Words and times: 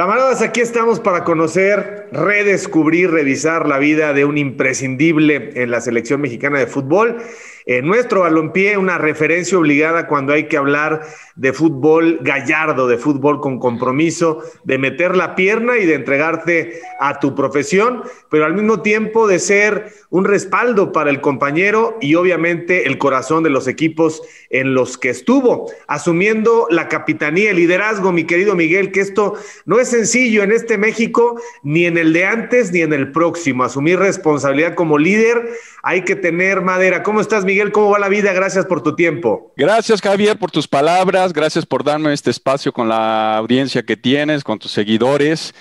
Camaradas, 0.00 0.40
aquí 0.40 0.62
estamos 0.62 0.98
para 0.98 1.24
conocer, 1.24 2.08
redescubrir, 2.10 3.10
revisar 3.10 3.68
la 3.68 3.76
vida 3.76 4.14
de 4.14 4.24
un 4.24 4.38
imprescindible 4.38 5.50
en 5.56 5.70
la 5.70 5.82
selección 5.82 6.22
mexicana 6.22 6.58
de 6.58 6.66
fútbol. 6.66 7.18
En 7.66 7.86
nuestro 7.86 8.20
balompié, 8.20 8.76
una 8.76 8.98
referencia 8.98 9.58
obligada 9.58 10.06
cuando 10.06 10.32
hay 10.32 10.48
que 10.48 10.56
hablar 10.56 11.02
de 11.36 11.52
fútbol 11.52 12.18
gallardo, 12.22 12.88
de 12.88 12.98
fútbol 12.98 13.40
con 13.40 13.58
compromiso, 13.58 14.42
de 14.64 14.78
meter 14.78 15.16
la 15.16 15.34
pierna 15.34 15.78
y 15.78 15.86
de 15.86 15.94
entregarte 15.94 16.80
a 17.00 17.18
tu 17.20 17.34
profesión, 17.34 18.02
pero 18.30 18.44
al 18.44 18.54
mismo 18.54 18.82
tiempo 18.82 19.26
de 19.26 19.38
ser 19.38 19.92
un 20.10 20.24
respaldo 20.24 20.92
para 20.92 21.10
el 21.10 21.20
compañero 21.20 21.96
y 22.00 22.14
obviamente 22.14 22.86
el 22.86 22.98
corazón 22.98 23.42
de 23.42 23.50
los 23.50 23.68
equipos 23.68 24.22
en 24.50 24.74
los 24.74 24.98
que 24.98 25.10
estuvo, 25.10 25.70
asumiendo 25.86 26.66
la 26.70 26.88
capitanía, 26.88 27.50
el 27.50 27.56
liderazgo, 27.56 28.12
mi 28.12 28.24
querido 28.24 28.54
Miguel, 28.54 28.92
que 28.92 29.00
esto 29.00 29.34
no 29.64 29.78
es 29.78 29.88
sencillo 29.88 30.42
en 30.42 30.52
este 30.52 30.78
México, 30.78 31.40
ni 31.62 31.86
en 31.86 31.96
el 31.98 32.12
de 32.12 32.24
antes, 32.24 32.72
ni 32.72 32.80
en 32.80 32.92
el 32.92 33.12
próximo. 33.12 33.64
Asumir 33.64 33.98
responsabilidad 33.98 34.74
como 34.74 34.98
líder, 34.98 35.50
hay 35.82 36.04
que 36.04 36.16
tener 36.16 36.60
madera. 36.60 37.02
¿Cómo 37.02 37.20
estás, 37.20 37.44
Miguel? 37.44 37.72
¿Cómo 37.72 37.90
va 37.90 37.98
la 37.98 38.08
vida? 38.08 38.32
Gracias 38.32 38.66
por 38.66 38.82
tu 38.82 38.94
tiempo. 38.94 39.52
Gracias, 39.56 40.00
Javier, 40.00 40.38
por 40.38 40.50
tus 40.50 40.68
palabras. 40.68 41.32
Gracias 41.32 41.64
por 41.64 41.84
darme 41.84 42.12
este 42.12 42.30
espacio 42.30 42.72
con 42.72 42.88
la 42.88 43.36
audiencia 43.36 43.82
que 43.82 43.96
tienes, 43.96 44.44
con 44.44 44.58
tus 44.58 44.72
seguidores. 44.72 45.54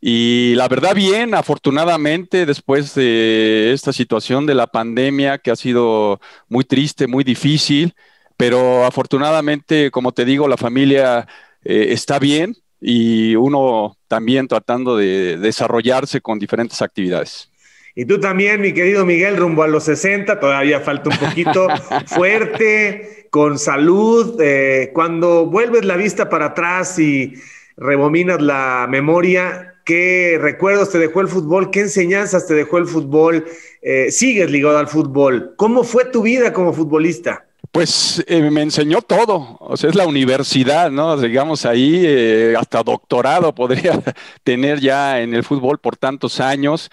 Y 0.00 0.54
la 0.56 0.68
verdad, 0.68 0.94
bien, 0.94 1.34
afortunadamente, 1.34 2.44
después 2.44 2.94
de 2.94 3.72
esta 3.72 3.90
situación 3.92 4.44
de 4.44 4.54
la 4.54 4.66
pandemia 4.66 5.38
que 5.38 5.50
ha 5.50 5.56
sido 5.56 6.20
muy 6.46 6.64
triste, 6.64 7.06
muy 7.06 7.24
difícil, 7.24 7.94
pero 8.36 8.84
afortunadamente, 8.84 9.90
como 9.90 10.12
te 10.12 10.26
digo, 10.26 10.46
la 10.46 10.58
familia 10.58 11.26
eh, 11.64 11.86
está 11.90 12.18
bien 12.18 12.54
y 12.82 13.34
uno 13.36 13.96
también 14.06 14.46
tratando 14.46 14.98
de 14.98 15.38
desarrollarse 15.38 16.20
con 16.20 16.38
diferentes 16.38 16.82
actividades. 16.82 17.50
Y 17.96 18.06
tú 18.06 18.18
también, 18.18 18.60
mi 18.60 18.72
querido 18.72 19.04
Miguel, 19.04 19.36
rumbo 19.36 19.62
a 19.62 19.68
los 19.68 19.84
60, 19.84 20.40
todavía 20.40 20.80
falta 20.80 21.10
un 21.10 21.16
poquito, 21.16 21.68
fuerte, 22.06 23.28
con 23.30 23.56
salud. 23.58 24.40
Eh, 24.40 24.90
cuando 24.92 25.46
vuelves 25.46 25.84
la 25.84 25.96
vista 25.96 26.28
para 26.28 26.46
atrás 26.46 26.98
y 26.98 27.34
rebominas 27.76 28.42
la 28.42 28.88
memoria, 28.90 29.74
¿qué 29.84 30.38
recuerdos 30.40 30.90
te 30.90 30.98
dejó 30.98 31.20
el 31.20 31.28
fútbol? 31.28 31.70
¿Qué 31.70 31.82
enseñanzas 31.82 32.48
te 32.48 32.54
dejó 32.54 32.78
el 32.78 32.86
fútbol? 32.86 33.44
Eh, 33.80 34.10
¿Sigues 34.10 34.50
ligado 34.50 34.78
al 34.78 34.88
fútbol? 34.88 35.54
¿Cómo 35.56 35.84
fue 35.84 36.04
tu 36.06 36.22
vida 36.22 36.52
como 36.52 36.72
futbolista? 36.72 37.44
Pues 37.70 38.24
eh, 38.26 38.50
me 38.50 38.62
enseñó 38.62 39.02
todo, 39.02 39.56
o 39.60 39.76
sea, 39.76 39.90
es 39.90 39.96
la 39.96 40.06
universidad, 40.06 40.90
¿no? 40.90 41.16
Digamos 41.16 41.64
ahí, 41.64 42.54
hasta 42.56 42.82
doctorado 42.82 43.54
podría 43.54 44.00
tener 44.42 44.80
ya 44.80 45.20
en 45.20 45.32
el 45.32 45.44
fútbol 45.44 45.78
por 45.78 45.96
tantos 45.96 46.40
años 46.40 46.90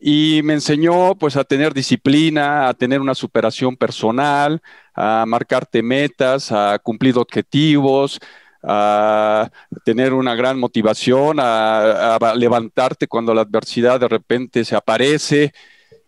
y 0.00 0.40
me 0.44 0.54
enseñó 0.54 1.14
pues 1.14 1.36
a 1.36 1.44
tener 1.44 1.74
disciplina, 1.74 2.68
a 2.68 2.74
tener 2.74 3.00
una 3.00 3.14
superación 3.14 3.76
personal, 3.76 4.62
a 4.94 5.24
marcarte 5.26 5.82
metas, 5.82 6.50
a 6.50 6.78
cumplir 6.78 7.18
objetivos, 7.18 8.18
a 8.62 9.50
tener 9.84 10.14
una 10.14 10.34
gran 10.34 10.58
motivación, 10.58 11.36
a, 11.38 12.18
levantarte 12.34 13.06
cuando 13.06 13.34
la 13.34 13.42
adversidad 13.42 14.00
de 14.00 14.08
repente 14.08 14.64
se 14.64 14.74
aparece. 14.74 15.44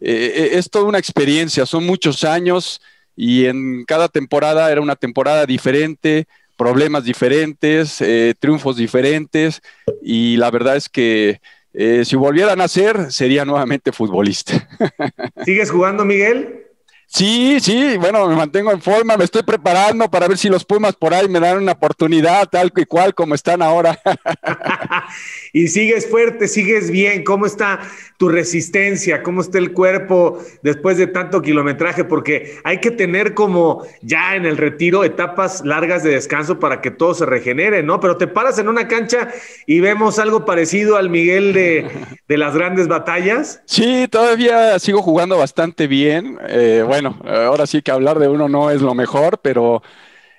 Eh, 0.01 0.33
eh, 0.35 0.51
es 0.53 0.71
toda 0.71 0.87
una 0.87 0.99
experiencia, 0.99 1.67
son 1.67 1.85
muchos 1.85 2.25
años 2.25 2.81
y 3.15 3.45
en 3.45 3.85
cada 3.85 4.09
temporada 4.09 4.73
era 4.73 4.81
una 4.81 4.97
temporada 4.97 5.45
diferente, 5.45 6.27
problemas 6.57 7.05
diferentes, 7.05 8.01
eh, 8.01 8.35
triunfos 8.39 8.77
diferentes 8.77 9.61
y 10.03 10.37
la 10.39 10.51
verdad 10.51 10.77
es 10.77 10.89
que 10.89 11.41
eh, 11.75 12.05
si 12.05 12.17
volviera 12.17 12.53
a 12.53 12.57
nacer, 12.57 13.11
sería 13.13 13.45
nuevamente 13.45 13.93
futbolista. 13.93 14.69
¿Sigues 15.45 15.71
jugando, 15.71 16.05
Miguel? 16.05 16.67
Sí, 17.15 17.59
sí, 17.61 17.99
bueno, 17.99 18.27
me 18.27 18.35
mantengo 18.35 18.73
en 18.73 18.81
forma, 18.81 19.19
me 19.19 19.25
estoy 19.25 19.43
preparando 19.43 20.11
para 20.11 20.27
ver 20.29 20.39
si 20.39 20.49
los 20.49 20.65
Pumas 20.65 20.97
por 20.97 21.13
ahí 21.13 21.29
me 21.29 21.41
dan 21.41 21.59
una 21.59 21.73
oportunidad, 21.73 22.49
tal 22.49 22.73
y 22.75 22.87
cual 22.87 23.15
como 23.15 23.35
están 23.35 23.61
ahora. 23.61 24.01
y 25.53 25.69
sigues 25.69 26.09
fuerte, 26.09 26.49
sigues 26.49 26.91
bien, 26.91 27.23
¿cómo 27.23 27.45
está 27.45 27.81
tu 28.17 28.31
resistencia? 28.31 29.23
¿Cómo 29.23 29.43
está 29.43 29.59
el 29.59 29.73
cuerpo 29.73 30.39
después 30.63 30.97
de 30.97 31.07
tanto 31.07 31.43
kilometraje? 31.43 32.05
Porque 32.05 32.59
hay 32.65 32.79
que 32.79 32.91
tener 32.91 33.35
como 33.35 33.85
ya 34.01 34.35
en 34.35 34.47
el 34.47 34.57
retiro 34.57 35.05
etapas 35.05 35.65
largas 35.67 36.05
de 36.05 36.13
descanso 36.13 36.61
para 36.61 36.81
que 36.81 36.91
todo 36.91 37.13
se 37.15 37.27
regenere, 37.27 37.83
¿no? 37.83 38.01
Pero 38.01 38.17
te 38.17 38.27
paras 38.27 38.59
en 38.59 38.69
una 38.69 38.89
cancha 38.89 39.29
y 39.67 39.81
vemos 39.81 40.19
algo 40.19 40.47
parecido 40.47 40.97
al 40.97 41.11
Miguel 41.11 41.53
de, 41.53 41.91
las 42.29 42.55
grandes 42.55 42.89
batallas. 42.89 43.61
Sí, 43.67 44.07
todavía 44.09 44.79
sigo 44.79 45.03
jugando 45.03 45.37
bastante 45.37 45.87
bien. 45.87 46.39
Eh, 46.49 46.83
bueno, 46.87 47.02
bueno, 47.03 47.47
ahora 47.47 47.67
sí 47.67 47.83
que 47.83 47.91
hablar 47.91 48.19
de 48.19 48.29
uno 48.29 48.49
no 48.49 48.71
es 48.71 48.81
lo 48.81 48.95
mejor, 48.95 49.39
pero 49.43 49.83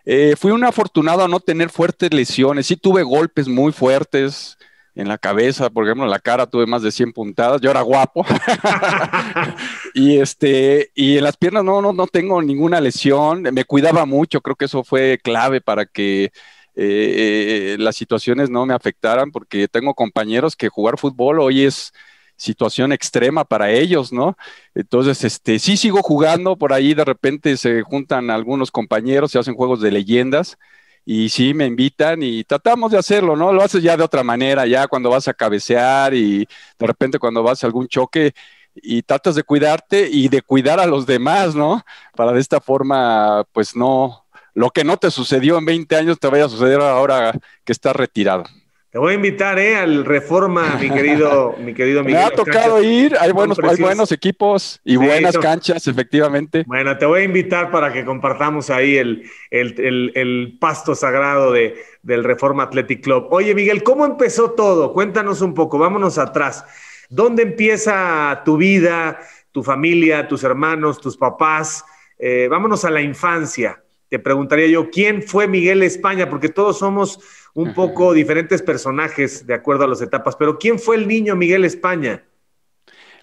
eh, 0.05 0.35
fui 0.37 0.51
un 0.51 0.63
afortunado 0.63 1.23
a 1.23 1.27
no 1.27 1.39
tener 1.39 1.69
fuertes 1.69 2.13
lesiones. 2.13 2.67
Sí 2.67 2.77
tuve 2.77 3.03
golpes 3.03 3.47
muy 3.47 3.71
fuertes 3.71 4.57
en 4.95 5.07
la 5.07 5.17
cabeza, 5.17 5.69
por 5.69 5.85
ejemplo, 5.85 6.05
en 6.05 6.11
la 6.11 6.19
cara 6.19 6.45
tuve 6.47 6.67
más 6.67 6.83
de 6.83 6.91
100 6.91 7.13
puntadas. 7.13 7.61
Yo 7.61 7.71
era 7.71 7.81
guapo. 7.81 8.25
y 9.93 10.17
este 10.19 10.91
y 10.95 11.17
en 11.17 11.23
las 11.23 11.35
piernas 11.37 11.63
no, 11.63 11.81
no, 11.81 11.93
no 11.93 12.07
tengo 12.07 12.41
ninguna 12.41 12.79
lesión. 12.79 13.41
Me 13.41 13.65
cuidaba 13.65 14.05
mucho, 14.05 14.41
creo 14.41 14.55
que 14.55 14.65
eso 14.65 14.83
fue 14.83 15.19
clave 15.21 15.61
para 15.61 15.85
que 15.85 16.31
eh, 16.75 17.75
las 17.79 17.95
situaciones 17.95 18.49
no 18.49 18.65
me 18.65 18.73
afectaran, 18.73 19.31
porque 19.31 19.67
tengo 19.67 19.93
compañeros 19.93 20.55
que 20.55 20.69
jugar 20.69 20.97
fútbol 20.97 21.39
hoy 21.39 21.63
es 21.65 21.93
situación 22.35 22.91
extrema 22.91 23.45
para 23.45 23.71
ellos, 23.71 24.11
¿no? 24.11 24.37
Entonces, 24.75 25.23
este, 25.23 25.59
sí 25.59 25.77
sigo 25.77 26.01
jugando, 26.01 26.57
por 26.57 26.73
ahí 26.73 26.93
de 26.93 27.05
repente 27.05 27.57
se 27.57 27.81
juntan 27.83 28.29
algunos 28.29 28.71
compañeros, 28.71 29.31
se 29.31 29.39
hacen 29.39 29.55
juegos 29.55 29.81
de 29.81 29.91
leyendas 29.91 30.57
y 31.05 31.29
sí 31.29 31.53
me 31.53 31.65
invitan 31.65 32.23
y 32.23 32.43
tratamos 32.43 32.91
de 32.91 32.97
hacerlo, 32.97 33.35
¿no? 33.35 33.53
Lo 33.53 33.61
haces 33.61 33.83
ya 33.83 33.97
de 33.97 34.03
otra 34.03 34.23
manera, 34.23 34.65
ya 34.65 34.87
cuando 34.87 35.09
vas 35.09 35.27
a 35.27 35.33
cabecear 35.33 36.13
y 36.13 36.47
de 36.79 36.87
repente 36.87 37.19
cuando 37.19 37.43
vas 37.43 37.63
a 37.63 37.67
algún 37.67 37.87
choque 37.87 38.33
y 38.75 39.03
tratas 39.03 39.35
de 39.35 39.43
cuidarte 39.43 40.09
y 40.09 40.29
de 40.29 40.41
cuidar 40.41 40.79
a 40.79 40.85
los 40.87 41.05
demás, 41.05 41.55
¿no? 41.55 41.83
Para 42.15 42.31
de 42.33 42.39
esta 42.39 42.61
forma, 42.61 43.43
pues 43.51 43.75
no, 43.75 44.25
lo 44.53 44.69
que 44.71 44.83
no 44.83 44.97
te 44.97 45.11
sucedió 45.11 45.57
en 45.57 45.65
20 45.65 45.95
años 45.95 46.19
te 46.19 46.27
vaya 46.27 46.45
a 46.45 46.49
suceder 46.49 46.81
ahora 46.81 47.33
que 47.63 47.71
estás 47.71 47.95
retirado. 47.95 48.45
Te 48.93 48.99
voy 48.99 49.13
a 49.13 49.15
invitar, 49.15 49.57
¿eh? 49.57 49.75
Al 49.75 50.05
Reforma, 50.05 50.77
mi 50.79 50.87
querido, 50.87 51.55
mi 51.57 51.73
querido 51.73 52.03
Miguel. 52.03 52.19
Me 52.19 52.25
ha 52.27 52.29
tocado 52.29 52.83
ir, 52.83 53.17
hay 53.19 53.31
buenos, 53.31 53.57
hay 53.57 53.77
buenos 53.77 54.11
equipos 54.11 54.79
y 54.85 54.97
buenas 54.97 55.35
canchas, 55.39 55.87
efectivamente. 55.87 56.63
Bueno, 56.67 56.95
te 56.95 57.07
voy 57.07 57.21
a 57.21 57.23
invitar 57.23 57.71
para 57.71 57.91
que 57.91 58.05
compartamos 58.05 58.69
ahí 58.69 58.97
el, 58.97 59.23
el, 59.49 60.57
pasto 60.61 60.93
sagrado 60.93 61.51
de, 61.51 61.73
del 62.03 62.23
Reforma 62.23 62.65
Athletic 62.65 63.03
Club. 63.03 63.29
Oye, 63.31 63.55
Miguel, 63.55 63.81
¿cómo 63.81 64.05
empezó 64.05 64.51
todo? 64.51 64.93
Cuéntanos 64.93 65.41
un 65.41 65.55
poco, 65.55 65.79
vámonos 65.79 66.19
atrás. 66.19 66.63
¿Dónde 67.09 67.41
empieza 67.41 68.43
tu 68.45 68.57
vida, 68.57 69.19
tu 69.51 69.63
familia, 69.63 70.27
tus 70.27 70.43
hermanos, 70.43 71.01
tus 71.01 71.17
papás? 71.17 71.83
Eh, 72.19 72.47
vámonos 72.47 72.85
a 72.85 72.91
la 72.91 73.01
infancia. 73.01 73.81
Te 74.07 74.19
preguntaría 74.19 74.67
yo, 74.67 74.91
¿quién 74.91 75.23
fue 75.23 75.47
Miguel 75.47 75.81
España? 75.81 76.29
Porque 76.29 76.49
todos 76.49 76.77
somos 76.77 77.19
un 77.53 77.73
poco 77.73 78.13
diferentes 78.13 78.61
personajes 78.61 79.45
de 79.45 79.53
acuerdo 79.53 79.83
a 79.83 79.87
las 79.87 80.01
etapas, 80.01 80.35
pero 80.35 80.57
¿quién 80.57 80.79
fue 80.79 80.95
el 80.95 81.07
niño 81.07 81.35
Miguel 81.35 81.65
España? 81.65 82.23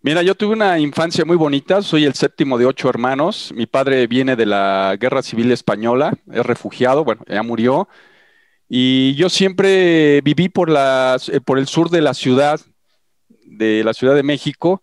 Mira, 0.02 0.22
yo 0.22 0.34
tuve 0.34 0.54
una 0.54 0.78
infancia 0.78 1.24
muy 1.26 1.36
bonita, 1.36 1.82
soy 1.82 2.04
el 2.06 2.14
séptimo 2.14 2.56
de 2.56 2.64
ocho 2.64 2.88
hermanos, 2.88 3.52
mi 3.54 3.66
padre 3.66 4.06
viene 4.06 4.34
de 4.34 4.46
la 4.46 4.96
Guerra 4.98 5.22
Civil 5.22 5.52
Española, 5.52 6.14
es 6.32 6.46
refugiado, 6.46 7.04
bueno, 7.04 7.22
ya 7.28 7.42
murió, 7.42 7.86
y 8.66 9.14
yo 9.16 9.28
siempre 9.28 10.20
viví 10.22 10.48
por, 10.48 10.70
eh, 10.70 11.40
por 11.44 11.58
el 11.58 11.66
sur 11.66 11.90
de 11.90 12.00
la 12.00 12.14
ciudad, 12.14 12.60
de 13.44 13.84
la 13.84 13.92
Ciudad 13.92 14.14
de 14.14 14.22
México, 14.22 14.80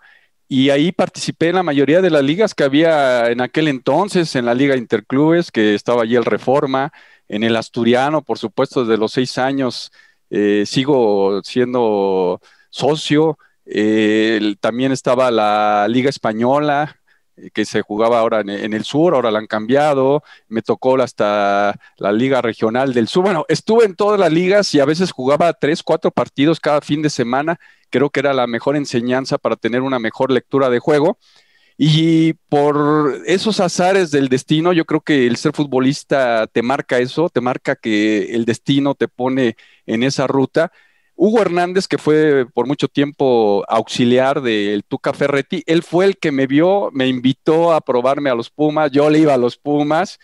y 0.49 0.69
ahí 0.69 0.91
participé 0.91 1.49
en 1.49 1.55
la 1.55 1.63
mayoría 1.63 2.01
de 2.01 2.09
las 2.09 2.23
ligas 2.23 2.55
que 2.55 2.63
había 2.63 3.29
en 3.29 3.41
aquel 3.41 3.67
entonces, 3.67 4.35
en 4.35 4.45
la 4.45 4.53
Liga 4.53 4.77
Interclubes, 4.77 5.51
que 5.51 5.75
estaba 5.75 6.03
allí 6.03 6.15
el 6.15 6.25
Reforma, 6.25 6.93
en 7.27 7.43
el 7.43 7.55
asturiano, 7.55 8.21
por 8.21 8.37
supuesto, 8.37 8.85
desde 8.85 8.97
los 8.97 9.11
seis 9.11 9.37
años 9.37 9.91
eh, 10.29 10.63
sigo 10.65 11.41
siendo 11.43 12.41
socio. 12.69 13.37
Eh, 13.65 14.55
también 14.59 14.91
estaba 14.91 15.31
la 15.31 15.87
Liga 15.89 16.09
Española, 16.09 16.97
eh, 17.35 17.49
que 17.53 17.65
se 17.65 17.81
jugaba 17.81 18.19
ahora 18.19 18.41
en, 18.41 18.73
el 18.73 18.83
sur, 18.83 19.13
ahora 19.13 19.31
la 19.31 19.39
han 19.39 19.47
cambiado. 19.47 20.23
Me 20.47 20.61
tocó 20.61 21.01
hasta 21.01 21.77
la 21.97 22.11
Liga 22.11 22.41
Regional 22.41 22.93
del 22.93 23.07
Sur. 23.07 23.23
Bueno, 23.23 23.45
estuve 23.49 23.85
en 23.85 23.95
todas 23.95 24.19
las 24.19 24.31
ligas 24.31 24.73
y 24.73 24.79
a 24.79 24.85
veces 24.85 25.11
jugaba 25.11 25.53
tres, 25.53 25.83
cuatro 25.83 26.11
partidos 26.11 26.59
cada 26.59 26.81
fin 26.81 27.01
de 27.01 27.09
semana. 27.09 27.59
Creo 27.89 28.09
que 28.09 28.19
era 28.19 28.33
la 28.33 28.47
mejor 28.47 28.75
enseñanza 28.75 29.37
para 29.37 29.55
tener 29.55 29.81
una 29.81 29.99
mejor 29.99 30.31
lectura 30.31 30.69
de 30.69 30.79
juego. 30.79 31.17
Y 31.77 32.33
por 32.49 33.21
esos 33.27 33.59
azares 33.59 34.09
del 34.09 34.29
destino, 34.29 34.73
yo 34.73 34.85
creo 34.85 35.01
que 35.01 35.27
el 35.27 35.37
ser 35.37 35.53
futbolista 35.53 36.47
te 36.47 36.63
marca 36.63 36.97
eso, 36.97 37.29
te 37.29 37.39
marca 37.39 37.75
que 37.75 38.33
el 38.35 38.45
destino 38.45 38.95
te 38.95 39.07
pone 39.07 39.55
en 39.85 40.01
esa 40.01 40.25
ruta. 40.25 40.71
Hugo 41.15 41.41
Hernández, 41.41 41.87
que 41.87 41.99
fue 41.99 42.47
por 42.51 42.67
mucho 42.67 42.87
tiempo 42.87 43.63
auxiliar 43.67 44.41
del 44.41 44.83
Tuca 44.85 45.13
Ferretti, 45.13 45.63
él 45.67 45.83
fue 45.83 46.05
el 46.05 46.17
que 46.17 46.31
me 46.31 46.47
vio, 46.47 46.89
me 46.93 47.07
invitó 47.07 47.73
a 47.73 47.81
probarme 47.81 48.29
a 48.29 48.35
los 48.35 48.49
Pumas, 48.49 48.91
yo 48.91 49.09
le 49.09 49.19
iba 49.19 49.33
a 49.33 49.37
los 49.37 49.57
Pumas 49.57 50.19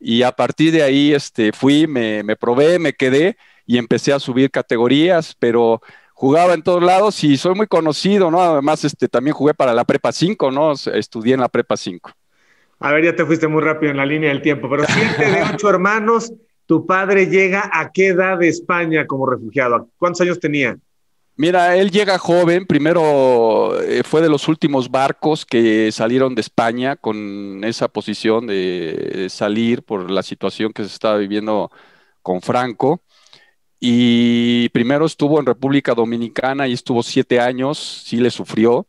y 0.00 0.22
a 0.22 0.32
partir 0.32 0.72
de 0.72 0.82
ahí 0.82 1.12
este, 1.12 1.52
fui, 1.52 1.86
me, 1.86 2.22
me 2.22 2.36
probé, 2.36 2.78
me 2.78 2.94
quedé 2.94 3.36
y 3.66 3.78
empecé 3.78 4.12
a 4.12 4.20
subir 4.20 4.50
categorías, 4.50 5.36
pero 5.38 5.82
jugaba 6.20 6.52
en 6.52 6.60
todos 6.60 6.82
lados 6.82 7.24
y 7.24 7.38
soy 7.38 7.54
muy 7.54 7.66
conocido, 7.66 8.30
¿no? 8.30 8.42
Además, 8.42 8.84
este, 8.84 9.08
también 9.08 9.32
jugué 9.32 9.54
para 9.54 9.72
la 9.72 9.86
Prepa 9.86 10.12
5, 10.12 10.50
¿no? 10.50 10.72
Estudié 10.72 11.32
en 11.32 11.40
la 11.40 11.48
Prepa 11.48 11.78
5. 11.78 12.10
A 12.78 12.92
ver, 12.92 13.04
ya 13.06 13.16
te 13.16 13.24
fuiste 13.24 13.48
muy 13.48 13.62
rápido 13.62 13.90
en 13.90 13.96
la 13.96 14.04
línea 14.04 14.28
del 14.28 14.42
tiempo, 14.42 14.68
pero 14.68 14.84
siete 14.86 15.30
de 15.30 15.42
ocho 15.54 15.70
hermanos, 15.70 16.30
tu 16.66 16.84
padre 16.84 17.24
llega 17.24 17.70
a 17.72 17.90
qué 17.90 18.08
edad 18.08 18.36
de 18.36 18.48
España 18.48 19.06
como 19.06 19.24
refugiado? 19.24 19.88
¿Cuántos 19.96 20.20
años 20.20 20.38
tenía? 20.38 20.76
Mira, 21.36 21.74
él 21.76 21.90
llega 21.90 22.18
joven, 22.18 22.66
primero 22.66 23.80
eh, 23.80 24.02
fue 24.04 24.20
de 24.20 24.28
los 24.28 24.46
últimos 24.46 24.90
barcos 24.90 25.46
que 25.46 25.90
salieron 25.90 26.34
de 26.34 26.42
España 26.42 26.96
con 26.96 27.64
esa 27.64 27.88
posición 27.88 28.46
de 28.46 29.26
salir 29.30 29.82
por 29.82 30.10
la 30.10 30.22
situación 30.22 30.74
que 30.74 30.82
se 30.82 30.90
estaba 30.90 31.16
viviendo 31.16 31.70
con 32.20 32.42
Franco 32.42 33.00
y 33.80 34.68
primero 34.70 35.06
estuvo 35.06 35.40
en 35.40 35.46
República 35.46 35.94
Dominicana 35.94 36.68
y 36.68 36.74
estuvo 36.74 37.02
siete 37.02 37.40
años, 37.40 37.78
sí 38.06 38.18
le 38.18 38.30
sufrió, 38.30 38.86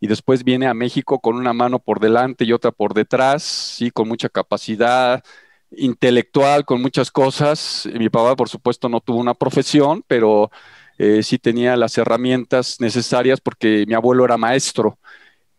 y 0.00 0.06
después 0.06 0.44
viene 0.44 0.66
a 0.66 0.74
México 0.74 1.20
con 1.20 1.36
una 1.36 1.52
mano 1.52 1.78
por 1.78 2.00
delante 2.00 2.44
y 2.44 2.52
otra 2.52 2.72
por 2.72 2.94
detrás, 2.94 3.42
sí, 3.42 3.90
con 3.90 4.08
mucha 4.08 4.30
capacidad 4.30 5.22
intelectual, 5.72 6.64
con 6.64 6.80
muchas 6.82 7.10
cosas. 7.10 7.88
Mi 7.94 8.08
papá, 8.08 8.34
por 8.36 8.48
supuesto, 8.48 8.88
no 8.88 9.00
tuvo 9.00 9.18
una 9.18 9.34
profesión, 9.34 10.02
pero 10.06 10.50
eh, 10.98 11.22
sí 11.22 11.38
tenía 11.38 11.76
las 11.76 11.98
herramientas 11.98 12.80
necesarias 12.80 13.40
porque 13.40 13.84
mi 13.86 13.94
abuelo 13.94 14.24
era 14.24 14.38
maestro. 14.38 14.98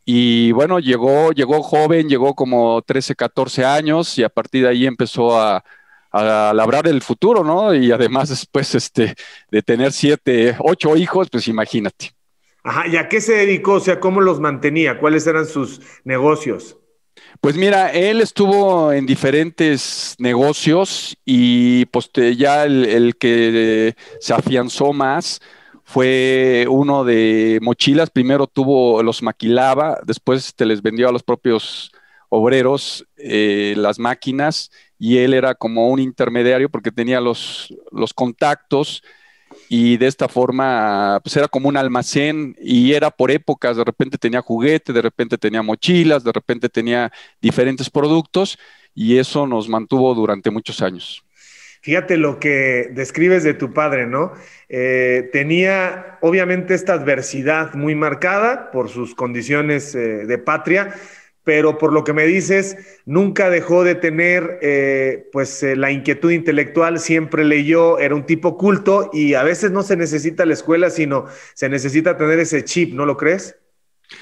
Y 0.06 0.52
bueno, 0.54 0.80
llegó, 0.80 1.32
llegó 1.32 1.62
joven, 1.64 2.10
llegó 2.10 2.36
como 2.36 2.82
13, 2.82 3.16
14 3.16 3.66
años 3.66 4.18
y 4.18 4.24
a 4.24 4.30
partir 4.30 4.64
de 4.64 4.70
ahí 4.70 4.88
empezó 4.88 5.40
a, 5.40 5.64
a 6.12 6.54
labrar 6.54 6.88
el 6.88 7.02
futuro, 7.02 7.44
¿no? 7.44 7.74
Y 7.74 7.92
además 7.92 8.30
después 8.30 8.76
este, 8.76 9.16
de 9.50 9.62
tener 9.62 9.92
siete, 9.92 10.56
ocho 10.60 10.96
hijos, 10.98 11.30
pues 11.32 11.48
imagínate. 11.48 12.12
Ajá, 12.64 12.88
¿y 12.88 12.98
a 12.98 13.10
qué 13.10 13.22
se 13.22 13.34
dedicó? 13.34 13.74
O 13.74 13.80
sea, 13.80 14.00
¿cómo 14.00 14.22
los 14.22 14.40
mantenía? 14.40 15.00
¿Cuáles 15.00 15.26
eran 15.26 15.46
sus 15.46 15.82
negocios? 16.04 16.78
Pues 17.40 17.56
mira, 17.56 17.90
él 17.90 18.22
estuvo 18.22 18.92
en 18.94 19.06
diferentes 19.06 20.16
negocios 20.20 21.18
y 21.26 21.86
pues 21.86 22.10
ya 22.38 22.66
el, 22.66 22.86
el, 22.86 23.16
que 23.16 23.96
se 24.20 24.34
afianzó 24.34 24.94
más 24.94 25.40
fue 25.84 26.66
uno 26.70 27.04
de 27.04 27.60
mochilas. 27.62 28.12
Primero 28.12 28.48
tuvo, 28.48 29.02
los 29.02 29.24
maquilaba, 29.24 30.00
después 30.06 30.54
te 30.56 30.66
les 30.66 30.82
vendió 30.82 31.10
a 31.10 31.12
los 31.12 31.24
propios 31.24 31.92
obreros 32.30 33.06
eh, 33.18 33.74
las 33.76 34.00
máquinas 34.00 34.72
y 35.02 35.18
él 35.18 35.34
era 35.34 35.56
como 35.56 35.90
un 35.90 35.98
intermediario 35.98 36.70
porque 36.70 36.92
tenía 36.92 37.20
los, 37.20 37.74
los 37.92 38.14
contactos 38.14 39.02
y 39.68 39.98
de 39.98 40.06
esta 40.06 40.28
forma 40.28 41.20
pues 41.24 41.36
era 41.36 41.48
como 41.48 41.70
un 41.70 41.76
almacén 41.76 42.56
y 42.62 42.94
era 42.94 43.10
por 43.10 43.32
épocas, 43.32 43.78
de 43.78 43.84
repente 43.84 44.20
tenía 44.20 44.44
juguete, 44.44 44.94
de 44.94 45.02
repente 45.02 45.40
tenía 45.40 45.64
mochilas, 45.64 46.24
de 46.24 46.32
repente 46.32 46.70
tenía 46.70 47.12
diferentes 47.42 47.90
productos 47.90 48.60
y 48.94 49.18
eso 49.18 49.48
nos 49.48 49.68
mantuvo 49.68 50.14
durante 50.14 50.52
muchos 50.52 50.84
años. 50.84 51.26
Fíjate 51.82 52.18
lo 52.18 52.40
que 52.40 52.92
describes 52.92 53.44
de 53.44 53.56
tu 53.56 53.74
padre, 53.74 54.06
¿no? 54.06 54.34
Eh, 54.70 55.32
tenía 55.34 56.20
obviamente 56.22 56.76
esta 56.76 56.94
adversidad 56.94 57.74
muy 57.74 57.96
marcada 57.96 58.70
por 58.70 58.90
sus 58.90 59.16
condiciones 59.16 59.96
eh, 59.96 60.28
de 60.28 60.38
patria, 60.38 60.94
pero 61.52 61.78
por 61.78 61.92
lo 61.92 62.06
que 62.06 62.14
me 62.14 62.24
dices, 62.24 62.78
nunca 63.04 63.50
dejó 63.50 63.84
de 63.84 63.96
tener 63.96 64.58
eh, 64.62 65.28
pues 65.34 65.62
eh, 65.64 65.76
la 65.76 65.92
inquietud 65.92 66.32
intelectual, 66.32 66.98
siempre 66.98 67.44
leyó, 67.44 68.00
era 68.00 68.16
un 68.16 68.26
tipo 68.26 68.58
culto 68.58 69.10
y 69.12 69.34
a 69.34 69.44
veces 69.44 69.70
no 69.70 69.84
se 69.84 69.98
necesita 69.98 70.46
la 70.46 70.54
escuela, 70.54 70.90
sino 70.90 71.26
se 71.54 71.68
necesita 71.68 72.16
tener 72.16 72.40
ese 72.40 72.64
chip, 72.64 72.94
¿no 72.94 73.06
lo 73.06 73.18
crees? 73.18 73.58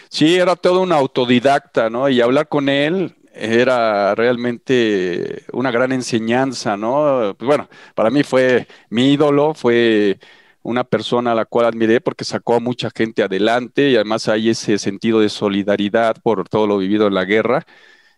Sí, 0.10 0.38
era 0.38 0.56
todo 0.56 0.82
un 0.82 0.92
autodidacta, 0.92 1.92
¿no? 1.92 2.10
Y 2.10 2.20
hablar 2.20 2.48
con 2.48 2.68
él 2.68 3.16
era 3.32 4.16
realmente 4.16 5.44
una 5.54 5.70
gran 5.70 5.92
enseñanza, 5.92 6.78
¿no? 6.78 7.36
Pues 7.38 7.46
bueno, 7.46 7.70
para 7.94 8.10
mí 8.10 8.24
fue 8.24 8.66
mi 8.90 9.14
ídolo, 9.14 9.54
fue 9.54 10.18
una 10.62 10.84
persona 10.84 11.32
a 11.32 11.36
la 11.36 11.46
cual 11.46 11.66
admiré 11.66 12.02
porque 12.02 12.26
sacó 12.26 12.56
a 12.56 12.60
mucha 12.60 12.90
gente 12.94 13.24
adelante 13.24 13.90
y 13.90 13.96
además 13.96 14.28
hay 14.28 14.50
ese 14.50 14.78
sentido 14.78 15.20
de 15.22 15.30
solidaridad 15.30 16.18
por 16.22 16.48
todo 16.50 16.68
lo 16.68 16.78
vivido 16.78 17.08
en 17.08 17.14
la 17.14 17.26
guerra. 17.26 17.66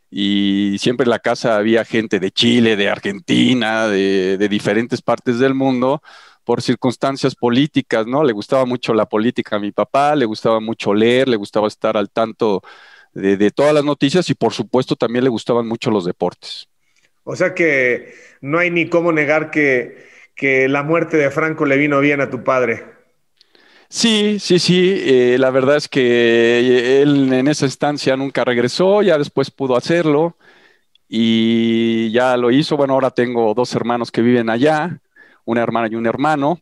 Y 0.09 0.75
siempre 0.79 1.05
en 1.05 1.11
la 1.11 1.19
casa 1.19 1.55
había 1.55 1.85
gente 1.85 2.19
de 2.19 2.31
Chile, 2.31 2.75
de 2.75 2.89
Argentina, 2.89 3.87
de, 3.87 4.37
diferentes 4.49 5.01
partes 5.01 5.39
del 5.39 5.53
mundo, 5.53 6.01
por 6.43 6.61
circunstancias 6.61 7.35
políticas, 7.35 8.07
¿no? 8.07 8.23
Le 8.23 8.33
gustaba 8.33 8.65
mucho 8.65 8.93
la 8.93 9.07
política 9.07 9.55
a 9.55 9.59
mi 9.59 9.71
papá, 9.71 10.15
le 10.15 10.25
gustaba 10.25 10.59
mucho 10.59 10.93
leer, 10.93 11.29
le 11.29 11.37
gustaba 11.37 11.67
estar 11.67 11.95
al 11.95 12.09
tanto 12.09 12.61
de, 13.13 13.37
de 13.37 13.51
todas 13.51 13.73
las 13.73 13.85
noticias 13.85 14.29
y 14.29 14.33
por 14.33 14.51
supuesto 14.51 14.97
también 14.97 15.23
le 15.23 15.29
gustaban 15.29 15.67
mucho 15.67 15.91
los 15.91 16.03
deportes. 16.03 16.67
O 17.23 17.35
sea 17.35 17.53
que 17.53 18.13
no 18.41 18.57
hay 18.57 18.71
ni 18.71 18.89
cómo 18.89 19.13
negar 19.13 19.51
que 19.51 20.10
que 20.35 20.67
la 20.67 20.83
muerte 20.83 21.17
de 21.17 21.31
Franco 21.31 21.65
le 21.65 21.77
vino 21.77 21.99
bien 21.99 22.21
a 22.21 22.29
tu 22.29 22.43
padre. 22.43 22.85
Sí, 23.89 24.37
sí, 24.39 24.57
sí. 24.59 25.01
Eh, 25.05 25.37
la 25.37 25.49
verdad 25.49 25.75
es 25.75 25.89
que 25.89 27.01
él 27.01 27.31
en 27.33 27.47
esa 27.47 27.65
instancia 27.65 28.15
nunca 28.15 28.45
regresó, 28.45 29.01
ya 29.01 29.17
después 29.17 29.51
pudo 29.51 29.75
hacerlo 29.75 30.37
y 31.09 32.09
ya 32.11 32.37
lo 32.37 32.51
hizo. 32.51 32.77
Bueno, 32.77 32.93
ahora 32.93 33.11
tengo 33.11 33.53
dos 33.53 33.75
hermanos 33.75 34.11
que 34.11 34.21
viven 34.21 34.49
allá, 34.49 35.01
una 35.43 35.61
hermana 35.61 35.89
y 35.91 35.95
un 35.95 36.07
hermano. 36.07 36.61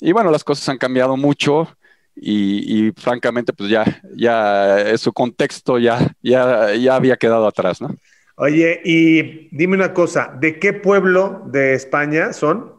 Y 0.00 0.12
bueno, 0.12 0.30
las 0.30 0.44
cosas 0.44 0.68
han 0.68 0.78
cambiado 0.78 1.16
mucho 1.16 1.68
y, 2.14 2.92
francamente, 2.96 3.52
pues 3.52 3.70
ya, 3.70 4.00
ya 4.16 4.96
su 4.96 5.12
contexto 5.12 5.78
ya, 5.78 6.14
ya, 6.22 6.74
ya 6.74 6.94
había 6.94 7.16
quedado 7.16 7.46
atrás, 7.46 7.80
¿no? 7.80 7.94
Oye, 8.36 8.80
y 8.84 9.48
dime 9.50 9.74
una 9.74 9.92
cosa, 9.92 10.32
¿de 10.38 10.60
qué 10.60 10.72
pueblo 10.72 11.42
de 11.46 11.74
España 11.74 12.32
son? 12.32 12.77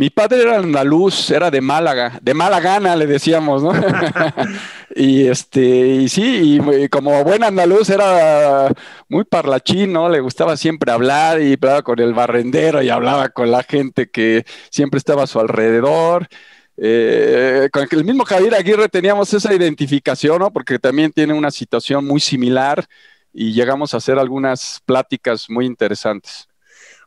Mi 0.00 0.08
padre 0.08 0.40
era 0.40 0.56
andaluz, 0.56 1.30
era 1.30 1.50
de 1.50 1.60
Málaga, 1.60 2.18
de 2.22 2.32
mala 2.32 2.58
gana 2.58 2.96
le 2.96 3.06
decíamos, 3.06 3.62
¿no? 3.62 3.72
y 4.96 5.26
este, 5.26 5.60
y 5.60 6.08
sí, 6.08 6.58
y 6.58 6.88
como 6.88 7.22
buen 7.22 7.44
andaluz 7.44 7.90
era 7.90 8.72
muy 9.10 9.24
parlachín, 9.24 9.92
¿no? 9.92 10.08
Le 10.08 10.20
gustaba 10.20 10.56
siempre 10.56 10.90
hablar 10.90 11.42
y 11.42 11.52
hablaba 11.52 11.82
con 11.82 11.98
el 11.98 12.14
barrendero 12.14 12.80
y 12.80 12.88
hablaba 12.88 13.28
con 13.28 13.50
la 13.50 13.62
gente 13.62 14.08
que 14.08 14.46
siempre 14.70 14.96
estaba 14.96 15.24
a 15.24 15.26
su 15.26 15.38
alrededor. 15.38 16.28
Eh, 16.78 17.68
con 17.70 17.86
el 17.90 18.04
mismo 18.06 18.24
Javier 18.24 18.54
Aguirre 18.54 18.88
teníamos 18.88 19.34
esa 19.34 19.52
identificación, 19.52 20.38
¿no? 20.38 20.50
Porque 20.50 20.78
también 20.78 21.12
tiene 21.12 21.34
una 21.34 21.50
situación 21.50 22.06
muy 22.06 22.20
similar 22.20 22.86
y 23.34 23.52
llegamos 23.52 23.92
a 23.92 23.98
hacer 23.98 24.18
algunas 24.18 24.80
pláticas 24.86 25.50
muy 25.50 25.66
interesantes. 25.66 26.49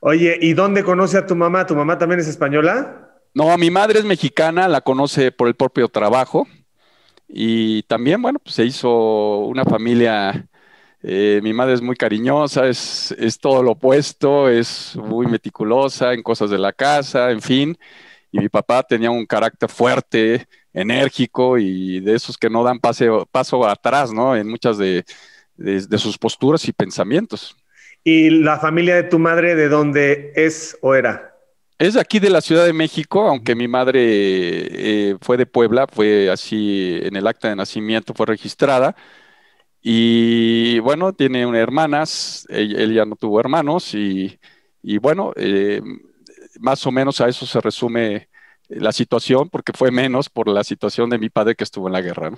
Oye, 0.06 0.38
¿y 0.42 0.54
dónde 0.54 0.84
conoce 0.84 1.18
a 1.18 1.26
tu 1.26 1.34
mamá? 1.34 1.66
¿Tu 1.66 1.74
mamá 1.78 1.98
también 1.98 2.20
es 2.20 2.28
española? 2.28 3.10
No, 3.34 3.58
mi 3.58 3.72
madre 3.72 4.00
es 4.00 4.06
mexicana, 4.06 4.68
la 4.68 4.82
conoce 4.82 5.32
por 5.32 5.48
el 5.48 5.56
propio 5.56 5.88
trabajo. 5.88 6.46
Y 7.26 7.84
también, 7.84 8.22
bueno, 8.22 8.40
pues 8.40 8.56
se 8.56 8.66
hizo 8.66 9.38
una 9.46 9.64
familia. 9.64 10.46
Eh, 11.02 11.40
mi 11.42 11.54
madre 11.54 11.76
es 11.76 11.82
muy 11.82 11.96
cariñosa, 11.96 12.68
es, 12.68 13.16
es 13.18 13.40
todo 13.40 13.64
lo 13.64 13.72
opuesto, 13.72 14.50
es 14.50 14.98
muy 14.98 15.26
meticulosa 15.26 16.12
en 16.12 16.22
cosas 16.22 16.50
de 16.50 16.58
la 16.58 16.74
casa, 16.74 17.32
en 17.32 17.42
fin. 17.42 17.78
Y 18.30 18.40
mi 18.40 18.50
papá 18.50 18.84
tenía 18.84 19.10
un 19.10 19.26
carácter 19.26 19.70
fuerte, 19.70 20.48
enérgico 20.74 21.58
y 21.58 22.02
de 22.02 22.16
esos 22.16 22.38
que 22.38 22.50
no 22.50 22.62
dan 22.66 22.82
paso 22.82 23.66
atrás, 23.66 24.12
¿no? 24.12 24.36
En 24.36 24.50
muchas 24.50 24.78
de 24.78 25.06
sus 25.98 26.18
posturas 26.18 26.68
y 26.68 26.74
pensamientos. 26.74 27.56
¿Y 28.04 28.30
la 28.30 28.60
familia 28.60 28.96
de 28.96 29.04
tu 29.04 29.20
madre 29.20 29.56
de 29.56 29.70
dónde 29.70 30.34
es 30.36 30.78
o 30.82 30.94
era? 30.94 31.34
Es 31.80 31.98
aquí 31.98 32.20
de 32.20 32.30
la 32.30 32.42
Ciudad 32.42 32.66
de 32.66 32.74
México, 32.74 33.28
aunque 33.28 33.56
mi 33.56 33.68
madre 33.68 34.00
eh, 34.02 35.18
fue 35.22 35.38
de 35.38 35.46
Puebla, 35.46 35.88
fue 35.88 36.30
así 36.30 37.00
en 37.02 37.16
el 37.16 37.28
acta 37.28 37.50
de 37.50 37.56
nacimiento, 37.56 38.14
fue 38.14 38.26
registrada. 38.26 38.96
Y 39.82 40.80
bueno, 40.80 41.14
tiene 41.14 41.46
una 41.46 41.60
hermanas, 41.60 42.46
él, 42.50 42.94
ya 42.94 43.06
no 43.06 43.16
tuvo 43.16 43.40
hermanos 43.40 43.94
y, 43.94 44.40
bueno, 45.02 45.34
eh, 45.36 45.82
más 46.60 46.86
o 46.88 46.92
menos 46.92 47.20
a 47.20 47.28
eso 47.28 47.46
se 47.46 47.60
resume 47.60 48.30
la 48.70 48.94
situación, 48.94 49.50
porque 49.50 49.74
fue 49.74 49.92
menos 49.92 50.30
por 50.30 50.48
la 50.48 50.64
situación 50.64 51.10
de 51.10 51.18
mi 51.18 51.30
padre 51.30 51.56
que 51.56 51.66
estuvo 51.66 51.88
en 51.88 51.94
la 51.94 52.02
guerra. 52.02 52.32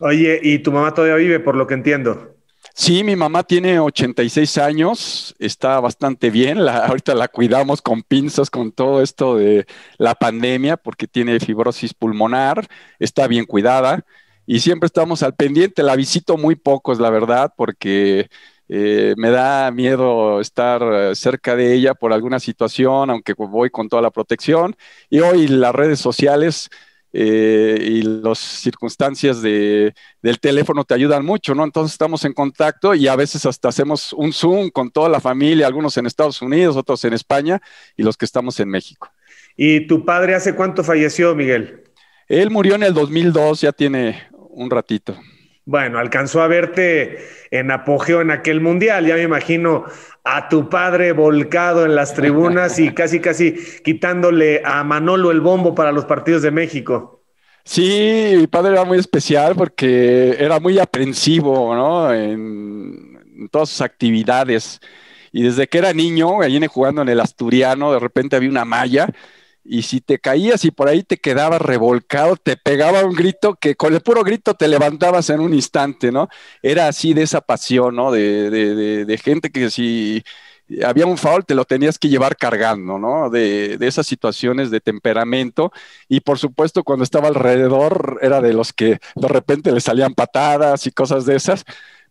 Oye, 0.00 0.38
¿y 0.42 0.58
tu 0.58 0.70
mamá 0.70 0.92
todavía 0.92 1.16
vive, 1.16 1.40
por 1.40 1.56
lo 1.56 1.66
que 1.66 1.74
entiendo? 1.74 2.36
Sí, 2.74 3.04
mi 3.04 3.16
mamá 3.16 3.42
tiene 3.42 3.78
86 3.80 4.56
años, 4.56 5.34
está 5.38 5.78
bastante 5.80 6.30
bien, 6.30 6.64
la, 6.64 6.86
ahorita 6.86 7.14
la 7.14 7.28
cuidamos 7.28 7.82
con 7.82 8.02
pinzas 8.02 8.50
con 8.50 8.72
todo 8.72 9.02
esto 9.02 9.36
de 9.36 9.66
la 9.98 10.14
pandemia 10.14 10.76
porque 10.76 11.06
tiene 11.06 11.38
fibrosis 11.40 11.92
pulmonar, 11.92 12.66
está 12.98 13.26
bien 13.26 13.44
cuidada 13.46 14.04
y 14.46 14.60
siempre 14.60 14.86
estamos 14.86 15.22
al 15.22 15.34
pendiente, 15.34 15.82
la 15.82 15.96
visito 15.96 16.36
muy 16.38 16.54
poco, 16.56 16.92
es 16.92 16.98
la 16.98 17.10
verdad, 17.10 17.52
porque 17.56 18.28
eh, 18.68 19.14
me 19.16 19.30
da 19.30 19.70
miedo 19.70 20.40
estar 20.40 21.14
cerca 21.14 21.56
de 21.56 21.74
ella 21.74 21.94
por 21.94 22.12
alguna 22.12 22.40
situación, 22.40 23.10
aunque 23.10 23.34
voy 23.34 23.70
con 23.70 23.88
toda 23.88 24.02
la 24.02 24.10
protección 24.10 24.76
y 25.10 25.20
hoy 25.20 25.46
las 25.48 25.74
redes 25.74 25.98
sociales 26.00 26.70
eh, 27.12 27.78
y 27.80 28.02
las 28.02 28.38
circunstancias 28.38 29.42
de, 29.42 29.94
del 30.22 30.40
teléfono 30.40 30.84
te 30.84 30.94
ayudan 30.94 31.24
mucho, 31.24 31.54
¿no? 31.54 31.64
Entonces 31.64 31.92
estamos 31.92 32.24
en 32.24 32.32
contacto 32.32 32.94
y 32.94 33.08
a 33.08 33.16
veces 33.16 33.44
hasta 33.44 33.68
hacemos 33.68 34.12
un 34.12 34.32
Zoom 34.32 34.70
con 34.70 34.90
toda 34.90 35.08
la 35.08 35.20
familia, 35.20 35.66
algunos 35.66 35.96
en 35.96 36.06
Estados 36.06 36.40
Unidos, 36.40 36.76
otros 36.76 37.04
en 37.04 37.12
España 37.12 37.60
y 37.96 38.02
los 38.02 38.16
que 38.16 38.24
estamos 38.24 38.58
en 38.60 38.68
México. 38.68 39.10
¿Y 39.56 39.86
tu 39.86 40.04
padre 40.04 40.34
hace 40.34 40.54
cuánto 40.54 40.82
falleció, 40.82 41.34
Miguel? 41.34 41.84
Él 42.28 42.50
murió 42.50 42.76
en 42.76 42.82
el 42.84 42.94
2002, 42.94 43.60
ya 43.60 43.72
tiene 43.72 44.22
un 44.32 44.70
ratito. 44.70 45.16
Bueno, 45.64 45.98
alcanzó 45.98 46.42
a 46.42 46.48
verte 46.48 47.18
en 47.50 47.70
apogeo 47.70 48.20
en 48.20 48.30
aquel 48.30 48.60
mundial, 48.60 49.06
ya 49.06 49.14
me 49.14 49.22
imagino 49.22 49.84
a 50.24 50.48
tu 50.48 50.68
padre 50.68 51.12
volcado 51.12 51.84
en 51.84 51.94
las 51.94 52.14
tribunas 52.14 52.78
y 52.78 52.92
casi, 52.92 53.20
casi 53.20 53.54
quitándole 53.84 54.62
a 54.64 54.82
Manolo 54.82 55.30
el 55.30 55.40
bombo 55.40 55.74
para 55.74 55.92
los 55.92 56.04
partidos 56.04 56.42
de 56.42 56.50
México. 56.50 57.22
Sí, 57.64 58.34
mi 58.36 58.46
padre 58.48 58.72
era 58.72 58.84
muy 58.84 58.98
especial 58.98 59.54
porque 59.54 60.36
era 60.38 60.58
muy 60.58 60.78
aprensivo, 60.78 61.74
¿no? 61.74 62.12
En, 62.12 63.48
todas 63.50 63.70
sus 63.70 63.80
actividades. 63.80 64.80
Y 65.32 65.42
desde 65.42 65.66
que 65.66 65.78
era 65.78 65.92
niño, 65.92 66.38
viene 66.38 66.68
jugando 66.68 67.02
en 67.02 67.08
el 67.08 67.20
Asturiano, 67.20 67.92
de 67.92 67.98
repente 67.98 68.36
había 68.36 68.50
una 68.50 68.64
malla 68.64 69.08
y 69.64 69.82
si 69.82 70.00
te 70.00 70.18
caías 70.18 70.64
y 70.64 70.70
por 70.70 70.88
ahí 70.88 71.02
te 71.02 71.18
quedabas 71.18 71.62
revolcado, 71.62 72.36
te 72.36 72.56
pegaba 72.56 73.04
un 73.04 73.14
grito 73.14 73.54
que 73.54 73.76
con 73.76 73.94
el 73.94 74.00
puro 74.00 74.24
grito 74.24 74.54
te 74.54 74.68
levantabas 74.68 75.30
en 75.30 75.40
un 75.40 75.54
instante, 75.54 76.10
¿no? 76.10 76.28
Era 76.62 76.88
así 76.88 77.14
de 77.14 77.22
esa 77.22 77.40
pasión, 77.40 77.94
¿no? 77.94 78.10
De, 78.10 78.50
de, 78.50 79.18
gente 79.18 79.50
que 79.50 79.70
si 79.70 80.24
había 80.84 81.06
un 81.06 81.18
foul 81.18 81.44
te 81.44 81.54
lo 81.54 81.64
tenías 81.64 81.98
que 81.98 82.08
llevar 82.08 82.36
cargando, 82.36 82.98
¿no? 82.98 83.30
De, 83.30 83.78
de, 83.78 83.86
esas 83.86 84.06
situaciones 84.06 84.70
de 84.70 84.80
temperamento. 84.80 85.72
Y 86.08 86.20
por 86.20 86.38
supuesto, 86.38 86.82
cuando 86.82 87.04
estaba 87.04 87.28
alrededor, 87.28 88.18
era 88.22 88.40
de 88.40 88.52
los 88.52 88.72
que 88.72 88.98
de 89.14 89.28
repente 89.28 89.70
le 89.72 89.80
salían 89.80 90.14
patadas 90.14 90.86
y 90.86 90.92
cosas 90.92 91.24
de 91.24 91.36
esas. 91.36 91.64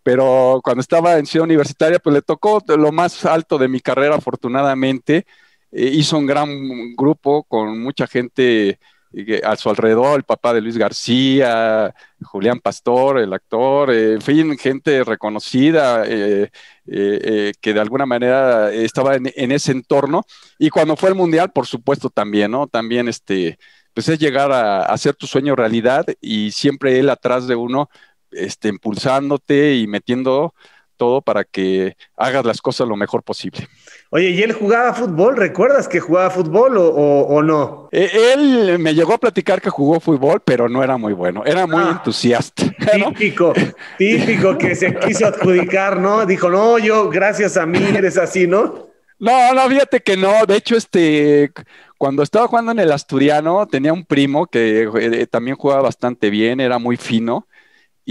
Pero 0.03 0.61
cuando 0.63 0.81
estaba 0.81 1.17
en 1.17 1.25
Ciudad 1.25 1.45
Universitaria, 1.45 1.99
pues 1.99 2.13
le 2.13 2.21
tocó 2.21 2.63
lo 2.67 2.91
más 2.91 3.25
alto 3.25 3.57
de 3.57 3.67
mi 3.67 3.81
carrera, 3.81 4.15
afortunadamente 4.15 5.25
hizo 5.71 6.17
un 6.17 6.25
gran 6.25 6.95
grupo 6.95 7.43
con 7.43 7.81
mucha 7.81 8.07
gente 8.07 8.79
eh, 9.13 9.41
a 9.43 9.55
su 9.55 9.69
alrededor, 9.69 10.17
el 10.17 10.23
papá 10.23 10.53
de 10.53 10.61
Luis 10.61 10.77
García, 10.77 11.93
Julián 12.23 12.59
Pastor, 12.59 13.19
el 13.19 13.33
actor, 13.33 13.91
eh, 13.91 14.13
en 14.13 14.21
fin, 14.21 14.57
gente 14.57 15.03
reconocida 15.03 16.03
que 16.03 17.73
de 17.73 17.79
alguna 17.79 18.05
manera 18.05 18.71
estaba 18.71 19.15
en, 19.15 19.51
ese 19.51 19.71
entorno. 19.71 20.23
Y 20.57 20.69
cuando 20.69 20.95
fue 20.95 21.09
el 21.09 21.15
Mundial, 21.15 21.51
por 21.51 21.67
supuesto 21.67 22.09
también, 22.09 22.51
¿no? 22.51 22.67
También 22.67 23.07
este, 23.07 23.57
pues 23.93 24.09
es 24.09 24.19
llegar 24.19 24.51
a, 24.51 24.83
hacer 24.83 25.15
tu 25.15 25.27
sueño 25.27 25.55
realidad 25.55 26.05
y 26.21 26.51
siempre 26.51 26.99
él 26.99 27.09
atrás 27.09 27.47
de 27.47 27.55
uno, 27.55 27.89
este, 28.31 28.69
impulsándote 28.69 29.75
y 29.75 29.87
metiendo 29.87 30.53
todo 31.01 31.23
para 31.23 31.43
que 31.43 31.97
hagas 32.15 32.45
las 32.45 32.61
cosas 32.61 32.87
lo 32.87 32.95
mejor 32.95 33.23
posible. 33.23 33.67
Oye, 34.11 34.29
¿y 34.29 34.43
él 34.43 34.53
jugaba 34.53 34.93
fútbol? 34.93 35.35
¿Recuerdas 35.35 35.87
que 35.87 35.99
jugaba 35.99 36.29
fútbol 36.29 36.73
o, 36.77 37.41
no? 37.41 37.89
Eh, 37.91 38.35
él 38.35 38.77
me 38.77 38.93
llegó 38.93 39.13
a 39.13 39.17
platicar 39.17 39.59
que 39.63 39.71
jugó 39.71 39.99
fútbol, 39.99 40.43
pero 40.45 40.69
no 40.69 40.83
era 40.83 40.97
muy 40.97 41.13
bueno, 41.13 41.41
era 41.43 41.65
muy 41.65 41.81
ah. 41.81 41.93
entusiasta. 41.93 42.65
Típico, 42.93 43.51
típico 43.97 44.59
que 44.59 44.75
se 44.75 44.93
quiso 44.99 45.25
adjudicar, 45.25 45.99
¿no? 45.99 46.23
Dijo, 46.27 46.51
no, 46.51 46.77
yo 46.77 47.09
gracias 47.09 47.57
a 47.57 47.65
mí 47.65 47.79
eres 47.97 48.19
así, 48.19 48.45
¿no? 48.45 48.91
No, 49.17 49.53
no, 49.55 49.67
fíjate 49.69 50.01
que 50.01 50.15
no. 50.17 50.45
De 50.45 50.57
hecho, 50.57 50.75
este, 50.75 51.51
cuando 51.97 52.21
estaba 52.21 52.47
jugando 52.47 52.73
en 52.73 52.79
el 52.79 52.91
Asturiano, 52.91 53.65
tenía 53.65 53.91
un 53.91 54.05
primo 54.05 54.45
que 54.45 54.87
eh, 54.99 55.25
también 55.25 55.57
jugaba 55.57 55.81
bastante 55.81 56.29
bien, 56.29 56.59
era 56.59 56.77
muy 56.77 56.95
fino, 56.95 57.47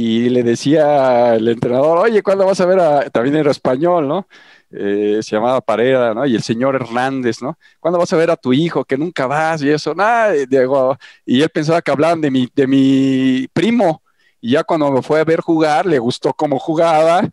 y 0.02 0.30
le 0.30 0.42
decía 0.42 1.32
al 1.32 1.46
entrenador, 1.46 1.98
oye, 1.98 2.22
¿cuándo 2.22 2.46
vas 2.46 2.58
a 2.62 2.64
ver 2.64 2.80
a, 2.80 3.10
también 3.10 3.36
era 3.36 3.50
español, 3.50 4.08
¿no? 4.08 4.26
Eh, 4.70 5.18
se 5.20 5.36
llamaba 5.36 5.60
Pareda, 5.60 6.14
¿no? 6.14 6.24
Y 6.24 6.34
el 6.34 6.42
señor 6.42 6.74
Hernández, 6.74 7.42
¿no? 7.42 7.58
¿Cuándo 7.80 7.98
vas 7.98 8.10
a 8.14 8.16
ver 8.16 8.30
a 8.30 8.36
tu 8.36 8.54
hijo 8.54 8.82
que 8.86 8.96
nunca 8.96 9.26
vas 9.26 9.60
y 9.62 9.68
eso? 9.68 9.94
Nada, 9.94 10.32
Diego. 10.48 10.96
Y 11.26 11.42
él 11.42 11.50
pensaba 11.50 11.82
que 11.82 11.90
hablaban 11.90 12.22
de 12.22 12.30
mi, 12.30 12.48
de 12.54 12.66
mi 12.66 13.46
primo. 13.52 14.02
Y 14.40 14.52
ya 14.52 14.64
cuando 14.64 14.90
me 14.90 15.02
fue 15.02 15.20
a 15.20 15.24
ver 15.24 15.42
jugar, 15.42 15.84
le 15.84 15.98
gustó 15.98 16.32
cómo 16.32 16.58
jugaba 16.58 17.28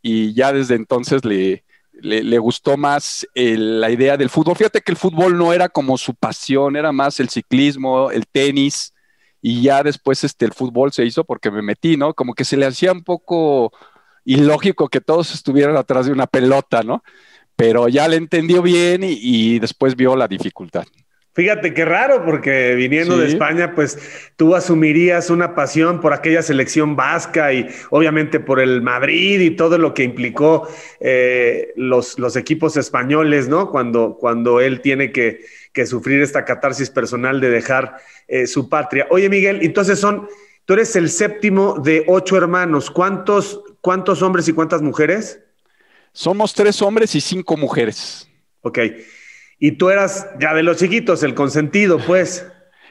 y 0.00 0.34
ya 0.34 0.52
desde 0.52 0.76
entonces 0.76 1.24
le, 1.24 1.64
le, 1.94 2.38
gustó 2.38 2.76
más 2.76 3.26
la 3.34 3.90
idea 3.90 4.16
del 4.16 4.30
fútbol. 4.30 4.54
Fíjate 4.54 4.82
que 4.82 4.92
el 4.92 4.98
fútbol 4.98 5.36
no 5.36 5.52
era 5.52 5.68
como 5.68 5.98
su 5.98 6.14
pasión, 6.14 6.76
era 6.76 6.92
más 6.92 7.18
el 7.18 7.28
ciclismo, 7.28 8.12
el 8.12 8.24
tenis. 8.28 8.93
Y 9.46 9.60
ya 9.60 9.82
después 9.82 10.24
este, 10.24 10.46
el 10.46 10.54
fútbol 10.54 10.90
se 10.90 11.04
hizo 11.04 11.22
porque 11.22 11.50
me 11.50 11.60
metí, 11.60 11.98
¿no? 11.98 12.14
Como 12.14 12.32
que 12.32 12.46
se 12.46 12.56
le 12.56 12.64
hacía 12.64 12.92
un 12.92 13.04
poco 13.04 13.74
y 14.24 14.36
lógico 14.36 14.88
que 14.88 15.02
todos 15.02 15.34
estuvieran 15.34 15.76
atrás 15.76 16.06
de 16.06 16.12
una 16.12 16.26
pelota, 16.26 16.82
¿no? 16.82 17.04
Pero 17.54 17.88
ya 17.88 18.08
le 18.08 18.16
entendió 18.16 18.62
bien 18.62 19.02
y, 19.04 19.58
después 19.58 19.96
vio 19.96 20.16
la 20.16 20.28
dificultad. 20.28 20.84
Fíjate 21.34 21.74
qué 21.74 21.84
raro, 21.84 22.24
porque 22.24 22.76
viniendo 22.76 23.18
de 23.18 23.26
España, 23.26 23.74
pues 23.74 23.98
tú 24.36 24.54
asumirías 24.54 25.30
una 25.30 25.56
pasión 25.56 26.00
por 26.00 26.12
aquella 26.12 26.42
selección 26.42 26.94
vasca 26.94 27.52
y 27.52 27.66
obviamente 27.90 28.38
por 28.38 28.60
el 28.60 28.82
Madrid 28.82 29.40
y 29.40 29.50
todo 29.50 29.76
lo 29.76 29.94
que 29.94 30.04
implicó 30.04 30.68
eh, 31.00 31.72
los, 31.74 32.20
los, 32.20 32.36
equipos 32.36 32.76
españoles, 32.76 33.48
¿no? 33.48 33.72
Cuando, 33.72 34.16
cuando 34.16 34.60
él 34.60 34.80
tiene 34.80 35.10
que, 35.10 35.40
que 35.72 35.86
sufrir 35.86 36.22
esta 36.22 36.44
catarsis 36.44 36.88
personal 36.88 37.40
de 37.40 37.50
dejar 37.50 37.96
eh, 38.28 38.46
su 38.46 38.68
patria. 38.68 39.08
Oye, 39.10 39.28
Miguel, 39.28 39.58
entonces 39.62 39.98
son, 39.98 40.28
tú 40.64 40.74
eres 40.74 40.94
el 40.94 41.10
séptimo 41.10 41.80
de 41.80 42.04
ocho 42.06 42.36
hermanos. 42.36 42.92
¿Cuántos, 42.92 43.60
¿Cuántos 43.80 44.22
hombres 44.22 44.46
y 44.46 44.52
cuántas 44.52 44.82
mujeres? 44.82 45.40
Somos 46.12 46.54
tres 46.54 46.80
hombres 46.80 47.12
y 47.16 47.20
cinco 47.20 47.56
mujeres. 47.56 48.28
Ok. 48.60 48.78
Y 49.58 49.72
tú 49.72 49.90
eras 49.90 50.28
ya 50.40 50.54
de 50.54 50.62
los 50.62 50.76
chiquitos, 50.76 51.22
el 51.22 51.34
consentido, 51.34 51.98
pues. 51.98 52.46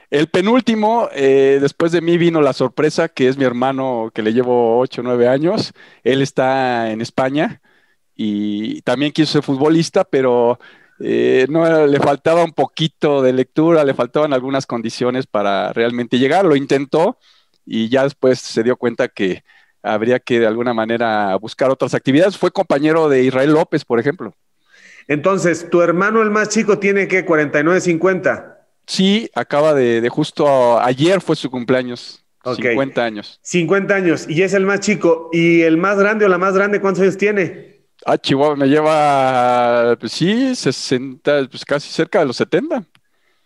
El 0.09 0.27
penúltimo, 0.27 1.09
eh, 1.11 1.57
después 1.59 1.91
de 1.91 2.01
mí 2.01 2.17
vino 2.17 2.39
la 2.41 2.53
sorpresa, 2.53 3.09
que 3.09 3.27
es 3.27 3.37
mi 3.37 3.45
hermano 3.45 4.11
que 4.13 4.21
le 4.21 4.31
llevo 4.33 4.77
ocho 4.79 5.01
o 5.01 5.03
nueve 5.03 5.27
años. 5.27 5.73
Él 6.03 6.21
está 6.21 6.91
en 6.91 7.01
España 7.01 7.61
y 8.15 8.81
también 8.81 9.11
quiso 9.11 9.33
ser 9.33 9.43
futbolista, 9.43 10.03
pero 10.03 10.59
eh, 10.99 11.47
no 11.49 11.87
le 11.87 11.99
faltaba 11.99 12.43
un 12.43 12.51
poquito 12.51 13.23
de 13.23 13.33
lectura, 13.33 13.83
le 13.83 13.95
faltaban 13.95 14.33
algunas 14.33 14.67
condiciones 14.67 15.25
para 15.25 15.73
realmente 15.73 16.19
llegar. 16.19 16.45
Lo 16.45 16.55
intentó 16.55 17.17
y 17.65 17.89
ya 17.89 18.03
después 18.03 18.39
se 18.39 18.61
dio 18.63 18.77
cuenta 18.77 19.07
que 19.07 19.43
habría 19.81 20.19
que 20.19 20.39
de 20.39 20.47
alguna 20.47 20.73
manera 20.73 21.35
buscar 21.37 21.71
otras 21.71 21.95
actividades. 21.95 22.37
Fue 22.37 22.51
compañero 22.51 23.09
de 23.09 23.23
Israel 23.23 23.51
López, 23.51 23.83
por 23.83 23.99
ejemplo. 23.99 24.35
Entonces, 25.07 25.69
¿tu 25.69 25.81
hermano 25.81 26.21
el 26.21 26.31
más 26.31 26.49
chico 26.49 26.79
tiene 26.79 27.07
que 27.07 27.25
49, 27.25 27.81
50? 27.81 28.67
Sí, 28.85 29.29
acaba 29.33 29.73
de, 29.73 30.07
justo 30.09 30.79
ayer 30.79 31.21
fue 31.21 31.35
su 31.35 31.49
cumpleaños. 31.49 32.23
50 32.43 33.01
años. 33.01 33.39
50 33.41 33.95
años, 33.95 34.25
y 34.29 34.41
es 34.41 34.53
el 34.53 34.65
más 34.65 34.81
chico. 34.81 35.29
¿Y 35.31 35.61
el 35.61 35.77
más 35.77 35.97
grande 35.97 36.25
o 36.25 36.27
la 36.27 36.37
más 36.37 36.53
grande 36.53 36.81
cuántos 36.81 37.01
años 37.03 37.17
tiene? 37.17 37.85
Ah, 38.05 38.17
Chihuahua, 38.17 38.57
me 38.57 38.67
lleva, 38.67 39.95
pues 39.97 40.11
sí, 40.11 40.53
60, 40.53 41.47
pues 41.49 41.63
casi 41.63 41.89
cerca 41.89 42.19
de 42.19 42.25
los 42.25 42.35
70. 42.35 42.83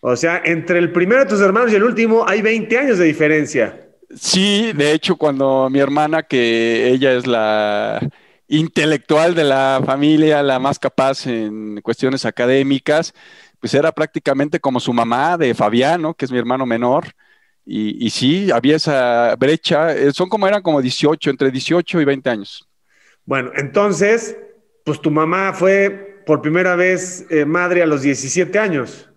O 0.00 0.16
sea, 0.16 0.42
entre 0.44 0.78
el 0.78 0.92
primero 0.92 1.20
de 1.22 1.30
tus 1.30 1.40
hermanos 1.40 1.72
y 1.72 1.76
el 1.76 1.84
último 1.84 2.24
hay 2.26 2.42
20 2.42 2.78
años 2.78 2.98
de 2.98 3.04
diferencia. 3.04 3.88
Sí, 4.16 4.72
de 4.72 4.92
hecho, 4.92 5.16
cuando 5.16 5.68
mi 5.70 5.78
hermana, 5.78 6.22
que 6.22 6.88
ella 6.88 7.12
es 7.12 7.26
la 7.26 8.00
intelectual 8.48 9.34
de 9.34 9.44
la 9.44 9.82
familia, 9.84 10.42
la 10.42 10.58
más 10.58 10.78
capaz 10.78 11.26
en 11.26 11.80
cuestiones 11.82 12.24
académicas, 12.24 13.12
pues 13.60 13.74
era 13.74 13.92
prácticamente 13.92 14.58
como 14.58 14.80
su 14.80 14.92
mamá 14.92 15.36
de 15.36 15.54
Fabiano, 15.54 16.14
que 16.14 16.24
es 16.24 16.32
mi 16.32 16.38
hermano 16.38 16.66
menor. 16.66 17.06
Y, 17.70 18.08
sí, 18.08 18.50
había 18.50 18.76
esa 18.76 19.36
brecha, 19.36 19.94
eh, 19.94 20.10
son 20.14 20.30
como 20.30 20.48
eran 20.48 20.62
como 20.62 20.80
18, 20.80 21.28
entre 21.28 21.50
18 21.50 22.00
y 22.00 22.04
20 22.06 22.30
años. 22.30 22.66
Bueno, 23.26 23.50
entonces, 23.56 24.38
pues 24.86 25.02
tu 25.02 25.10
mamá 25.10 25.52
fue 25.52 26.22
por 26.24 26.40
primera 26.40 26.76
vez 26.76 27.26
eh, 27.28 27.44
madre 27.44 27.82
a 27.82 27.86
los 27.86 28.00
17 28.00 28.58
años. 28.58 29.07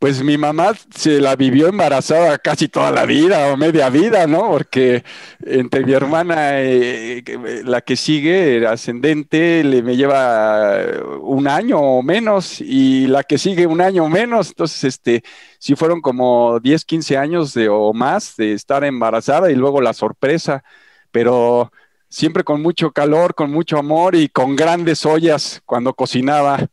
Pues 0.00 0.22
mi 0.22 0.38
mamá 0.38 0.72
se 0.94 1.20
la 1.20 1.36
vivió 1.36 1.68
embarazada 1.68 2.38
casi 2.38 2.68
toda 2.68 2.90
la 2.90 3.04
vida 3.04 3.52
o 3.52 3.56
media 3.58 3.90
vida, 3.90 4.26
¿no? 4.26 4.50
Porque 4.50 5.04
entre 5.44 5.84
mi 5.84 5.92
hermana, 5.92 6.62
eh, 6.62 7.22
la 7.64 7.82
que 7.82 7.96
sigue, 7.96 8.66
ascendente, 8.66 9.62
le 9.62 9.82
me 9.82 9.96
lleva 9.96 10.78
un 11.20 11.46
año 11.46 11.78
o 11.78 12.02
menos 12.02 12.62
y 12.62 13.08
la 13.08 13.24
que 13.24 13.36
sigue 13.36 13.66
un 13.66 13.82
año 13.82 14.04
o 14.04 14.08
menos. 14.08 14.48
Entonces, 14.48 14.84
este, 14.84 15.22
sí 15.58 15.76
fueron 15.76 16.00
como 16.00 16.58
10, 16.60 16.86
15 16.86 17.18
años 17.18 17.52
de, 17.52 17.68
o 17.68 17.92
más 17.92 18.36
de 18.36 18.54
estar 18.54 18.84
embarazada 18.84 19.50
y 19.50 19.54
luego 19.54 19.82
la 19.82 19.92
sorpresa, 19.92 20.64
pero 21.10 21.70
siempre 22.08 22.42
con 22.42 22.62
mucho 22.62 22.90
calor, 22.92 23.34
con 23.34 23.50
mucho 23.52 23.78
amor 23.78 24.14
y 24.14 24.30
con 24.30 24.56
grandes 24.56 25.04
ollas 25.04 25.60
cuando 25.66 25.92
cocinaba, 25.94 26.70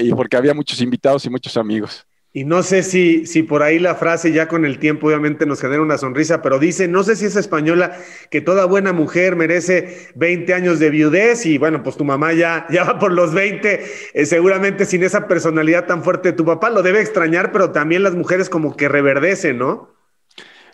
y 0.00 0.10
porque 0.14 0.36
había 0.36 0.54
muchos 0.54 0.80
invitados 0.80 1.24
y 1.26 1.30
muchos 1.30 1.56
amigos. 1.56 2.09
Y 2.32 2.44
no 2.44 2.62
sé 2.62 2.84
si, 2.84 3.26
si 3.26 3.42
por 3.42 3.64
ahí 3.64 3.80
la 3.80 3.96
frase 3.96 4.30
ya 4.30 4.46
con 4.46 4.64
el 4.64 4.78
tiempo 4.78 5.08
obviamente 5.08 5.46
nos 5.46 5.60
genera 5.60 5.82
una 5.82 5.98
sonrisa, 5.98 6.42
pero 6.42 6.60
dice, 6.60 6.86
no 6.86 7.02
sé 7.02 7.16
si 7.16 7.24
es 7.24 7.34
española, 7.34 7.98
que 8.30 8.40
toda 8.40 8.66
buena 8.66 8.92
mujer 8.92 9.34
merece 9.34 10.08
20 10.14 10.54
años 10.54 10.78
de 10.78 10.90
viudez 10.90 11.44
y 11.44 11.58
bueno, 11.58 11.82
pues 11.82 11.96
tu 11.96 12.04
mamá 12.04 12.32
ya, 12.32 12.66
ya 12.70 12.84
va 12.84 13.00
por 13.00 13.12
los 13.12 13.34
20, 13.34 13.84
eh, 14.14 14.26
seguramente 14.26 14.84
sin 14.84 15.02
esa 15.02 15.26
personalidad 15.26 15.86
tan 15.86 16.04
fuerte 16.04 16.30
de 16.30 16.36
tu 16.36 16.44
papá, 16.44 16.70
lo 16.70 16.82
debe 16.82 17.00
extrañar, 17.00 17.50
pero 17.50 17.72
también 17.72 18.04
las 18.04 18.14
mujeres 18.14 18.48
como 18.48 18.76
que 18.76 18.88
reverdecen, 18.88 19.58
¿no? 19.58 19.90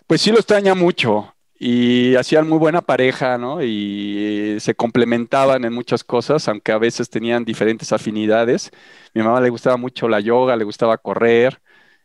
Pues 0.05 0.21
sí 0.21 0.31
lo 0.31 0.37
extraña 0.37 0.75
mucho 0.75 1.33
y 1.59 2.15
hacían 2.15 2.47
muy 2.47 2.57
buena 2.59 2.81
pareja, 2.81 3.37
¿no? 3.37 3.63
Y 3.63 4.57
se 4.59 4.75
complementaban 4.75 5.65
en 5.65 5.73
muchas 5.73 6.03
cosas, 6.03 6.47
aunque 6.47 6.71
a 6.71 6.77
veces 6.77 7.09
tenían 7.09 7.45
diferentes 7.45 7.91
afinidades. 7.93 8.71
Mi 9.13 9.23
mamá 9.23 9.41
le 9.41 9.49
gustaba 9.49 9.77
mucho 9.77 10.07
la 10.07 10.19
yoga, 10.19 10.55
le 10.55 10.63
gustaba 10.65 10.97
correr, 10.97 11.59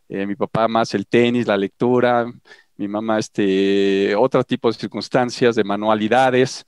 eh, 0.09 0.27
mi 0.27 0.37
papá 0.37 0.69
más 0.69 0.95
el 0.95 1.07
tenis, 1.07 1.47
la 1.47 1.57
lectura, 1.57 2.27
mi 2.77 2.89
mamá 2.89 3.19
este, 3.19 4.15
otro 4.17 4.45
tipo 4.45 4.69
de 4.69 4.79
circunstancias, 4.79 5.55
de 5.55 5.65
manualidades, 5.65 6.67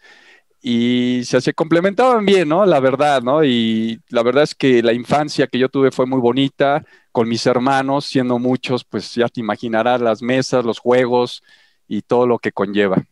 y 0.63 1.23
se 1.25 1.53
complementaban 1.55 2.25
bien, 2.25 2.49
¿no? 2.49 2.65
La 2.65 2.81
verdad, 2.81 3.23
¿no? 3.23 3.45
Y 3.45 4.01
la 4.09 4.23
verdad 4.23 4.45
es 4.45 4.55
que 4.55 4.83
la 4.83 4.95
infancia 4.95 5.47
que 5.47 5.59
yo 5.59 5.69
tuve 5.69 5.91
fue 5.91 6.07
muy 6.07 6.21
bonita, 6.21 6.85
con 7.13 7.29
mis 7.29 7.47
hermanos, 7.47 8.07
siendo 8.07 8.39
muchos, 8.39 8.85
pues 8.85 9.15
ya 9.15 9.29
te 9.29 9.41
imaginarás 9.41 10.01
las 10.01 10.23
mesas, 10.23 10.65
los 10.65 10.79
juegos, 10.79 11.43
y 11.89 12.03
todo 12.03 12.27
lo 12.27 12.39
que 12.39 12.53
conlleva. 12.53 13.05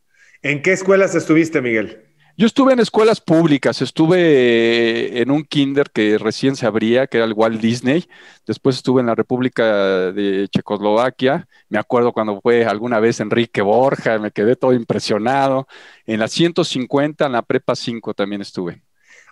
¿En 0.43 0.63
qué 0.63 0.73
escuelas 0.73 1.15
estuviste, 1.15 1.61
Miguel? 1.61 2.13
Yo 2.35 2.47
estuve 2.47 2.73
en 2.73 2.81
escuelas 2.81 3.21
públicas, 3.21 3.83
estuve 3.83 5.21
en 5.21 5.31
un 5.31 5.45
kinder 5.45 5.91
que 5.91 6.17
recién 6.17 6.57
se 6.57 6.67
abría, 6.67 7.07
que 7.07 7.19
era 7.19 7.27
el 7.27 7.35
Walt 7.35 7.61
Disney. 7.61 8.07
Después 8.47 8.77
estuve 8.77 9.03
en 9.03 9.07
la 9.07 9.15
República 9.15 10.11
de 10.13 10.49
Checoslovaquia. 10.49 11.47
Me 11.69 11.79
acuerdo 11.79 12.13
cuando 12.13 12.41
fue 12.41 12.65
alguna 12.65 13.01
vez 13.01 13.21
Enrique 13.21 13.61
Borja, 13.61 14.19
me 14.19 14.31
quedé 14.31 14.57
todo 14.57 14.73
impresionado. 14.73 15.69
En 16.07 16.21
la 16.21 16.29
150, 16.29 17.27
en 17.27 17.33
la 17.33 17.43
Prepa 17.43 17.77
5 17.77 18.15
también 18.15 18.41
estuve. 18.41 18.83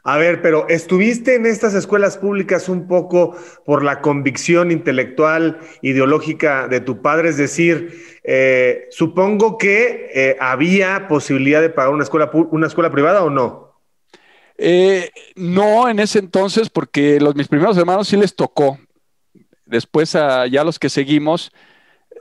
A 0.02 0.16
ver, 0.16 0.40
pero 0.40 0.66
estuviste 0.68 1.34
en 1.34 1.44
estas 1.44 1.74
escuelas 1.74 2.16
públicas 2.16 2.68
un 2.68 2.88
poco 2.88 3.36
por 3.66 3.84
la 3.84 4.00
convicción 4.00 4.70
intelectual, 4.70 5.60
ideológica 5.82 6.68
de 6.68 6.80
tu 6.80 7.02
padre, 7.02 7.28
es 7.28 7.36
decir, 7.36 8.20
eh, 8.24 8.86
supongo 8.90 9.58
que 9.58 10.10
eh, 10.14 10.36
había 10.40 11.06
posibilidad 11.06 11.60
de 11.60 11.68
pagar 11.68 11.92
una 11.92 12.04
escuela, 12.04 12.30
una 12.32 12.66
escuela 12.66 12.90
privada 12.90 13.22
o 13.22 13.30
no. 13.30 13.78
Eh, 14.56 15.10
no, 15.36 15.88
en 15.88 15.98
ese 16.00 16.18
entonces, 16.18 16.70
porque 16.70 17.20
los 17.20 17.34
mis 17.34 17.48
primeros 17.48 17.76
hermanos 17.76 18.08
sí 18.08 18.16
les 18.16 18.34
tocó. 18.34 18.78
Después, 19.66 20.12
ya 20.12 20.64
los 20.64 20.78
que 20.78 20.88
seguimos, 20.88 21.52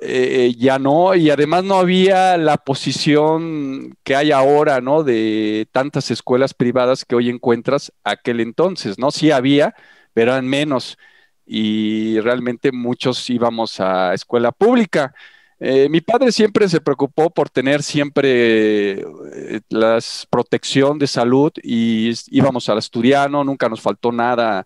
eh, 0.01 0.53
ya 0.57 0.79
no, 0.79 1.15
y 1.15 1.29
además 1.29 1.63
no 1.63 1.75
había 1.75 2.37
la 2.37 2.57
posición 2.57 3.97
que 4.03 4.15
hay 4.15 4.31
ahora, 4.31 4.81
¿no? 4.81 5.03
De 5.03 5.67
tantas 5.71 6.11
escuelas 6.11 6.53
privadas 6.53 7.05
que 7.05 7.15
hoy 7.15 7.29
encuentras 7.29 7.91
aquel 8.03 8.39
entonces, 8.39 8.97
¿no? 8.97 9.11
Sí 9.11 9.31
había, 9.31 9.75
pero 10.13 10.31
eran 10.31 10.47
menos, 10.47 10.97
y 11.45 12.19
realmente 12.21 12.71
muchos 12.71 13.29
íbamos 13.29 13.79
a 13.79 14.13
escuela 14.13 14.51
pública. 14.51 15.13
Eh, 15.59 15.89
mi 15.89 15.99
padre 16.01 16.31
siempre 16.31 16.69
se 16.69 16.79
preocupó 16.79 17.31
por 17.31 17.49
tener 17.49 17.83
siempre 17.83 19.01
eh, 19.01 19.61
la 19.69 19.99
protección 20.29 20.97
de 20.99 21.07
salud 21.07 21.51
y 21.61 22.11
íbamos 22.27 22.69
al 22.69 22.77
estudiano, 22.77 23.43
nunca 23.43 23.67
nos 23.67 23.81
faltó 23.81 24.11
nada 24.11 24.65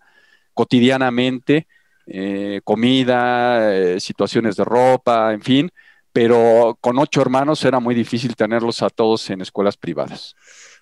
cotidianamente. 0.52 1.66
Eh, 2.06 2.60
comida, 2.64 3.74
eh, 3.74 4.00
situaciones 4.00 4.56
de 4.56 4.64
ropa, 4.64 5.32
en 5.32 5.40
fin, 5.40 5.70
pero 6.12 6.76
con 6.80 6.98
ocho 6.98 7.22
hermanos 7.22 7.64
era 7.64 7.80
muy 7.80 7.94
difícil 7.94 8.36
tenerlos 8.36 8.82
a 8.82 8.90
todos 8.90 9.30
en 9.30 9.40
escuelas 9.40 9.76
privadas. 9.76 10.36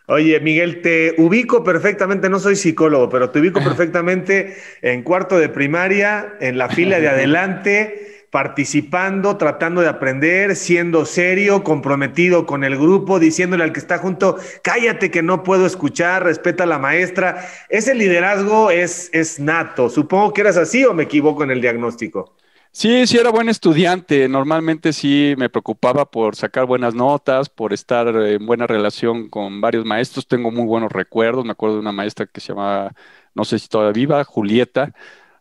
Oye, 0.09 0.41
Miguel, 0.41 0.83
te 0.83 1.15
ubico 1.19 1.63
perfectamente, 1.63 2.29
no 2.29 2.41
soy 2.41 2.57
psicólogo, 2.57 3.09
pero 3.09 3.31
te 3.31 3.39
ubico 3.39 3.61
perfectamente 3.65 4.57
en 4.83 5.03
cuarto 5.03 5.39
de 5.39 5.49
primaria, 5.49 6.35
en 6.41 6.59
la 6.59 6.69
fila 6.69 6.99
de 6.99 7.09
adelante 7.11 8.12
participando, 8.33 9.37
tratando 9.37 9.83
de 9.83 9.89
aprender, 9.89 10.57
siendo 10.57 11.05
serio, 11.05 11.63
comprometido 11.63 12.47
con 12.47 12.65
el 12.65 12.79
grupo, 12.79 13.19
diciéndole 13.19 13.63
al 13.63 13.75
que 13.75 13.79
está 13.79 13.99
junto, 13.99 14.39
cállate 14.63 15.11
que 15.11 15.23
no 15.23 15.43
puedo 15.43 15.67
escuchar, 15.67 16.25
respeta 16.25 16.65
a 16.65 16.67
la 16.67 16.79
maestra. 16.79 17.47
Ese 17.69 17.95
liderazgo 17.95 18.71
es, 18.71 19.11
es 19.13 19.39
nato. 19.39 19.91
Supongo 19.91 20.33
que 20.33 20.41
eras 20.41 20.57
así 20.57 20.83
o 20.87 20.95
me 20.95 21.03
equivoco 21.03 21.45
en 21.45 21.51
el 21.51 21.61
diagnóstico. 21.61 22.35
Sí, 22.71 23.07
sí 23.07 23.19
era 23.19 23.29
buen 23.29 23.51
estudiante. 23.51 24.27
Normalmente 24.31 24.95
sí 24.95 25.35
me 25.37 25.51
preocupaba 25.51 26.11
por 26.11 26.35
sacar 26.35 26.65
buenas 26.65 26.95
notas, 26.95 27.51
por 27.51 27.75
estar 27.75 28.09
en 28.17 28.47
buena 28.47 28.67
relación 28.67 29.29
con 29.29 29.61
varios 29.61 29.85
maestros. 29.85 30.27
Tengo 30.27 30.51
muy 30.51 30.65
buenos 30.65 30.91
recuerdos. 30.91 31.45
Me 31.45 31.53
acuerdo 31.53 31.75
de 31.75 31.83
una 31.83 31.93
maestra 31.93 32.25
que 32.25 32.41
se 32.41 32.55
llamaba, 32.55 32.95
no 33.35 33.45
sé 33.45 33.59
si 33.59 33.69
todavía 33.69 33.93
viva, 33.93 34.25
Julieta 34.25 34.95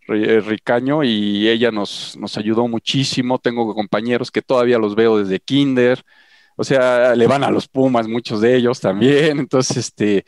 Ricaño 0.08 1.04
y 1.04 1.48
ella 1.48 1.72
nos, 1.72 2.18
nos 2.18 2.38
ayudó 2.38 2.68
muchísimo. 2.68 3.40
Tengo 3.40 3.74
compañeros 3.74 4.32
que 4.32 4.42
todavía 4.42 4.78
los 4.78 4.96
veo 4.96 5.18
desde 5.18 5.40
kinder, 5.40 6.04
o 6.56 6.64
sea, 6.64 7.16
le 7.16 7.28
van 7.28 7.44
a 7.44 7.52
los 7.52 7.68
Pumas 7.68 8.08
muchos 8.08 8.42
de 8.42 8.56
ellos 8.56 8.80
también. 8.80 9.40
Entonces, 9.40 9.78
este, 9.78 10.26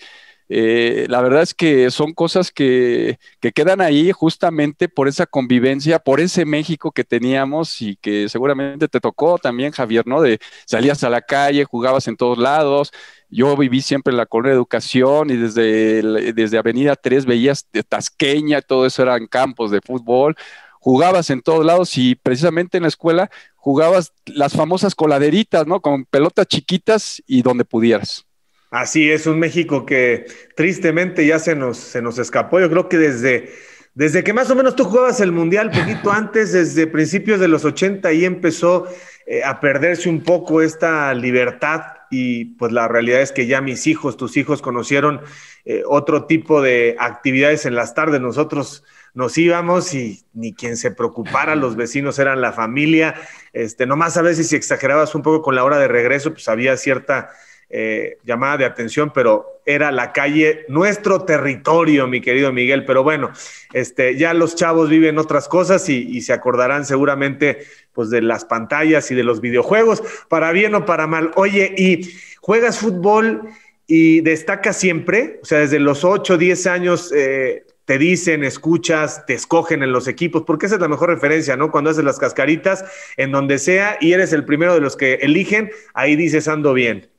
eh, 0.55 1.07
la 1.09 1.19
verdad 1.21 1.41
es 1.41 1.55
que 1.55 1.89
son 1.89 2.13
cosas 2.13 2.51
que, 2.51 3.17
que, 3.39 3.51
quedan 3.53 3.81
ahí 3.81 4.11
justamente 4.11 4.87
por 4.87 5.07
esa 5.07 5.25
convivencia, 5.25 5.97
por 5.97 6.19
ese 6.19 6.45
México 6.45 6.91
que 6.91 7.03
teníamos 7.03 7.81
y 7.81 7.95
que 7.95 8.29
seguramente 8.29 8.87
te 8.87 8.99
tocó 8.99 9.39
también, 9.39 9.71
Javier, 9.71 10.05
¿no? 10.05 10.21
De 10.21 10.37
salías 10.67 11.03
a 11.03 11.09
la 11.09 11.21
calle, 11.21 11.65
jugabas 11.65 12.07
en 12.07 12.17
todos 12.17 12.37
lados, 12.37 12.91
yo 13.29 13.57
viví 13.57 13.81
siempre 13.81 14.11
en 14.11 14.17
la 14.17 14.27
colonia 14.27 14.51
de 14.51 14.57
educación 14.57 15.31
y 15.31 15.37
desde, 15.37 16.33
desde 16.33 16.59
Avenida 16.59 16.95
3 16.95 17.25
veías 17.25 17.67
de 17.73 17.81
Tasqueña, 17.81 18.61
todo 18.61 18.85
eso 18.85 19.01
eran 19.01 19.25
campos 19.25 19.71
de 19.71 19.81
fútbol. 19.81 20.35
Jugabas 20.79 21.31
en 21.31 21.41
todos 21.41 21.65
lados 21.65 21.97
y 21.97 22.13
precisamente 22.13 22.77
en 22.77 22.83
la 22.83 22.89
escuela 22.89 23.31
jugabas 23.55 24.13
las 24.25 24.53
famosas 24.53 24.93
coladeritas, 24.93 25.65
¿no? 25.65 25.81
Con 25.81 26.05
pelotas 26.05 26.45
chiquitas 26.45 27.23
y 27.25 27.41
donde 27.41 27.65
pudieras. 27.65 28.27
Así 28.73 29.11
es, 29.11 29.27
un 29.27 29.37
México 29.37 29.85
que 29.85 30.25
tristemente 30.55 31.27
ya 31.27 31.37
se 31.37 31.53
nos, 31.53 31.77
se 31.77 32.01
nos 32.01 32.17
escapó. 32.17 32.59
Yo 32.59 32.71
creo 32.71 32.89
que 32.89 32.97
desde, 32.97 33.53
desde 33.93 34.23
que 34.23 34.33
más 34.33 34.49
o 34.49 34.55
menos 34.55 34.75
tú 34.75 34.85
jugabas 34.85 35.21
el 35.21 35.31
Mundial, 35.31 35.69
poquito 35.69 36.11
antes, 36.11 36.53
desde 36.53 36.87
principios 36.87 37.39
de 37.39 37.47
los 37.47 37.65
80, 37.65 38.09
ahí 38.09 38.25
empezó 38.25 38.87
eh, 39.27 39.43
a 39.43 39.59
perderse 39.59 40.09
un 40.09 40.23
poco 40.23 40.63
esta 40.63 41.13
libertad 41.13 41.83
y 42.09 42.45
pues 42.55 42.71
la 42.71 42.87
realidad 42.87 43.21
es 43.21 43.31
que 43.31 43.45
ya 43.45 43.61
mis 43.61 43.85
hijos, 43.85 44.17
tus 44.17 44.37
hijos 44.37 44.63
conocieron 44.63 45.21
eh, 45.65 45.83
otro 45.85 46.25
tipo 46.25 46.59
de 46.59 46.95
actividades 46.97 47.67
en 47.67 47.75
las 47.75 47.93
tardes. 47.93 48.21
Nosotros 48.21 48.83
nos 49.13 49.37
íbamos 49.37 49.93
y 49.93 50.25
ni 50.33 50.55
quien 50.55 50.77
se 50.77 50.89
preocupara, 50.89 51.55
los 51.55 51.75
vecinos 51.75 52.17
eran 52.17 52.41
la 52.41 52.53
familia. 52.53 53.13
Este, 53.53 53.85
nomás 53.85 54.17
a 54.17 54.23
veces 54.23 54.49
si 54.49 54.55
exagerabas 54.55 55.13
un 55.13 55.21
poco 55.21 55.43
con 55.43 55.53
la 55.53 55.63
hora 55.63 55.77
de 55.77 55.87
regreso, 55.87 56.31
pues 56.33 56.49
había 56.49 56.75
cierta 56.75 57.29
eh, 57.75 58.19
llamada 58.23 58.57
de 58.57 58.65
atención, 58.65 59.11
pero 59.11 59.61
era 59.65 59.91
la 59.91 60.13
calle, 60.13 60.63
nuestro 60.67 61.23
territorio, 61.23 62.05
mi 62.07 62.21
querido 62.21 62.53
Miguel. 62.53 62.85
Pero 62.85 63.01
bueno, 63.01 63.31
este, 63.73 64.15
ya 64.15 64.35
los 64.35 64.55
chavos 64.55 64.91
viven 64.91 65.17
otras 65.17 65.47
cosas 65.47 65.89
y, 65.89 66.21
se 66.21 66.33
acordarán 66.33 66.85
seguramente 66.85 67.65
pues 67.91 68.11
de 68.11 68.21
las 68.21 68.45
pantallas 68.45 69.09
y 69.09 69.15
de 69.15 69.23
los 69.23 69.41
videojuegos, 69.41 70.03
para 70.29 70.51
bien 70.51 70.75
o 70.75 70.85
para 70.85 71.07
mal. 71.07 71.31
Oye, 71.35 71.73
¿y 71.75 72.11
juegas 72.41 72.77
fútbol 72.77 73.41
y 73.87 74.21
destacas 74.21 74.77
siempre? 74.77 75.39
O 75.41 75.45
sea, 75.45 75.57
desde 75.57 75.79
los 75.79 76.03
8, 76.03 76.37
10 76.37 76.67
años 76.67 77.11
eh, 77.11 77.65
te 77.85 77.97
dicen, 77.97 78.43
escuchas, 78.43 79.25
te 79.25 79.33
escogen 79.33 79.81
en 79.81 79.91
los 79.91 80.07
equipos, 80.07 80.43
porque 80.45 80.67
esa 80.67 80.75
es 80.75 80.81
la 80.81 80.87
mejor 80.87 81.09
referencia, 81.09 81.57
¿no? 81.57 81.71
Cuando 81.71 81.89
haces 81.89 82.03
las 82.03 82.19
cascaritas, 82.19 82.85
en 83.17 83.31
donde 83.31 83.57
sea, 83.57 83.97
y 83.99 84.13
eres 84.13 84.31
el 84.31 84.45
primero 84.45 84.75
de 84.75 84.81
los 84.81 84.95
que 84.95 85.15
eligen, 85.15 85.71
ahí 85.95 86.15
dices 86.15 86.47
ando 86.47 86.73
bien. 86.73 87.12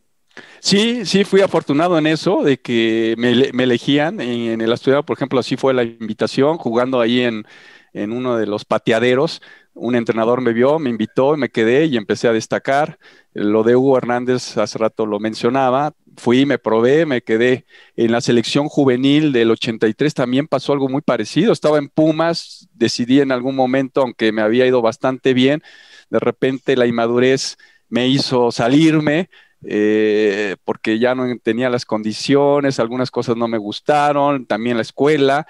Sí, 0.60 1.04
sí, 1.06 1.24
fui 1.24 1.40
afortunado 1.42 1.98
en 1.98 2.06
eso, 2.06 2.42
de 2.42 2.58
que 2.58 3.14
me, 3.18 3.30
elegían 3.62 4.20
en, 4.20 4.50
en 4.50 4.60
el 4.60 4.72
estudio, 4.72 5.04
por 5.04 5.16
ejemplo, 5.16 5.38
así 5.38 5.56
fue 5.56 5.74
la 5.74 5.82
invitación, 5.84 6.58
jugando 6.58 7.00
ahí 7.00 7.20
en, 7.20 7.44
en 7.92 8.12
uno 8.12 8.36
de 8.36 8.46
los 8.46 8.64
pateaderos 8.64 9.40
un 9.74 9.96
entrenador 9.96 10.40
me 10.40 10.52
vio, 10.52 10.78
me 10.78 10.90
invitó, 10.90 11.36
me 11.36 11.48
quedé 11.50 11.86
y 11.86 11.96
empecé 11.96 12.28
a 12.28 12.32
destacar. 12.32 12.98
Lo 13.32 13.64
de 13.64 13.74
Hugo 13.76 13.98
Hernández, 13.98 14.56
hace 14.56 14.78
rato 14.78 15.04
lo 15.04 15.18
mencionaba, 15.18 15.94
fui, 16.16 16.46
me 16.46 16.58
probé, 16.58 17.06
me 17.06 17.22
quedé 17.22 17.66
en 17.96 18.12
la 18.12 18.20
selección 18.20 18.68
juvenil 18.68 19.32
del 19.32 19.50
83, 19.50 20.14
también 20.14 20.46
pasó 20.46 20.72
algo 20.72 20.88
muy 20.88 21.02
parecido. 21.02 21.52
Estaba 21.52 21.78
en 21.78 21.88
Pumas, 21.88 22.68
decidí 22.72 23.20
en 23.20 23.32
algún 23.32 23.56
momento, 23.56 24.00
aunque 24.02 24.30
me 24.30 24.42
había 24.42 24.66
ido 24.66 24.80
bastante 24.80 25.34
bien, 25.34 25.62
de 26.08 26.20
repente 26.20 26.76
la 26.76 26.86
inmadurez 26.86 27.56
me 27.88 28.06
hizo 28.08 28.52
salirme. 28.52 29.28
Eh, 29.66 30.56
porque 30.64 30.98
ya 30.98 31.14
no 31.14 31.26
tenía 31.42 31.70
las 31.70 31.84
condiciones, 31.84 32.78
algunas 32.78 33.10
cosas 33.10 33.36
no 33.36 33.48
me 33.48 33.58
gustaron, 33.58 34.46
también 34.46 34.76
la 34.76 34.82
escuela, 34.82 35.46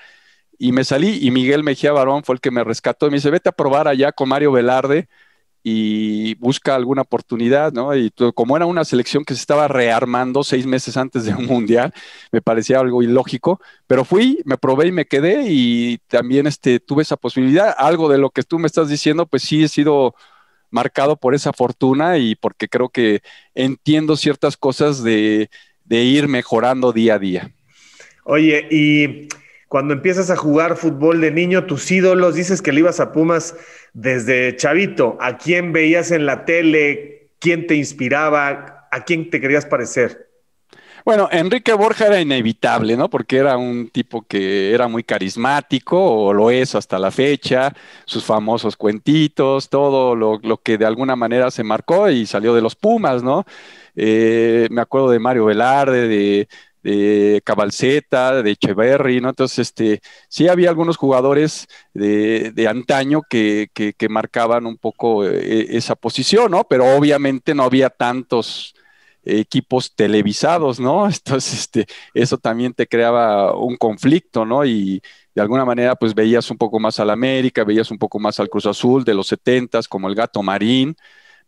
y 0.58 0.72
me 0.72 0.84
salí 0.84 1.18
y 1.20 1.30
Miguel 1.30 1.64
Mejía 1.64 1.92
Barón 1.92 2.24
fue 2.24 2.36
el 2.36 2.40
que 2.40 2.50
me 2.50 2.64
rescató 2.64 3.06
y 3.06 3.10
me 3.10 3.16
dice, 3.16 3.30
vete 3.30 3.48
a 3.48 3.52
probar 3.52 3.88
allá 3.88 4.12
con 4.12 4.28
Mario 4.28 4.52
Velarde 4.52 5.08
y 5.66 6.34
busca 6.36 6.74
alguna 6.74 7.02
oportunidad, 7.02 7.72
¿no? 7.72 7.96
Y 7.96 8.12
como 8.34 8.54
era 8.56 8.66
una 8.66 8.84
selección 8.84 9.24
que 9.24 9.34
se 9.34 9.40
estaba 9.40 9.66
rearmando 9.66 10.44
seis 10.44 10.66
meses 10.66 10.96
antes 10.98 11.24
de 11.24 11.34
un 11.34 11.46
mundial, 11.46 11.92
me 12.30 12.42
parecía 12.42 12.80
algo 12.80 13.02
ilógico, 13.02 13.60
pero 13.86 14.04
fui, 14.04 14.42
me 14.44 14.58
probé 14.58 14.88
y 14.88 14.92
me 14.92 15.06
quedé 15.06 15.46
y 15.48 15.98
también 16.06 16.46
este, 16.46 16.80
tuve 16.80 17.02
esa 17.02 17.16
posibilidad. 17.16 17.74
Algo 17.78 18.10
de 18.10 18.18
lo 18.18 18.30
que 18.30 18.42
tú 18.42 18.58
me 18.58 18.66
estás 18.66 18.88
diciendo, 18.90 19.26
pues 19.26 19.42
sí 19.42 19.64
he 19.64 19.68
sido 19.68 20.14
marcado 20.74 21.16
por 21.16 21.36
esa 21.36 21.52
fortuna 21.52 22.18
y 22.18 22.34
porque 22.34 22.68
creo 22.68 22.88
que 22.88 23.20
entiendo 23.54 24.16
ciertas 24.16 24.56
cosas 24.56 25.04
de, 25.04 25.48
de 25.84 26.02
ir 26.02 26.26
mejorando 26.26 26.92
día 26.92 27.14
a 27.14 27.18
día. 27.20 27.52
Oye, 28.24 28.66
y 28.72 29.28
cuando 29.68 29.94
empiezas 29.94 30.30
a 30.30 30.36
jugar 30.36 30.76
fútbol 30.76 31.20
de 31.20 31.30
niño, 31.30 31.66
tus 31.66 31.88
ídolos, 31.92 32.34
dices 32.34 32.60
que 32.60 32.72
le 32.72 32.80
ibas 32.80 32.98
a 32.98 33.12
Pumas 33.12 33.54
desde 33.92 34.56
chavito. 34.56 35.16
¿A 35.20 35.38
quién 35.38 35.72
veías 35.72 36.10
en 36.10 36.26
la 36.26 36.44
tele? 36.44 37.30
¿Quién 37.38 37.68
te 37.68 37.76
inspiraba? 37.76 38.88
¿A 38.90 39.04
quién 39.04 39.30
te 39.30 39.40
querías 39.40 39.66
parecer? 39.66 40.28
Bueno, 41.04 41.28
Enrique 41.30 41.74
Borja 41.74 42.06
era 42.06 42.18
inevitable, 42.18 42.96
¿no? 42.96 43.10
Porque 43.10 43.36
era 43.36 43.58
un 43.58 43.88
tipo 43.90 44.22
que 44.26 44.72
era 44.72 44.88
muy 44.88 45.04
carismático, 45.04 45.98
o 46.02 46.32
lo 46.32 46.50
es 46.50 46.74
hasta 46.74 46.98
la 46.98 47.10
fecha, 47.10 47.74
sus 48.06 48.24
famosos 48.24 48.74
cuentitos, 48.76 49.68
todo 49.68 50.16
lo, 50.16 50.40
que 50.62 50.78
de 50.78 50.86
alguna 50.86 51.14
manera 51.14 51.50
se 51.50 51.62
marcó 51.62 52.08
y 52.08 52.24
salió 52.24 52.54
de 52.54 52.62
los 52.62 52.74
Pumas, 52.74 53.22
¿no? 53.22 53.44
Eh, 53.94 54.66
me 54.70 54.80
acuerdo 54.80 55.10
de 55.10 55.18
Mario 55.18 55.44
Velarde, 55.44 56.08
de, 56.08 56.48
de 56.82 57.42
Cabalceta, 57.44 58.42
de 58.42 58.52
Echeverry, 58.52 59.20
¿no? 59.20 59.28
Entonces, 59.28 59.58
este, 59.58 60.00
sí 60.28 60.48
había 60.48 60.70
algunos 60.70 60.96
jugadores 60.96 61.66
de, 61.92 62.66
antaño 62.66 63.20
que, 63.28 63.68
marcaban 64.08 64.64
un 64.64 64.78
poco 64.78 65.26
eh, 65.26 65.66
esa 65.76 65.96
posición, 65.96 66.50
¿no? 66.52 66.64
Pero 66.64 66.96
obviamente 66.96 67.54
no 67.54 67.64
había 67.64 67.90
tantos 67.90 68.74
equipos 69.24 69.94
televisados, 69.94 70.80
¿no? 70.80 71.06
Entonces, 71.08 71.60
este, 71.60 71.86
eso 72.14 72.38
también 72.38 72.74
te 72.74 72.86
creaba 72.86 73.56
un 73.56 73.76
conflicto, 73.76 74.44
¿no? 74.44 74.64
Y 74.64 75.02
de 75.34 75.42
alguna 75.42 75.64
manera, 75.64 75.96
pues 75.96 76.14
veías 76.14 76.50
un 76.50 76.58
poco 76.58 76.78
más 76.78 77.00
al 77.00 77.10
América, 77.10 77.64
veías 77.64 77.90
un 77.90 77.98
poco 77.98 78.18
más 78.18 78.38
al 78.40 78.48
Cruz 78.48 78.66
Azul 78.66 79.04
de 79.04 79.14
los 79.14 79.26
setentas, 79.26 79.88
como 79.88 80.08
el 80.08 80.14
Gato 80.14 80.42
Marín, 80.42 80.96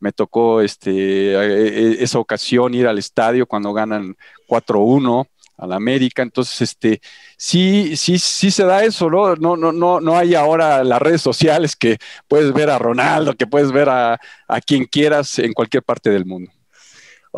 me 0.01 0.13
tocó 0.13 0.61
este, 0.61 1.33
e, 1.35 1.99
e, 2.01 2.05
esa 2.05 2.19
ocasión 2.19 2.75
ir 2.75 2.87
al 2.87 2.99
estadio 2.99 3.47
cuando 3.47 3.73
ganan 3.73 4.17
4-1 4.47 5.27
al 5.57 5.73
América. 5.73 6.23
Entonces, 6.23 6.61
este, 6.63 7.01
sí, 7.37 7.97
sí, 7.97 8.19
sí 8.19 8.51
se 8.51 8.65
da 8.65 8.85
eso, 8.85 9.11
¿no? 9.11 9.37
No, 9.37 9.57
no, 9.57 9.73
no, 9.73 10.01
no 10.01 10.17
hay 10.17 10.35
ahora 10.35 10.85
las 10.85 11.01
redes 11.01 11.23
sociales 11.23 11.77
que 11.77 11.99
puedes 12.29 12.53
ver 12.53 12.71
a 12.71 12.79
Ronaldo, 12.79 13.35
que 13.35 13.47
puedes 13.47 13.73
ver 13.73 13.89
a, 13.89 14.19
a 14.49 14.61
quien 14.61 14.85
quieras 14.85 15.39
en 15.39 15.53
cualquier 15.53 15.83
parte 15.83 16.11
del 16.11 16.27
mundo. 16.27 16.51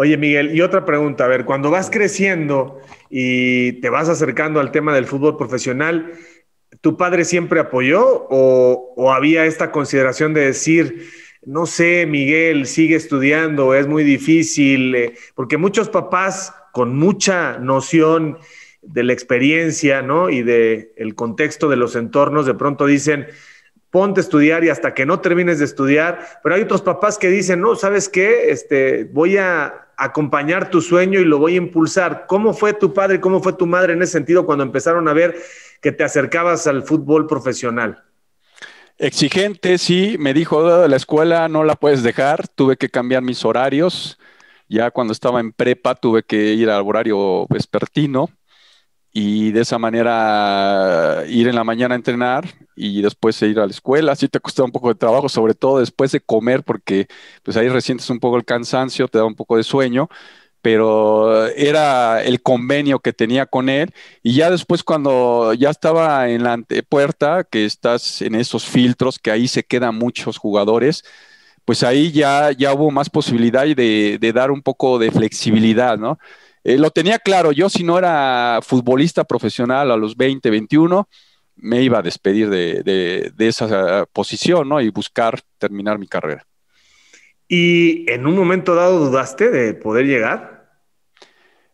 Oye, 0.01 0.17
Miguel, 0.17 0.55
y 0.55 0.61
otra 0.61 0.85
pregunta, 0.85 1.25
a 1.25 1.27
ver, 1.27 1.45
cuando 1.45 1.73
vas 1.73 1.91
creciendo 1.91 2.81
y 3.11 3.81
te 3.81 3.91
vas 3.91 4.09
acercando 4.09 4.61
al 4.61 4.71
tema 4.71 4.95
del 4.95 5.07
fútbol 5.07 5.37
profesional, 5.37 6.13
¿tu 6.81 6.97
padre 6.97 7.25
siempre 7.25 7.59
apoyó 7.59 8.29
o, 8.31 9.13
había 9.13 9.45
esta 9.45 9.73
consideración 9.73 10.35
de 10.35 10.43
decir, 10.43 11.09
no 11.45 11.67
sé, 11.67 12.07
Miguel, 12.07 12.67
sigue 12.67 12.95
estudiando, 12.95 13.75
es 13.75 13.89
muy 13.89 14.05
difícil, 14.05 14.95
eh, 14.95 15.15
porque 15.35 15.57
muchos 15.57 15.89
papás 15.89 16.55
con 16.73 16.97
mucha 16.97 17.59
noción 17.59 18.39
de 18.83 19.03
la 19.03 19.13
experiencia, 19.13 20.01
¿no? 20.01 20.31
Y 20.31 20.45
de 20.45 20.93
el 20.97 21.17
contexto 21.17 21.69
de 21.69 21.77
los 21.77 21.97
entornos, 21.97 22.47
de 22.47 22.55
pronto 22.55 22.87
dicen, 22.87 23.27
ponte 23.91 24.21
a 24.21 24.23
estudiar 24.23 24.63
y 24.63 24.69
hasta 24.69 24.95
que 24.95 25.07
no 25.07 25.19
termines 25.19 25.59
de 25.59 25.65
estudiar, 25.65 26.21
pero 26.45 26.55
hay 26.55 26.63
otros 26.63 26.83
papás 26.83 27.19
que 27.19 27.31
dicen, 27.31 27.61
no, 27.61 27.75
¿sabes 27.75 28.09
qué? 28.09 28.53
Este, 28.53 29.03
voy 29.03 29.39
a 29.39 29.87
acompañar 29.99 30.71
tu 30.71 30.81
sueño 30.81 31.21
y 31.21 31.25
lo 31.25 31.39
voy 31.39 31.55
a 31.55 31.59
impulsar. 31.59 32.25
¿Cómo 32.27 32.55
fue 32.55 32.73
tu 32.73 32.95
padre 32.95 33.21
cómo 33.21 33.43
fue 33.43 33.53
tu 33.53 33.67
madre 33.67 33.93
en 33.93 34.03
ese 34.03 34.13
sentido 34.13 34.47
cuando 34.47 34.65
empezaron 34.65 35.09
a 35.09 35.13
ver 35.13 35.37
que 35.83 35.93
te 35.93 36.05
acercabas 36.05 36.67
al 36.67 36.85
fútbol 36.85 37.27
profesional? 37.27 38.05
Exigente, 38.97 39.79
sí, 39.79 40.17
me 40.19 40.33
dijo, 40.35 40.87
la 40.89 40.97
escuela 40.97 41.49
no 41.49 41.63
la 41.63 41.75
puedes 41.77 42.03
dejar, 42.03 42.49
tuve 42.49 42.77
que 42.77 42.89
cambiar 42.89 43.23
mis 43.23 43.45
horarios, 43.45 44.19
ya 44.69 44.91
cuando 44.91 45.13
estaba 45.13 45.39
en 45.41 45.53
prepa 45.53 45.95
tuve 45.95 46.23
que 46.23 46.55
ir 46.55 46.71
al 46.71 46.83
horario 46.83 47.47
vespertino 47.49 48.29
y 49.21 49.51
de 49.51 49.63
esa 49.63 49.79
manera 49.79 51.25
ir 51.29 51.49
en 51.49 51.57
la 51.57 51.65
mañana 51.65 51.95
a 51.95 51.97
entrenar 51.97 52.47
y 52.77 53.03
después 53.03 53.43
ir 53.43 53.59
a 53.59 53.67
la 53.67 53.73
escuela, 53.73 54.13
así 54.13 54.29
te 54.29 54.39
costaba 54.39 54.67
un 54.67 54.71
poco 54.73 54.91
de 54.91 54.95
trabajo, 54.95 55.29
sobre 55.29 55.55
todo 55.55 55.81
después 55.81 56.13
de 56.13 56.21
comer, 56.21 56.63
porque 56.63 57.09
pues 57.43 57.57
ahí 57.57 57.69
resientes 57.69 58.09
un 58.11 58.21
poco 58.21 58.37
el 58.37 58.45
cansancio, 58.45 59.09
te 59.09 59.19
da 59.19 59.25
un 59.25 59.35
poco 59.35 59.57
de 59.57 59.65
sueño, 59.65 60.09
pero 60.63 61.47
era 61.49 62.23
el 62.23 62.41
convenio 62.43 63.01
que 63.01 63.13
tenía 63.13 63.47
con 63.47 63.69
él. 63.69 63.93
Y 64.23 64.35
ya 64.35 64.51
después 64.53 64.85
cuando 64.85 65.53
ya 65.53 65.71
estaba 65.71 66.29
en 66.29 66.45
la 66.45 66.53
antepuerta, 66.53 67.43
que 67.43 67.65
estás 67.65 68.23
en 68.23 68.37
esos 68.37 68.67
filtros, 68.67 69.19
que 69.19 69.33
ahí 69.33 69.49
se 69.49 69.65
quedan 69.65 69.97
muchos 69.97 70.39
jugadores, 70.39 71.03
pues 71.65 71.83
ahí 71.83 72.13
ya, 72.13 72.53
ya 72.53 72.73
hubo 72.73 72.91
más 72.93 73.11
posibilidad 73.11 73.65
de, 73.67 74.19
de 74.21 74.33
dar 74.33 74.53
un 74.53 74.63
poco 74.63 74.99
de 75.01 75.11
flexibilidad, 75.11 75.99
¿no? 75.99 76.19
Eh, 76.69 76.77
lo 76.77 76.91
tenía 76.91 77.19
claro, 77.19 77.51
yo 77.51 77.71
si 77.71 77.83
no 77.83 77.97
era 77.97 78.61
futbolista 78.63 79.25
profesional 79.25 79.91
a 79.91 79.97
los 79.97 80.19
20, 80.19 80.51
21, 80.51 81.09
me 81.57 81.81
iba 81.81 82.01
a 82.01 82.03
despedir 82.03 82.51
de, 82.51 82.83
de 83.35 83.49
esa 83.49 84.05
posición, 84.13 84.69
¿no? 84.69 84.79
Y 84.79 84.91
buscar 84.91 85.41
terminar 85.57 85.99
mi 85.99 86.07
carrera. 86.07 86.47
¿Y 87.49 88.05
en 88.13 88.27
un 88.27 88.37
momento 88.37 88.75
dado 88.75 88.99
dudaste 88.99 89.51
de 89.51 89.73
poder 89.73 90.05
llegar? 90.05 90.59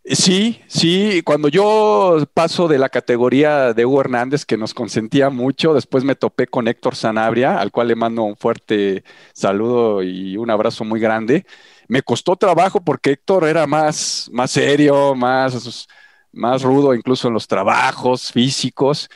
Sí, 0.04 0.60
sí, 0.68 1.22
cuando 1.24 1.48
yo 1.48 2.18
paso 2.32 2.68
de 2.68 2.78
la 2.78 2.90
categoría 2.90 3.72
de 3.72 3.86
Hugo 3.86 4.02
Hernández, 4.02 4.44
que 4.44 4.58
nos 4.58 4.74
consentía 4.74 5.28
mucho, 5.28 5.74
después 5.74 6.04
me 6.04 6.14
topé 6.14 6.46
con 6.46 6.68
Héctor 6.68 6.94
Sanabria, 6.94 7.58
al 7.58 7.72
cual 7.72 7.88
le 7.88 7.96
mando 7.96 8.22
un 8.22 8.36
fuerte 8.36 9.02
saludo 9.32 10.04
y 10.04 10.36
un 10.36 10.50
abrazo 10.50 10.84
muy 10.84 11.00
grande. 11.00 11.46
Me 11.88 12.02
costó 12.02 12.36
trabajo 12.36 12.80
porque 12.82 13.12
Héctor 13.12 13.48
era 13.48 13.66
más, 13.66 14.28
más 14.32 14.50
serio, 14.50 15.14
más, 15.14 15.86
más 16.32 16.62
rudo 16.62 16.94
incluso 16.94 17.28
en 17.28 17.34
los 17.34 17.46
trabajos 17.46 18.32
físicos 18.32 19.08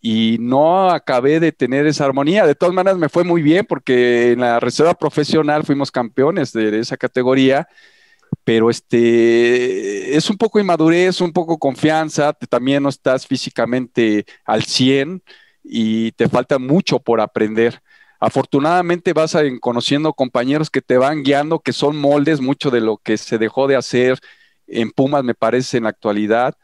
y 0.00 0.36
no 0.40 0.90
acabé 0.90 1.40
de 1.40 1.52
tener 1.52 1.86
esa 1.86 2.04
armonía. 2.04 2.46
De 2.46 2.54
todas 2.54 2.74
maneras, 2.74 2.98
me 2.98 3.08
fue 3.08 3.24
muy 3.24 3.42
bien 3.42 3.66
porque 3.66 4.32
en 4.32 4.40
la 4.40 4.60
reserva 4.60 4.94
profesional 4.94 5.64
fuimos 5.64 5.90
campeones 5.90 6.52
de, 6.52 6.78
esa 6.78 6.96
categoría, 6.96 7.68
pero 8.44 8.70
este 8.70 10.16
es 10.16 10.30
un 10.30 10.36
poco 10.36 10.60
inmadurez, 10.60 11.20
un 11.20 11.32
poco 11.32 11.58
confianza, 11.58 12.32
también 12.32 12.82
no 12.82 12.88
estás 12.88 13.26
físicamente 13.26 14.24
al 14.44 14.64
100 14.64 15.22
y 15.64 16.12
te 16.12 16.28
falta 16.28 16.58
mucho 16.58 17.00
por 17.00 17.20
aprender. 17.20 17.82
Afortunadamente 18.20 19.12
vas 19.12 19.34
a, 19.34 19.42
conociendo 19.60 20.12
compañeros 20.12 20.70
que 20.70 20.82
te 20.82 20.98
van 20.98 21.22
guiando, 21.22 21.60
que 21.60 21.72
son 21.72 21.96
moldes, 21.96 22.40
mucho 22.40 22.70
de 22.70 22.80
lo 22.80 22.96
que 22.96 23.16
se 23.16 23.38
dejó 23.38 23.68
de 23.68 23.76
hacer 23.76 24.18
en 24.66 24.90
Pumas, 24.90 25.24
me 25.24 25.34
parece, 25.34 25.78
en 25.78 25.84
la 25.84 25.90
actualidad 25.90 26.56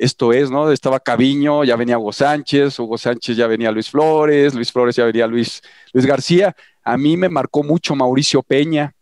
esto 0.00 0.32
es, 0.32 0.50
¿no? 0.50 0.72
Estaba 0.72 0.98
Caviño, 0.98 1.62
ya 1.62 1.76
venía 1.76 1.98
Hugo 1.98 2.12
Sánchez, 2.12 2.78
Hugo 2.78 2.96
Sánchez 2.96 3.36
ya 3.36 3.46
venía 3.46 3.70
Luis 3.70 3.90
Flores, 3.90 4.54
Luis 4.54 4.72
Flores 4.72 4.96
ya 4.96 5.04
venía 5.04 5.26
Luis, 5.26 5.60
Luis 5.92 6.06
García. 6.06 6.56
A 6.82 6.96
mí 6.96 7.18
me 7.18 7.28
marcó 7.28 7.62
mucho 7.62 7.94
Mauricio 7.94 8.42
Peña. 8.42 8.94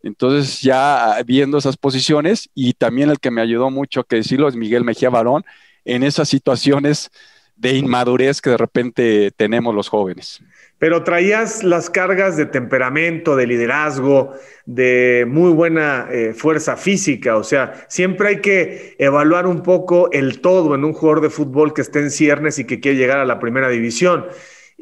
Entonces, 0.00 0.60
ya 0.60 1.16
viendo 1.26 1.58
esas 1.58 1.76
posiciones, 1.76 2.48
y 2.54 2.74
también 2.74 3.10
el 3.10 3.18
que 3.18 3.32
me 3.32 3.40
ayudó 3.40 3.68
mucho 3.70 4.00
a 4.00 4.04
que 4.04 4.16
decirlo 4.16 4.46
es 4.46 4.54
Miguel 4.54 4.84
Mejía 4.84 5.10
Barón, 5.10 5.44
en 5.84 6.04
esas 6.04 6.28
situaciones 6.28 7.10
de 7.56 7.76
inmadurez 7.76 8.40
que 8.40 8.50
de 8.50 8.56
repente 8.56 9.32
tenemos 9.32 9.74
los 9.74 9.88
jóvenes. 9.88 10.40
Pero 10.78 11.04
traías 11.04 11.62
las 11.62 11.88
cargas 11.88 12.36
de 12.36 12.46
temperamento, 12.46 13.36
de 13.36 13.46
liderazgo, 13.46 14.32
de 14.66 15.24
muy 15.28 15.52
buena 15.52 16.08
eh, 16.10 16.34
fuerza 16.34 16.76
física. 16.76 17.36
O 17.36 17.44
sea, 17.44 17.86
siempre 17.88 18.28
hay 18.28 18.40
que 18.40 18.96
evaluar 18.98 19.46
un 19.46 19.62
poco 19.62 20.10
el 20.12 20.40
todo 20.40 20.74
en 20.74 20.84
un 20.84 20.92
jugador 20.92 21.22
de 21.22 21.30
fútbol 21.30 21.72
que 21.72 21.80
esté 21.80 22.00
en 22.00 22.10
ciernes 22.10 22.58
y 22.58 22.64
que 22.64 22.80
quiere 22.80 22.98
llegar 22.98 23.18
a 23.18 23.24
la 23.24 23.38
primera 23.38 23.68
división. 23.68 24.26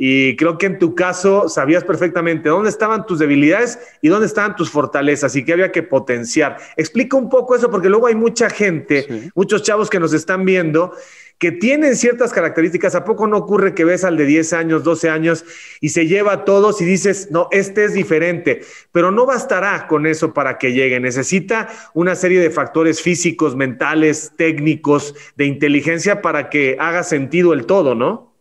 Y 0.05 0.35
creo 0.35 0.59
que 0.59 0.67
en 0.67 0.81
tu 0.81 0.97
caso 0.97 1.49
sabías 1.49 1.85
perfectamente 1.85 2.49
dónde 2.49 2.71
estaban 2.71 3.07
tus 3.07 3.21
debilidades 3.21 3.79
y 4.01 4.09
dónde 4.09 4.27
estaban 4.27 4.57
tus 4.57 4.69
fortalezas 4.69 5.37
y 5.37 5.45
qué 5.45 5.53
había 5.53 5.71
que 5.71 5.85
potenciar. 5.85 6.57
Explica 6.77 7.17
un 7.17 7.31
poco 7.31 7.55
eso 7.55 7.71
porque 7.71 7.89
luego 7.89 8.09
hay 8.09 8.17
mucha 8.17 8.51
gente, 8.51 9.31
muchos 9.37 9.63
chavos 9.63 9.89
que 9.89 10.01
nos 10.01 10.13
están 10.13 10.45
viendo 10.45 10.93
que 11.39 11.53
tienen 11.53 11.95
ciertas 11.95 12.33
características. 12.33 12.97
¿A 12.97 13.05
poco 13.05 13.29
no 13.29 13.37
ocurre 13.37 13.77
que 13.77 13.85
ves 13.85 14.03
al 14.03 14.17
de 14.17 14.27
10 14.27 14.53
años, 14.55 14.83
12 14.83 15.09
años 15.09 15.45
y 15.81 15.91
se 15.91 16.09
lleva 16.09 16.33
a 16.33 16.45
todos 16.45 16.81
y 16.81 16.85
dices, 16.85 17.29
no, 17.31 17.47
este 17.53 17.85
es 17.85 17.95
diferente? 17.95 18.63
Pero 18.91 19.13
no 19.13 19.25
bastará 19.25 19.87
con 19.87 20.07
eso 20.07 20.35
para 20.35 20.59
que 20.59 20.73
llegue. 20.73 20.99
Necesita 20.99 21.69
una 21.95 22.17
serie 22.17 22.41
de 22.41 22.51
factores 22.51 23.01
físicos, 23.01 23.55
mentales, 23.55 24.33
técnicos, 24.37 25.15
de 25.37 25.47
inteligencia 25.47 26.23
para 26.23 26.51
que 26.51 26.77
haga 26.81 27.05
sentido 27.05 27.53
el 27.53 27.67
todo, 27.67 27.95
¿no? 27.95 28.32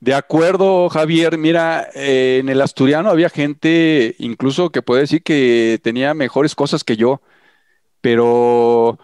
De 0.00 0.14
acuerdo, 0.14 0.88
Javier. 0.88 1.38
Mira, 1.38 1.88
eh, 1.94 2.38
en 2.40 2.48
el 2.48 2.60
asturiano 2.60 3.10
había 3.10 3.28
gente 3.28 4.14
incluso 4.18 4.70
que 4.70 4.82
puede 4.82 5.02
decir 5.02 5.22
que 5.22 5.80
tenía 5.82 6.14
mejores 6.14 6.54
cosas 6.54 6.84
que 6.84 6.96
yo, 6.96 7.20
pero 8.00 8.98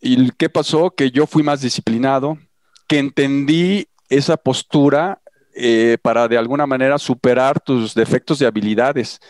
¿y 0.00 0.30
qué 0.32 0.48
pasó? 0.48 0.90
Que 0.90 1.10
yo 1.10 1.26
fui 1.26 1.42
más 1.42 1.60
disciplinado, 1.60 2.38
que 2.86 2.98
entendí 2.98 3.88
esa 4.08 4.36
postura 4.36 5.20
eh, 5.54 5.98
para 6.02 6.28
de 6.28 6.38
alguna 6.38 6.66
manera 6.66 6.98
superar 6.98 7.60
tus 7.60 7.94
defectos 7.94 8.38
de 8.38 8.46
habilidades. 8.46 9.20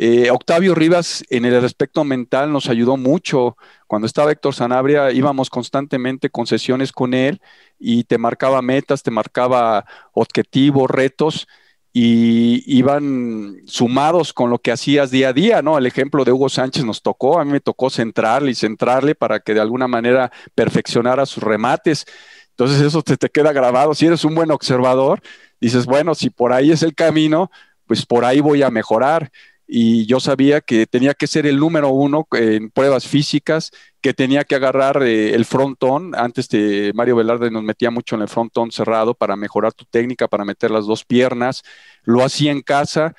Eh, 0.00 0.30
Octavio 0.30 0.76
Rivas 0.76 1.24
en 1.28 1.44
el 1.44 1.64
aspecto 1.64 2.04
mental 2.04 2.52
nos 2.52 2.68
ayudó 2.68 2.96
mucho. 2.96 3.56
Cuando 3.88 4.06
estaba 4.06 4.30
Héctor 4.30 4.54
Sanabria 4.54 5.10
íbamos 5.10 5.50
constantemente 5.50 6.30
con 6.30 6.46
sesiones 6.46 6.92
con 6.92 7.14
él 7.14 7.40
y 7.80 8.04
te 8.04 8.16
marcaba 8.16 8.62
metas, 8.62 9.02
te 9.02 9.10
marcaba 9.10 9.86
objetivos, 10.12 10.88
retos 10.88 11.48
y 11.92 12.62
iban 12.72 13.56
sumados 13.66 14.32
con 14.32 14.50
lo 14.50 14.60
que 14.60 14.70
hacías 14.70 15.10
día 15.10 15.30
a 15.30 15.32
día, 15.32 15.62
¿no? 15.62 15.76
El 15.76 15.86
ejemplo 15.86 16.24
de 16.24 16.30
Hugo 16.30 16.48
Sánchez 16.48 16.84
nos 16.84 17.02
tocó, 17.02 17.40
a 17.40 17.44
mí 17.44 17.50
me 17.50 17.60
tocó 17.60 17.90
centrarle 17.90 18.52
y 18.52 18.54
centrarle 18.54 19.16
para 19.16 19.40
que 19.40 19.52
de 19.52 19.60
alguna 19.60 19.88
manera 19.88 20.30
perfeccionara 20.54 21.26
sus 21.26 21.42
remates. 21.42 22.04
Entonces 22.50 22.80
eso 22.82 23.02
te, 23.02 23.16
te 23.16 23.30
queda 23.30 23.52
grabado. 23.52 23.94
Si 23.94 24.06
eres 24.06 24.24
un 24.24 24.36
buen 24.36 24.52
observador, 24.52 25.22
dices, 25.60 25.86
bueno, 25.86 26.14
si 26.14 26.30
por 26.30 26.52
ahí 26.52 26.70
es 26.70 26.84
el 26.84 26.94
camino, 26.94 27.50
pues 27.84 28.06
por 28.06 28.24
ahí 28.24 28.38
voy 28.38 28.62
a 28.62 28.70
mejorar. 28.70 29.32
Y 29.70 30.06
yo 30.06 30.18
sabía 30.18 30.62
que 30.62 30.86
tenía 30.86 31.12
que 31.12 31.26
ser 31.26 31.46
el 31.46 31.58
número 31.58 31.90
uno 31.90 32.26
en 32.32 32.70
pruebas 32.70 33.06
físicas, 33.06 33.70
que 34.00 34.14
tenía 34.14 34.44
que 34.44 34.54
agarrar 34.54 35.02
eh, 35.02 35.34
el 35.34 35.44
frontón. 35.44 36.14
Antes 36.16 36.48
de 36.48 36.90
Mario 36.94 37.16
Velarde 37.16 37.50
nos 37.50 37.62
metía 37.62 37.90
mucho 37.90 38.16
en 38.16 38.22
el 38.22 38.28
frontón 38.28 38.72
cerrado 38.72 39.14
para 39.14 39.36
mejorar 39.36 39.74
tu 39.74 39.84
técnica, 39.84 40.26
para 40.26 40.46
meter 40.46 40.70
las 40.70 40.86
dos 40.86 41.04
piernas. 41.04 41.62
Lo 42.02 42.24
hacía 42.24 42.50
en 42.50 42.62
casa 42.62 43.14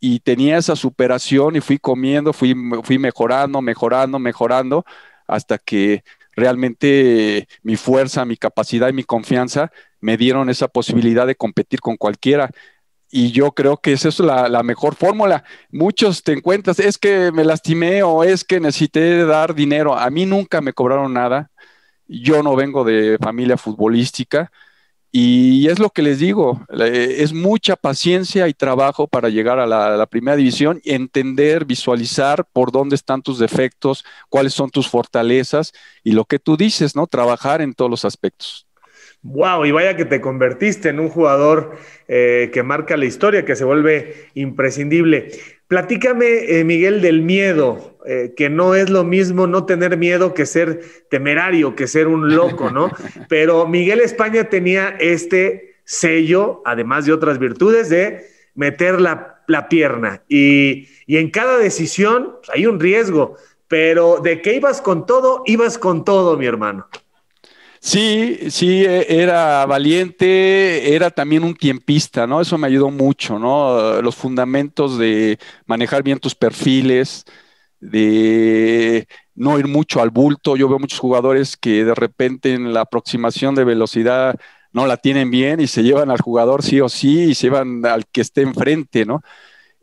y 0.00 0.18
tenía 0.20 0.58
esa 0.58 0.74
superación 0.74 1.54
y 1.54 1.60
fui 1.60 1.78
comiendo, 1.78 2.32
fui, 2.32 2.52
fui 2.82 2.98
mejorando, 2.98 3.62
mejorando, 3.62 4.18
mejorando, 4.18 4.84
hasta 5.28 5.58
que 5.58 6.02
realmente 6.34 7.46
mi 7.62 7.76
fuerza, 7.76 8.24
mi 8.24 8.36
capacidad 8.36 8.88
y 8.88 8.92
mi 8.92 9.04
confianza 9.04 9.70
me 10.00 10.16
dieron 10.16 10.50
esa 10.50 10.66
posibilidad 10.66 11.28
de 11.28 11.36
competir 11.36 11.80
con 11.80 11.96
cualquiera. 11.96 12.50
Y 13.12 13.30
yo 13.30 13.52
creo 13.52 13.76
que 13.76 13.92
esa 13.92 14.08
es 14.08 14.18
la, 14.18 14.48
la 14.48 14.62
mejor 14.64 14.96
fórmula. 14.96 15.44
Muchos 15.70 16.24
te 16.24 16.32
encuentras, 16.32 16.80
es 16.80 16.98
que 16.98 17.30
me 17.30 17.44
lastimé 17.44 18.02
o 18.02 18.24
es 18.24 18.42
que 18.42 18.58
necesité 18.58 19.24
dar 19.24 19.54
dinero. 19.54 19.96
A 19.96 20.10
mí 20.10 20.26
nunca 20.26 20.60
me 20.60 20.72
cobraron 20.72 21.12
nada. 21.12 21.50
Yo 22.08 22.42
no 22.42 22.56
vengo 22.56 22.84
de 22.84 23.18
familia 23.20 23.56
futbolística 23.56 24.50
y 25.14 25.68
es 25.68 25.78
lo 25.78 25.90
que 25.90 26.00
les 26.00 26.20
digo, 26.20 26.64
es 26.70 27.34
mucha 27.34 27.76
paciencia 27.76 28.48
y 28.48 28.54
trabajo 28.54 29.06
para 29.06 29.28
llegar 29.28 29.58
a 29.58 29.66
la, 29.66 30.06
primera 30.06 30.38
división, 30.38 30.80
entender, 30.86 31.66
visualizar 31.66 32.46
por 32.50 32.72
dónde 32.72 32.96
están 32.96 33.20
tus 33.20 33.38
defectos, 33.38 34.06
cuáles 34.30 34.54
son 34.54 34.70
tus 34.70 34.88
fortalezas 34.88 35.74
y 36.02 36.12
lo 36.12 36.24
que 36.24 36.38
tú 36.38 36.56
dices, 36.56 36.96
¿no? 36.96 37.06
Trabajar 37.06 37.60
en 37.60 37.74
todos 37.74 37.90
los 37.90 38.06
aspectos. 38.06 38.66
Wow, 39.22 39.64
y 39.64 39.70
vaya 39.70 39.96
que 39.96 40.04
te 40.04 40.20
convertiste 40.20 40.88
en 40.88 40.98
un 40.98 41.08
jugador 41.08 41.76
eh, 42.08 42.50
que 42.52 42.64
marca 42.64 42.96
la 42.96 43.04
historia, 43.04 43.44
que 43.44 43.54
se 43.54 43.64
vuelve 43.64 44.26
imprescindible. 44.34 45.30
Platícame, 45.68 46.58
eh, 46.58 46.64
Miguel, 46.64 47.00
del 47.00 47.22
miedo, 47.22 47.98
eh, 48.04 48.34
que 48.36 48.50
no 48.50 48.74
es 48.74 48.90
lo 48.90 49.04
mismo 49.04 49.46
no 49.46 49.64
tener 49.64 49.96
miedo 49.96 50.34
que 50.34 50.44
ser 50.44 50.80
temerario, 51.08 51.76
que 51.76 51.86
ser 51.86 52.08
un 52.08 52.34
loco, 52.34 52.70
¿no? 52.70 52.90
Pero 53.28 53.68
Miguel 53.68 54.00
España 54.00 54.50
tenía 54.50 54.96
este 54.98 55.76
sello, 55.84 56.60
además 56.64 57.06
de 57.06 57.12
otras 57.12 57.38
virtudes, 57.38 57.88
de 57.90 58.26
meter 58.54 59.00
la, 59.00 59.28
pierna. 59.70 60.22
Y, 60.28 60.88
en 61.06 61.30
cada 61.30 61.58
decisión 61.58 62.36
pues, 62.38 62.50
hay 62.50 62.66
un 62.66 62.80
riesgo, 62.80 63.36
pero 63.68 64.18
de 64.20 64.40
que 64.40 64.54
ibas 64.54 64.80
con 64.80 65.04
todo, 65.04 65.42
ibas 65.46 65.78
con 65.78 66.04
todo, 66.04 66.36
mi 66.38 66.46
hermano. 66.46 66.88
Sí, 67.84 68.38
sí, 68.50 68.84
e, 68.84 69.06
era 69.22 69.66
valiente, 69.66 70.94
era 70.94 71.10
también 71.10 71.42
un 71.42 71.54
tiempista, 71.56 72.26
¿no? 72.28 72.40
Eso 72.40 72.56
me 72.56 72.68
ayudó 72.68 72.90
mucho, 72.90 73.38
¿no? 73.40 74.00
Los 74.02 74.14
fundamentos 74.14 74.98
de 74.98 75.38
manejar 75.66 76.02
bien 76.04 76.20
tus 76.20 76.34
perfiles, 76.36 77.24
de 77.80 79.08
no 79.34 79.58
ir 79.58 79.66
mucho 79.66 80.00
al 80.00 80.10
bulto. 80.10 80.56
Yo 80.56 80.68
veo 80.68 80.78
muchos 80.78 81.00
jugadores 81.00 81.56
que 81.56 81.84
de 81.84 81.94
repente 81.94 82.54
en 82.54 82.72
la 82.72 82.82
aproximación 82.82 83.54
de 83.56 83.64
velocidad 83.64 84.36
no 84.72 84.86
la 84.86 84.96
tienen 84.96 85.30
bien 85.30 85.58
y 85.60 85.66
se 85.66 85.82
llevan 85.82 86.10
al 86.10 86.20
jugador 86.20 86.62
sí 86.62 86.80
o 86.80 86.88
sí 86.88 87.30
y 87.30 87.34
se 87.34 87.48
llevan 87.48 87.84
al 87.84 88.06
que 88.06 88.20
esté 88.20 88.42
enfrente, 88.42 89.04
¿no? 89.04 89.22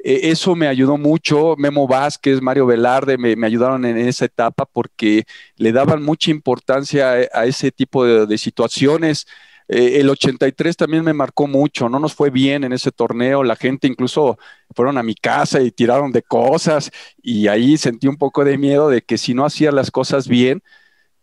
E, 0.04 0.30
eso 0.32 0.56
me 0.56 0.68
ayudó 0.68 0.98
mucho. 0.98 1.56
Memo 1.58 1.88
Vázquez, 1.88 2.42
Mario 2.42 2.66
Velarde 2.66 3.18
me, 3.18 3.46
ayudaron 3.46 3.86
en 3.86 3.98
esa 3.98 4.26
etapa 4.26 4.66
porque 4.66 5.26
le 5.58 5.72
daban 5.72 6.04
mucha 6.04 6.32
importancia 6.32 7.12
a, 7.34 7.46
ese 7.46 7.72
tipo 7.72 8.06
de, 8.06 8.38
situaciones. 8.38 9.28
Eh, 9.68 10.00
el 10.00 10.10
83 10.10 10.78
también 10.78 11.04
me 11.04 11.14
marcó 11.14 11.48
mucho, 11.48 11.90
no 11.90 12.00
nos 12.00 12.16
fue 12.16 12.32
bien 12.32 12.64
en 12.64 12.74
ese 12.74 12.92
torneo, 12.92 13.44
la 13.44 13.56
gente 13.56 13.88
incluso 13.88 14.40
fueron 14.76 14.98
a 14.98 15.04
mi 15.04 15.14
casa 15.14 15.62
y 15.62 15.70
tiraron 15.70 16.12
de 16.12 16.24
cosas 16.24 16.90
y 17.22 17.48
ahí 17.48 17.78
sentí 17.78 18.08
un 18.08 18.18
poco 18.18 18.44
de 18.44 18.58
miedo 18.58 18.90
de 18.90 19.04
que 19.04 19.20
si 19.20 19.36
no 19.36 19.46
hacías 19.46 19.74
las 19.74 19.92
cosas 19.92 20.28
bien, 20.28 20.64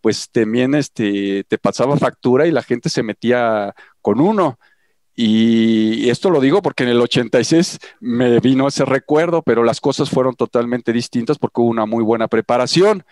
pues 0.01 0.31
también 0.31 0.75
este, 0.77 1.45
te 1.45 1.59
pasaba 1.59 1.97
factura 1.97 2.47
y 2.47 2.53
la 2.53 2.63
gente 2.63 2.89
se 2.89 3.03
metía 3.03 3.75
con 4.01 4.21
uno. 4.21 4.59
Y 5.19 6.11
esto 6.11 6.29
lo 6.31 6.41
digo 6.41 6.61
porque 6.61 6.85
en 6.85 6.91
el 6.91 7.01
86 7.01 7.79
me 8.01 8.39
vino 8.41 8.69
ese 8.69 8.85
recuerdo, 8.85 9.43
pero 9.43 9.65
las 9.65 9.81
cosas 9.81 10.11
fueron 10.11 10.37
totalmente 10.37 10.93
distintas 10.93 11.39
porque 11.39 11.63
hubo 11.63 11.71
una 11.71 11.87
muy 11.87 12.05
buena 12.05 12.29
preparación. 12.29 13.03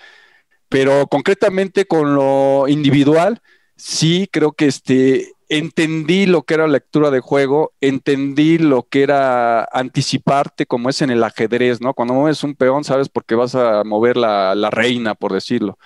Pero 0.69 1.07
concretamente 1.07 1.87
con 1.87 2.15
lo 2.15 2.69
individual, 2.69 3.41
sí 3.77 4.29
creo 4.31 4.53
que 4.53 4.67
este, 4.67 5.33
entendí 5.49 6.27
lo 6.27 6.43
que 6.43 6.55
era 6.55 6.67
lectura 6.69 7.11
de 7.11 7.21
juego, 7.21 7.73
entendí 7.81 8.59
lo 8.59 8.83
que 8.83 9.03
era 9.03 9.65
anticiparte, 9.73 10.67
como 10.67 10.91
es 10.91 11.01
en 11.01 11.11
el 11.11 11.25
ajedrez, 11.25 11.81
¿no? 11.81 11.95
Cuando 11.95 12.15
mueves 12.15 12.45
un 12.45 12.55
peón, 12.55 12.85
sabes 12.85 13.09
por 13.09 13.25
qué 13.25 13.35
vas 13.35 13.55
a 13.55 13.83
mover 13.85 14.19
la 14.19 14.71
reina, 14.71 15.15
por 15.15 15.33
decirlo. 15.33 15.79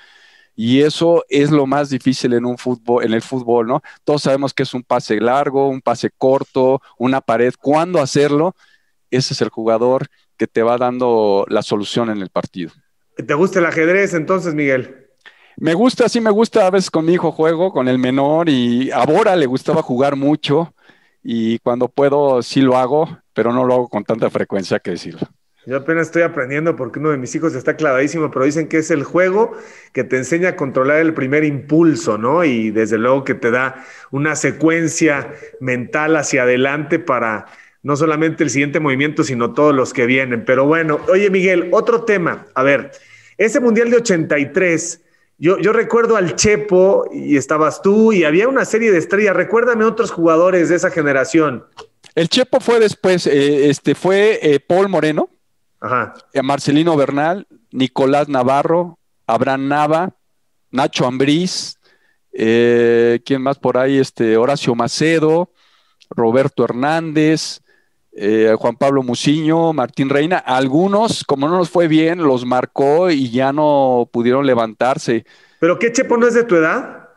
Y 0.60 0.82
eso 0.82 1.24
es 1.28 1.52
lo 1.52 1.66
más 1.66 1.88
difícil 1.88 2.32
en 2.32 2.44
un 2.44 2.58
fútbol, 2.58 3.04
en 3.04 3.12
el 3.12 3.22
fútbol, 3.22 3.68
¿no? 3.68 3.80
Todos 4.02 4.22
sabemos 4.22 4.52
que 4.52 4.64
es 4.64 4.74
un 4.74 4.82
pase 4.82 5.20
largo, 5.20 5.68
un 5.68 5.80
pase 5.80 6.10
corto, 6.10 6.82
una 6.98 7.20
pared. 7.20 7.54
¿Cuándo 7.60 8.00
hacerlo? 8.00 8.56
Ese 9.08 9.34
es 9.34 9.40
el 9.40 9.50
jugador 9.50 10.08
que 10.36 10.48
te 10.48 10.64
va 10.64 10.76
dando 10.76 11.46
la 11.48 11.62
solución 11.62 12.10
en 12.10 12.22
el 12.22 12.30
partido. 12.30 12.72
¿Te 13.24 13.34
gusta 13.34 13.60
el 13.60 13.66
ajedrez 13.66 14.14
entonces, 14.14 14.52
Miguel? 14.52 15.06
Me 15.58 15.74
gusta, 15.74 16.08
sí 16.08 16.20
me 16.20 16.30
gusta. 16.30 16.66
A 16.66 16.70
veces 16.70 16.90
con 16.90 17.04
mi 17.04 17.12
hijo 17.12 17.30
juego, 17.30 17.70
con 17.70 17.86
el 17.86 17.98
menor, 18.00 18.48
y 18.48 18.90
a 18.90 19.06
Bora 19.06 19.36
le 19.36 19.46
gustaba 19.46 19.80
jugar 19.80 20.16
mucho. 20.16 20.74
Y 21.22 21.60
cuando 21.60 21.86
puedo, 21.86 22.42
sí 22.42 22.62
lo 22.62 22.76
hago, 22.76 23.16
pero 23.32 23.52
no 23.52 23.64
lo 23.64 23.74
hago 23.74 23.88
con 23.88 24.02
tanta 24.02 24.28
frecuencia 24.28 24.80
que 24.80 24.90
decirlo. 24.90 25.28
Yo 25.66 25.76
apenas 25.76 26.06
estoy 26.06 26.22
aprendiendo 26.22 26.76
porque 26.76 26.98
uno 26.98 27.10
de 27.10 27.18
mis 27.18 27.34
hijos 27.34 27.54
está 27.54 27.76
clavadísimo, 27.76 28.30
pero 28.30 28.44
dicen 28.44 28.68
que 28.68 28.78
es 28.78 28.90
el 28.90 29.04
juego 29.04 29.56
que 29.92 30.04
te 30.04 30.16
enseña 30.16 30.50
a 30.50 30.56
controlar 30.56 30.98
el 30.98 31.14
primer 31.14 31.44
impulso, 31.44 32.16
¿no? 32.16 32.44
Y 32.44 32.70
desde 32.70 32.96
luego 32.96 33.24
que 33.24 33.34
te 33.34 33.50
da 33.50 33.84
una 34.10 34.36
secuencia 34.36 35.34
mental 35.60 36.16
hacia 36.16 36.44
adelante 36.44 36.98
para 36.98 37.46
no 37.82 37.96
solamente 37.96 38.44
el 38.44 38.50
siguiente 38.50 38.80
movimiento, 38.80 39.24
sino 39.24 39.52
todos 39.52 39.74
los 39.74 39.92
que 39.92 40.06
vienen. 40.06 40.44
Pero 40.44 40.64
bueno, 40.64 41.00
oye 41.08 41.28
Miguel, 41.28 41.68
otro 41.72 42.04
tema. 42.04 42.46
A 42.54 42.62
ver, 42.62 42.92
ese 43.36 43.60
Mundial 43.60 43.90
de 43.90 43.96
83, 43.98 45.02
yo, 45.38 45.58
yo 45.58 45.72
recuerdo 45.72 46.16
al 46.16 46.34
Chepo 46.34 47.08
y 47.12 47.36
estabas 47.36 47.82
tú 47.82 48.12
y 48.12 48.24
había 48.24 48.48
una 48.48 48.64
serie 48.64 48.90
de 48.90 48.98
estrellas. 48.98 49.36
Recuérdame 49.36 49.84
otros 49.84 50.10
jugadores 50.10 50.68
de 50.68 50.76
esa 50.76 50.90
generación. 50.90 51.64
El 52.14 52.28
Chepo 52.28 52.58
fue 52.60 52.80
después, 52.80 53.26
eh, 53.26 53.68
este, 53.68 53.94
fue 53.94 54.40
eh, 54.42 54.60
Paul 54.60 54.88
Moreno 54.88 55.30
Ajá. 55.80 56.14
Eh, 56.32 56.42
Marcelino 56.42 56.96
Bernal, 56.96 57.46
Nicolás 57.70 58.28
Navarro, 58.28 58.98
Abraham 59.26 59.68
Nava, 59.68 60.14
Nacho 60.70 61.06
Ambriz, 61.06 61.78
eh, 62.32 63.20
¿quién 63.24 63.42
más 63.42 63.58
por 63.58 63.78
ahí? 63.78 63.98
Este, 63.98 64.36
Horacio 64.36 64.74
Macedo, 64.74 65.52
Roberto 66.10 66.64
Hernández, 66.64 67.60
eh, 68.12 68.54
Juan 68.58 68.76
Pablo 68.76 69.02
Muciño, 69.02 69.72
Martín 69.72 70.08
Reina. 70.08 70.38
Algunos, 70.38 71.24
como 71.24 71.48
no 71.48 71.56
nos 71.56 71.70
fue 71.70 71.88
bien, 71.88 72.18
los 72.22 72.44
marcó 72.44 73.10
y 73.10 73.30
ya 73.30 73.52
no 73.52 74.08
pudieron 74.12 74.46
levantarse. 74.46 75.24
¿Pero 75.60 75.78
qué 75.78 75.92
Chepo 75.92 76.16
no 76.16 76.26
es 76.26 76.34
de 76.34 76.44
tu 76.44 76.56
edad? 76.56 77.08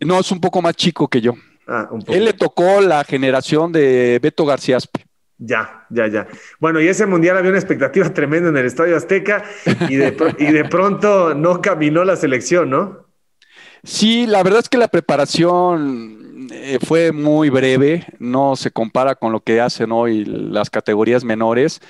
No, 0.00 0.20
es 0.20 0.30
un 0.30 0.40
poco 0.40 0.62
más 0.62 0.76
chico 0.76 1.08
que 1.08 1.20
yo. 1.20 1.34
Ah, 1.66 1.88
un 1.90 2.00
poco. 2.00 2.12
Él 2.12 2.24
le 2.24 2.32
tocó 2.32 2.80
la 2.80 3.02
generación 3.04 3.72
de 3.72 4.20
Beto 4.22 4.44
García 4.46 4.76
Aspe. 4.76 5.07
Ya, 5.38 5.86
ya, 5.88 6.08
ya. 6.08 6.26
Bueno, 6.58 6.80
y 6.80 6.88
ese 6.88 7.06
mundial 7.06 7.36
había 7.36 7.50
una 7.50 7.60
expectativa 7.60 8.08
tremenda 8.14 8.48
en 8.48 8.56
el 8.56 8.66
Estadio 8.66 8.96
Azteca 8.96 9.44
y 9.88 9.96
de, 9.96 10.64
pronto 10.64 11.34
no 11.34 11.62
caminó 11.62 12.04
la 12.04 12.16
selección, 12.16 12.70
¿no? 12.70 13.06
Sí, 13.84 14.26
la 14.26 14.42
verdad 14.42 14.60
es 14.60 14.68
que 14.68 14.78
la 14.78 14.88
preparación 14.88 16.48
eh, 16.50 16.78
fue 16.84 17.12
muy 17.12 17.50
breve, 17.50 18.06
no 18.18 18.56
se 18.56 18.72
compara 18.72 19.14
con 19.14 19.32
lo 19.32 19.40
que 19.40 19.60
hacen 19.60 19.92
hoy 19.92 20.24
las 20.24 20.70
categorías 20.70 21.22
menores. 21.22 21.80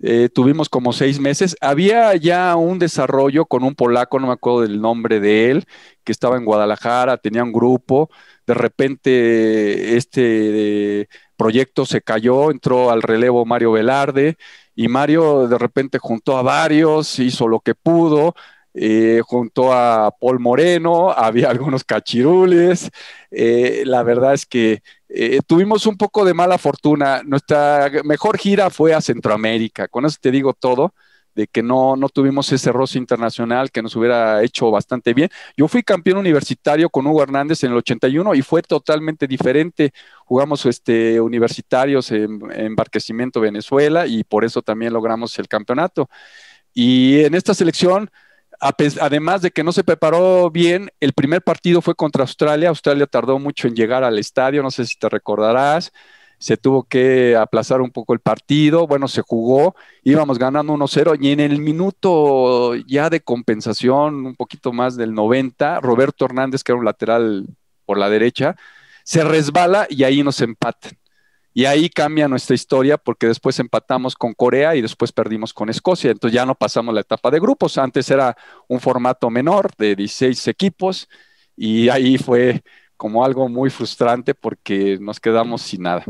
Eh, 0.00 0.28
tuvimos 0.34 0.68
como 0.68 0.92
seis 0.92 1.20
meses. 1.20 1.56
Había 1.60 2.16
ya 2.16 2.56
un 2.56 2.78
desarrollo 2.78 3.46
con 3.46 3.62
un 3.62 3.74
polaco, 3.74 4.18
no 4.18 4.26
me 4.26 4.32
acuerdo 4.32 4.62
del 4.62 4.80
nombre 4.80 5.20
de 5.20 5.50
él, 5.50 5.66
que 6.04 6.12
estaba 6.12 6.36
en 6.36 6.44
Guadalajara, 6.44 7.18
tenía 7.18 7.44
un 7.44 7.52
grupo. 7.52 8.10
De 8.46 8.54
repente 8.54 9.96
este 9.96 11.08
proyecto 11.36 11.86
se 11.86 12.00
cayó, 12.02 12.50
entró 12.50 12.90
al 12.90 13.02
relevo 13.02 13.44
Mario 13.44 13.72
Velarde 13.72 14.36
y 14.74 14.88
Mario 14.88 15.48
de 15.48 15.58
repente 15.58 15.98
juntó 15.98 16.36
a 16.36 16.42
varios, 16.42 17.18
hizo 17.18 17.48
lo 17.48 17.60
que 17.60 17.74
pudo, 17.74 18.34
eh, 18.74 19.20
junto 19.24 19.72
a 19.72 20.10
Paul 20.20 20.40
Moreno, 20.40 21.10
había 21.16 21.50
algunos 21.50 21.84
cachirules. 21.84 22.90
Eh, 23.30 23.84
la 23.86 24.02
verdad 24.02 24.34
es 24.34 24.46
que 24.46 24.82
eh, 25.08 25.40
tuvimos 25.46 25.86
un 25.86 25.96
poco 25.96 26.24
de 26.24 26.34
mala 26.34 26.58
fortuna. 26.58 27.22
Nuestra 27.24 27.90
mejor 28.04 28.38
gira 28.38 28.70
fue 28.70 28.92
a 28.94 29.00
Centroamérica. 29.00 29.88
Con 29.88 30.04
eso 30.06 30.18
te 30.20 30.30
digo 30.32 30.54
todo, 30.54 30.92
de 31.34 31.46
que 31.46 31.62
no, 31.62 31.96
no 31.96 32.08
tuvimos 32.08 32.50
ese 32.52 32.72
roce 32.72 32.98
internacional 32.98 33.70
que 33.70 33.82
nos 33.82 33.96
hubiera 33.96 34.42
hecho 34.42 34.70
bastante 34.70 35.14
bien. 35.14 35.30
Yo 35.56 35.68
fui 35.68 35.82
campeón 35.82 36.18
universitario 36.18 36.88
con 36.90 37.06
Hugo 37.06 37.22
Hernández 37.22 37.64
en 37.64 37.72
el 37.72 37.78
81 37.78 38.34
y 38.34 38.42
fue 38.42 38.62
totalmente 38.62 39.26
diferente. 39.26 39.92
Jugamos 40.24 40.66
este, 40.66 41.20
universitarios 41.20 42.10
en, 42.10 42.40
en 42.52 42.74
Barquecimiento 42.74 43.40
Venezuela 43.40 44.06
y 44.06 44.24
por 44.24 44.44
eso 44.44 44.62
también 44.62 44.92
logramos 44.92 45.38
el 45.38 45.48
campeonato. 45.48 46.08
Y 46.72 47.20
en 47.24 47.34
esta 47.34 47.54
selección 47.54 48.10
además 48.60 49.42
de 49.42 49.50
que 49.50 49.64
no 49.64 49.72
se 49.72 49.84
preparó 49.84 50.50
bien, 50.50 50.90
el 51.00 51.12
primer 51.12 51.42
partido 51.42 51.82
fue 51.82 51.94
contra 51.94 52.22
Australia. 52.22 52.68
Australia 52.68 53.06
tardó 53.06 53.38
mucho 53.38 53.68
en 53.68 53.74
llegar 53.74 54.04
al 54.04 54.18
estadio, 54.18 54.62
no 54.62 54.70
sé 54.70 54.86
si 54.86 54.96
te 54.96 55.08
recordarás. 55.08 55.92
Se 56.44 56.58
tuvo 56.58 56.84
que 56.84 57.36
aplazar 57.36 57.80
un 57.80 57.90
poco 57.90 58.12
el 58.12 58.20
partido. 58.20 58.86
Bueno, 58.86 59.08
se 59.08 59.22
jugó, 59.22 59.74
íbamos 60.02 60.38
ganando 60.38 60.74
1-0 60.74 61.16
y 61.18 61.30
en 61.32 61.40
el 61.40 61.58
minuto 61.58 62.74
ya 62.86 63.08
de 63.08 63.20
compensación, 63.22 64.26
un 64.26 64.36
poquito 64.36 64.70
más 64.70 64.94
del 64.94 65.14
90, 65.14 65.80
Roberto 65.80 66.26
Hernández, 66.26 66.62
que 66.62 66.72
era 66.72 66.78
un 66.78 66.84
lateral 66.84 67.46
por 67.86 67.96
la 67.96 68.10
derecha, 68.10 68.56
se 69.04 69.24
resbala 69.24 69.86
y 69.88 70.04
ahí 70.04 70.22
nos 70.22 70.38
empatan. 70.42 70.92
Y 71.54 71.64
ahí 71.64 71.88
cambia 71.88 72.28
nuestra 72.28 72.54
historia 72.54 72.98
porque 72.98 73.26
después 73.26 73.58
empatamos 73.58 74.14
con 74.14 74.34
Corea 74.34 74.76
y 74.76 74.82
después 74.82 75.12
perdimos 75.12 75.54
con 75.54 75.70
Escocia. 75.70 76.10
Entonces 76.10 76.34
ya 76.34 76.44
no 76.44 76.54
pasamos 76.54 76.94
la 76.94 77.00
etapa 77.00 77.30
de 77.30 77.40
grupos. 77.40 77.78
Antes 77.78 78.10
era 78.10 78.36
un 78.68 78.80
formato 78.80 79.30
menor 79.30 79.70
de 79.78 79.96
16 79.96 80.46
equipos 80.48 81.08
y 81.56 81.88
ahí 81.88 82.18
fue 82.18 82.62
como 82.98 83.24
algo 83.24 83.48
muy 83.48 83.70
frustrante 83.70 84.34
porque 84.34 84.98
nos 85.00 85.18
quedamos 85.18 85.62
sin 85.62 85.84
nada. 85.84 86.04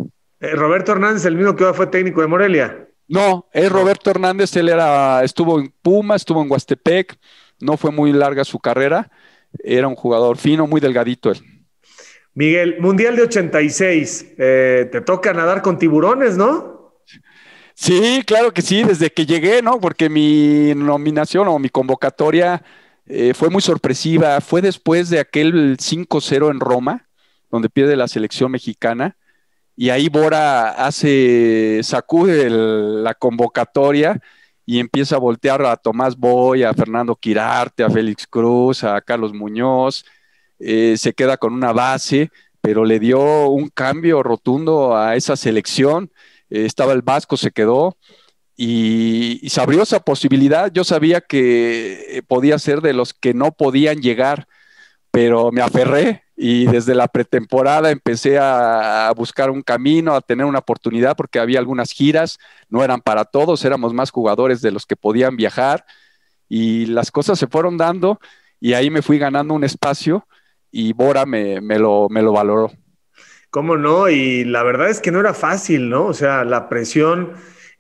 Eh, 0.45 0.55
Roberto 0.55 0.93
Hernández, 0.93 1.25
el 1.25 1.37
mismo 1.37 1.57
que 1.57 1.73
fue 1.73 1.87
técnico 1.87 2.21
de 2.21 2.27
Morelia. 2.27 2.87
No, 3.09 3.49
es 3.53 3.71
Roberto 3.73 4.11
Hernández, 4.11 4.55
él 4.57 4.69
era, 4.69 5.25
estuvo 5.25 5.59
en 5.59 5.73
Puma, 5.81 6.17
estuvo 6.17 6.43
en 6.43 6.51
Huastepec, 6.51 7.19
no 7.61 7.79
fue 7.79 7.91
muy 7.91 8.13
larga 8.13 8.45
su 8.45 8.59
carrera, 8.59 9.11
era 9.63 9.89
un 9.89 9.95
jugador 9.95 10.37
fino, 10.37 10.67
muy 10.67 10.83
delgadito 10.83 11.31
él. 11.31 11.41
Miguel, 12.35 12.77
Mundial 12.81 13.17
de 13.17 13.23
86, 13.23 14.35
eh, 14.37 14.89
te 14.93 15.01
toca 15.01 15.33
nadar 15.33 15.63
con 15.63 15.79
tiburones, 15.79 16.37
¿no? 16.37 16.93
Sí, 17.75 18.23
claro 18.27 18.53
que 18.53 18.61
sí, 18.61 18.83
desde 18.83 19.11
que 19.11 19.25
llegué, 19.25 19.63
¿no? 19.63 19.81
Porque 19.81 20.11
mi 20.11 20.75
nominación 20.75 21.49
o 21.49 21.59
mi 21.59 21.71
convocatoria 21.71 22.63
eh, 23.07 23.33
fue 23.35 23.51
muy 23.51 23.63
sorpresiva. 23.63 24.41
Fue 24.41 24.61
después 24.61 25.11
de 25.11 25.21
aquel 25.21 25.77
5-0 25.79 26.51
en 26.51 26.61
Roma, 26.61 27.09
donde 27.51 27.71
pierde 27.71 27.97
la 27.97 28.09
selección 28.09 28.51
mexicana, 28.51 29.17
y 29.77 29.91
ahí 29.91 30.09
Bora 30.09 30.71
hace, 30.71 31.81
sacude 31.83 32.49
la 32.51 33.15
convocatoria 33.15 34.21
y 34.67 34.79
empieza 34.79 35.17
a 35.17 35.19
voltear 35.19 35.65
a 35.67 35.77
Tomás 35.77 36.17
Boy, 36.17 36.63
a 36.63 36.73
Fernando 36.75 37.17
Quirarte, 37.17 37.85
a 37.85 37.91
Félix 37.91 38.27
Cruz, 38.27 38.85
a 38.85 39.01
Carlos 39.01 39.33
Muñoz, 39.35 40.05
eh, 40.59 40.97
se 40.97 41.13
queda 41.13 41.37
con 41.37 41.53
una 41.53 41.73
base, 41.73 42.31
pero 42.61 42.85
le 42.85 42.99
dio 42.99 43.49
un 43.49 43.69
cambio 43.69 44.23
rotundo 44.23 44.97
a 44.97 45.17
esa 45.17 45.37
selección. 45.37 46.11
Eh, 46.51 46.65
estaba 46.65 46.93
el 46.93 47.03
Vasco, 47.03 47.37
se 47.37 47.51
quedó 47.51 47.99
y, 48.57 49.41
se 49.49 49.61
abrió 49.61 49.83
esa 49.83 50.01
posibilidad. 50.01 50.73
Yo 50.73 50.85
sabía 50.85 51.21
que 51.21 52.19
eh, 52.19 52.23
podía 52.23 52.59
ser 52.59 52.81
de 52.81 52.95
los 52.95 53.13
que 53.13 53.35
no 53.35 53.53
podían 53.53 54.01
llegar, 54.01 54.47
pero 55.11 55.53
me 55.53 55.63
aferré 55.63 56.24
y 56.37 56.67
desde 56.67 56.95
la 56.95 57.09
pretemporada 57.09 57.91
empecé 57.91 58.39
a, 58.39 59.13
buscar 59.17 59.51
un 59.51 59.63
camino, 59.63 60.15
a 60.15 60.21
tener 60.21 60.47
una 60.47 60.59
oportunidad, 60.59 61.17
porque 61.17 61.39
había 61.39 61.59
algunas 61.59 61.93
giras, 61.93 62.39
no 62.69 62.83
eran 62.83 63.01
para 63.01 63.25
todos, 63.25 63.65
éramos 63.65 63.95
más 63.95 64.11
jugadores 64.11 64.61
de 64.61 64.73
los 64.73 64.87
que 64.87 64.97
podían 64.97 65.37
viajar 65.37 65.85
y 66.49 66.87
las 66.87 67.11
cosas 67.11 67.39
se 67.39 67.47
fueron 67.47 67.77
dando 67.77 68.19
y 68.61 68.73
ahí 68.73 68.91
me 68.91 69.03
fui 69.03 69.19
ganando 69.19 69.55
un 69.55 69.65
espacio 69.65 70.27
y 70.71 70.93
Bora 70.93 71.25
me, 71.25 71.61
lo, 71.79 72.09
me 72.11 72.23
lo 72.23 72.33
valoró. 72.33 72.73
¿Cómo 73.51 73.77
no? 73.77 74.09
Y 74.09 74.45
la 74.45 74.65
verdad 74.65 74.91
es 74.91 75.01
que 75.01 75.13
no 75.13 75.21
era 75.21 75.35
fácil, 75.35 75.89
¿no? 75.89 76.07
O 76.07 76.15
sea, 76.15 76.45
la 76.45 76.69
presión 76.69 77.35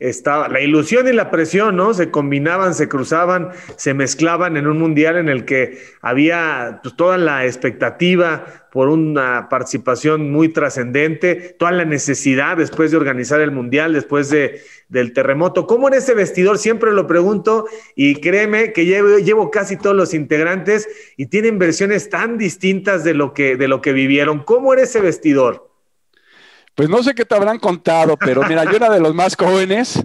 estaba, 0.09 0.49
la 0.49 0.61
ilusión 0.61 1.09
y 1.09 1.13
la 1.13 1.31
presión, 1.31 1.77
¿no? 1.77 1.95
Se 1.95 2.11
combinaban, 2.11 2.75
se 2.75 2.89
cruzaban, 2.89 3.51
se 3.77 3.95
mezclaban 3.95 4.57
en 4.57 4.67
un 4.67 4.79
mundial 4.79 5.17
en 5.17 5.31
el 5.31 5.45
que 5.45 5.79
había 6.03 6.81
pues, 6.83 6.95
toda 6.95 7.17
la 7.17 7.47
expectativa 7.47 8.45
por 8.71 8.89
una 8.89 9.49
participación 9.49 10.31
muy 10.31 10.51
trascendente, 10.51 11.57
toda 11.59 11.73
la 11.73 11.85
necesidad 11.85 12.57
después 12.57 12.91
de 12.91 12.99
organizar 12.99 13.41
el 13.41 13.51
mundial, 13.51 13.95
después 13.95 14.29
de, 14.29 14.61
del 14.89 15.13
terremoto. 15.13 15.67
¿Cómo 15.67 15.89
en 15.89 15.95
ese 15.95 16.13
vestidor? 16.15 16.59
Siempre 16.59 16.93
lo 16.93 17.07
pregunto 17.07 17.67
y 17.95 18.17
créeme 18.17 18.73
que 18.73 18.85
llevo, 18.85 19.19
llevo, 19.19 19.51
casi 19.51 19.77
todos 19.77 19.97
los 19.97 20.13
integrantes 20.13 20.87
y 21.17 21.27
tienen 21.27 21.59
versiones 21.59 22.11
tan 22.11 22.37
distintas 22.37 23.05
de 23.05 23.15
lo 23.15 23.33
que, 23.33 23.57
de 23.57 23.69
lo 23.69 23.81
que 23.81 23.93
vivieron. 23.93 24.45
¿Cómo 24.45 24.75
era 24.75 24.83
ese 24.83 25.01
vestidor? 25.01 25.74
Pues 26.75 26.89
no 26.89 27.03
sé 27.03 27.15
qué 27.15 27.25
te 27.25 27.35
habrán 27.35 27.59
contado, 27.59 28.17
pero 28.17 28.43
mira, 28.49 28.65
yo 28.65 28.73
era 28.73 28.91
de 28.91 29.01
los 29.01 29.15
más 29.15 29.37
jóvenes. 29.37 30.03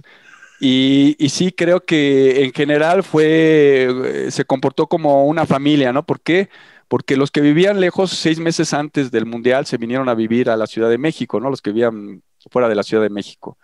Y, 0.60 1.16
sí, 1.30 1.52
creo 1.52 1.80
que 1.80 2.44
en 2.44 2.52
general 2.52 3.02
fue, 3.02 4.28
se 4.30 4.44
comportó 4.44 4.86
como 4.86 5.26
una 5.26 5.46
familia, 5.46 5.92
¿no? 5.92 6.04
¿Por 6.04 6.20
qué? 6.20 6.48
porque 6.90 7.16
los 7.16 7.30
que 7.30 7.40
vivían 7.40 7.78
lejos 7.78 8.10
seis 8.10 8.40
meses 8.40 8.74
antes 8.74 9.12
del 9.12 9.24
Mundial 9.24 9.64
se 9.64 9.76
vinieron 9.76 10.08
a 10.08 10.14
vivir 10.16 10.50
a 10.50 10.56
la 10.56 10.66
Ciudad 10.66 10.90
de 10.90 10.98
México, 10.98 11.38
¿no? 11.38 11.48
Los 11.48 11.62
que 11.62 11.70
vivían 11.70 12.20
fuera 12.50 12.68
de 12.68 12.74
la 12.74 12.82
Ciudad 12.82 13.04
de 13.04 13.10
México. 13.10 13.56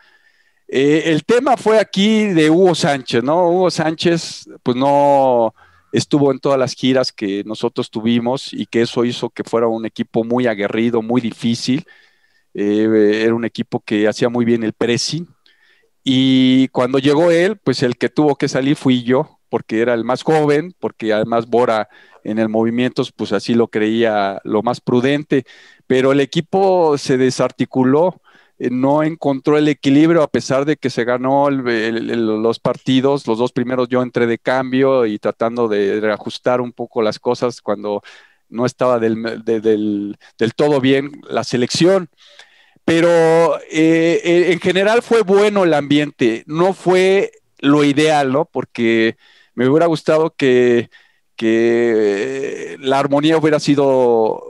Eh, 0.69 1.03
el 1.07 1.25
tema 1.25 1.57
fue 1.57 1.81
aquí 1.81 2.27
de 2.27 2.51
Hugo 2.51 2.77
Sánchez, 2.77 3.25
¿no? 3.25 3.49
Hugo 3.51 3.69
Sánchez, 3.69 4.49
pues 4.63 4.77
no 4.77 5.53
estuvo 5.91 6.31
en 6.31 6.39
todas 6.39 6.57
las 6.57 6.75
giras 6.75 7.11
que 7.11 7.43
nosotros 7.45 7.91
tuvimos 7.91 8.53
y 8.53 8.65
que 8.65 8.83
eso 8.83 9.05
hizo 9.05 9.29
que 9.31 9.43
fuera 9.43 9.67
un 9.67 9.87
equipo 9.87 10.23
muy 10.23 10.47
aguerrido, 10.47 11.03
muy 11.03 11.21
difícil. 11.21 11.85
Eh, 12.59 13.23
era 13.23 13.35
un 13.35 13.45
equipo 13.45 13.81
que 13.81 14.09
hacía 14.09 14.31
muy 14.31 14.47
bien 14.47 14.65
el 14.65 14.73
pressing. 14.73 15.29
Y 16.03 16.69
cuando 16.69 16.99
llegó 16.99 17.31
él, 17.31 17.59
pues 17.59 17.83
el 17.83 17.97
que 17.99 18.09
tuvo 18.09 18.37
que 18.37 18.49
salir 18.49 18.77
fui 18.77 19.03
yo, 19.03 19.41
porque 19.51 19.81
era 19.81 19.93
el 19.95 20.05
más 20.05 20.23
joven, 20.23 20.75
porque 20.81 21.13
además 21.13 21.47
Bora 21.49 21.89
en 22.25 22.39
el 22.39 22.49
movimiento, 22.49 23.03
pues 23.17 23.33
así 23.33 23.55
lo 23.55 23.69
creía 23.69 24.41
lo 24.45 24.63
más 24.63 24.81
prudente, 24.81 25.45
pero 25.87 26.13
el 26.13 26.21
equipo 26.21 26.97
se 26.99 27.19
desarticuló, 27.19 28.21
eh, 28.59 28.71
no 28.71 29.03
encontró 29.03 29.59
el 29.59 29.69
equilibrio 29.69 30.23
a 30.23 30.29
pesar 30.29 30.65
de 30.65 30.77
que 30.77 30.91
se 30.91 31.05
ganó 31.05 31.51
los 31.51 32.59
partidos, 32.59 33.27
los 33.27 33.39
dos 33.39 33.53
primeros 33.53 33.89
yo 33.89 34.03
entré 34.03 34.27
de 34.27 34.39
cambio 34.39 35.07
y 35.07 35.19
tratando 35.19 35.69
de 35.69 36.01
reajustar 36.01 36.61
un 36.61 36.73
poco 36.73 37.03
las 37.03 37.19
cosas 37.19 37.61
cuando 37.61 38.03
no 38.49 38.67
estaba 38.67 38.99
del, 38.99 39.43
del, 39.45 40.17
todo 40.55 40.81
bien 40.81 41.21
la 41.29 41.45
selección. 41.45 42.09
Pero 42.87 43.59
eh, 43.71 44.21
eh, 44.25 44.53
en 44.53 44.61
general 44.61 45.03
fue 45.03 45.23
bueno 45.23 45.65
el 45.65 45.75
ambiente, 45.75 46.45
no 46.47 46.73
fue 46.73 47.33
lo 47.59 47.85
ideal, 47.85 48.33
¿no? 48.33 48.47
Porque 48.47 49.17
me 49.55 49.69
hubiera 49.69 49.87
gustado 49.87 50.35
que 50.37 50.91
que 51.37 52.77
la 52.81 52.99
armonía 52.99 53.37
hubiera 53.37 53.61
sido 53.61 54.43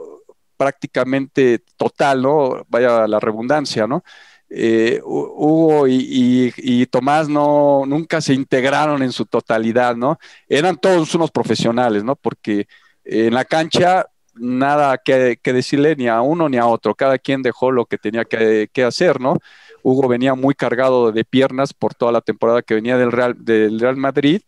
prácticamente 0.57 1.59
total, 1.77 2.21
¿no? 2.21 2.65
Vaya 2.69 3.07
la 3.07 3.19
redundancia, 3.19 3.87
¿no? 3.87 4.03
eh, 4.49 5.01
Hugo 5.03 5.87
y, 5.87 6.85
Tomás 6.87 7.27
no, 7.27 7.83
nunca 7.85 8.21
se 8.21 8.33
integraron 8.33 9.03
en 9.03 9.11
su 9.11 9.25
totalidad, 9.25 9.95
¿no? 9.95 10.19
Eran 10.47 10.77
todos 10.77 11.13
unos 11.15 11.31
profesionales, 11.31 12.03
¿no? 12.03 12.15
Porque 12.15 12.67
en 13.03 13.33
la 13.33 13.45
cancha 13.45 14.07
nada 14.39 14.97
que, 14.97 15.39
decirle 15.43 15.95
ni 15.95 16.07
a 16.07 16.21
uno 16.21 16.49
ni 16.49 16.57
a 16.57 16.65
otro, 16.65 16.95
cada 16.95 17.17
quien 17.17 17.41
dejó 17.41 17.71
lo 17.71 17.85
que 17.85 17.97
tenía 17.97 18.25
que, 18.25 18.83
hacer, 18.83 19.19
¿no? 19.19 19.37
Hugo 19.83 20.07
venía 20.07 20.35
muy 20.35 20.55
cargado 20.55 21.11
de 21.11 21.23
piernas 21.23 21.73
por 21.73 21.93
toda 21.95 22.11
la 22.11 22.21
temporada 22.21 22.61
que 22.61 22.75
venía 22.75 22.97
del 22.97 23.11
Real, 23.11 23.35
del 23.37 23.79
Real 23.79 23.97
Madrid, 23.97 24.41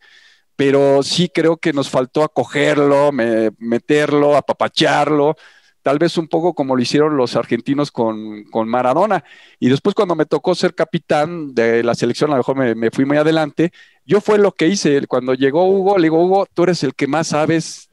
pero 0.56 1.04
sí 1.04 1.30
creo 1.34 1.58
que 1.58 1.74
nos 1.74 1.90
faltó 1.90 2.24
acogerlo, 2.24 3.12
meterlo, 3.12 4.36
apapacharlo, 4.36 5.36
tal 5.82 5.98
vez 5.98 6.18
un 6.18 6.28
poco 6.28 6.54
como 6.54 6.76
lo 6.76 6.82
hicieron 6.82 7.18
los 7.18 7.36
argentinos 7.36 7.92
con, 7.92 8.46
Maradona. 8.68 9.24
Y 9.60 9.70
después 9.70 9.96
cuando 9.96 10.16
me 10.16 10.26
tocó 10.26 10.56
ser 10.56 10.76
capitán 10.76 11.54
de 11.54 11.84
la 11.84 11.96
selección, 11.96 12.32
a 12.32 12.34
lo 12.34 12.40
mejor 12.40 12.76
me, 12.76 12.92
fui 12.92 13.06
muy 13.06 13.18
adelante, 13.18 13.72
yo 14.06 14.22
fue 14.22 14.38
lo 14.38 14.52
que 14.52 14.68
hice. 14.68 15.08
Cuando 15.08 15.34
llegó 15.34 15.66
Hugo, 15.66 15.98
le 15.98 16.04
digo, 16.04 16.24
Hugo, 16.24 16.48
tú 16.54 16.64
eres 16.64 16.84
el 16.84 16.94
que 16.96 17.08
más 17.08 17.28
sabes 17.28 17.89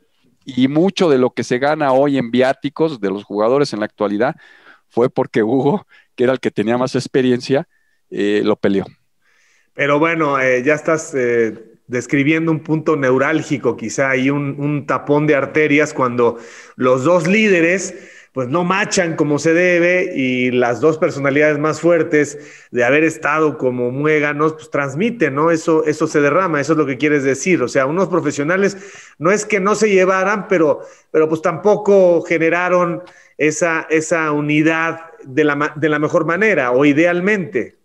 y 0.46 0.68
mucho 0.68 1.10
de 1.10 1.18
lo 1.18 1.30
que 1.30 1.44
se 1.44 1.58
gana 1.58 1.92
hoy 1.92 2.16
en 2.16 2.30
viáticos 2.30 3.00
de 3.00 3.10
los 3.10 3.24
jugadores 3.24 3.72
en 3.72 3.80
la 3.80 3.86
actualidad 3.86 4.36
fue 4.88 5.10
porque 5.10 5.42
Hugo, 5.42 5.86
que 6.14 6.24
era 6.24 6.32
el 6.32 6.40
que 6.40 6.52
tenía 6.52 6.78
más 6.78 6.94
experiencia, 6.94 7.68
eh, 8.10 8.42
lo 8.44 8.56
peleó. 8.56 8.86
Pero 9.74 9.98
bueno, 9.98 10.40
eh, 10.40 10.62
ya 10.62 10.74
estás 10.74 11.12
eh, 11.14 11.52
describiendo 11.88 12.50
un 12.52 12.60
punto 12.60 12.96
neurálgico, 12.96 13.76
quizá 13.76 14.16
y 14.16 14.30
un, 14.30 14.86
tapón 14.86 15.26
de 15.26 15.34
arterias 15.34 15.92
cuando 15.92 16.38
los 16.76 17.04
dos 17.04 17.26
líderes 17.26 17.94
pues 18.36 18.50
no 18.50 18.64
machan 18.64 19.16
como 19.16 19.38
se 19.38 19.54
debe 19.54 20.12
y 20.14 20.50
las 20.50 20.82
dos 20.82 20.98
personalidades 20.98 21.58
más 21.58 21.80
fuertes 21.80 22.38
de 22.70 22.84
haber 22.84 23.02
estado 23.02 23.56
como 23.56 23.90
muéganos, 23.90 24.52
pues 24.52 24.68
transmiten, 24.68 25.34
¿no? 25.34 25.50
Eso, 25.50 25.86
eso 25.86 26.06
se 26.06 26.20
derrama, 26.20 26.60
eso 26.60 26.72
es 26.72 26.78
lo 26.78 26.84
que 26.84 26.98
quieres 26.98 27.24
decir. 27.24 27.62
O 27.62 27.68
sea, 27.68 27.86
unos 27.86 28.08
profesionales 28.08 28.76
no 29.16 29.30
es 29.30 29.46
que 29.46 29.58
no 29.58 29.74
se 29.74 29.88
llevaran, 29.88 30.48
pero, 30.48 30.82
pero 31.10 31.30
pues 31.30 31.40
tampoco 31.40 32.20
generaron 32.20 33.02
esa, 33.38 33.86
esa 33.88 34.30
unidad 34.32 35.00
de 35.24 35.44
la, 35.44 35.72
de 35.74 35.88
la 35.88 35.98
mejor 35.98 36.26
manera 36.26 36.72
o 36.72 36.84
idealmente. 36.84 37.78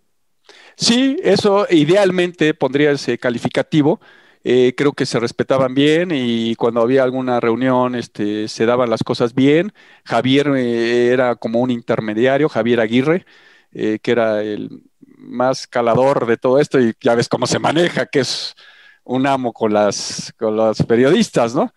Sí, 0.76 1.16
eso 1.24 1.66
idealmente 1.70 2.54
pondría 2.54 2.92
ese 2.92 3.18
calificativo. 3.18 4.02
Eh, 4.44 4.74
creo 4.76 4.94
que 4.94 5.06
se 5.06 5.20
respetaban 5.20 5.76
bien 5.76 6.10
y 6.12 6.56
cuando 6.56 6.82
había 6.82 7.04
alguna 7.04 7.40
reunión 7.40 7.94
este, 7.94 8.48
se 8.48 8.66
daban 8.66 8.90
las 8.90 9.04
cosas 9.04 9.36
bien. 9.36 9.72
Javier 10.04 10.48
eh, 10.56 11.10
era 11.10 11.36
como 11.36 11.60
un 11.60 11.70
intermediario, 11.70 12.50
Javier 12.50 12.80
Aguirre, 12.80 13.26
eh, 13.72 14.00
que 14.02 14.12
era 14.12 14.42
el 14.42 14.84
más 15.18 15.68
calador 15.68 16.26
de 16.26 16.38
todo 16.38 16.60
esto 16.60 16.80
y 16.80 16.94
ya 17.02 17.14
ves 17.16 17.30
cómo 17.30 17.46
se 17.46 17.60
maneja, 17.60 18.08
que 18.08 18.22
es 18.22 18.56
un 19.04 19.28
amo 19.28 19.54
con 19.54 19.74
las 19.74 20.34
con 20.38 20.56
los 20.56 20.82
periodistas, 20.84 21.54
¿no? 21.56 21.72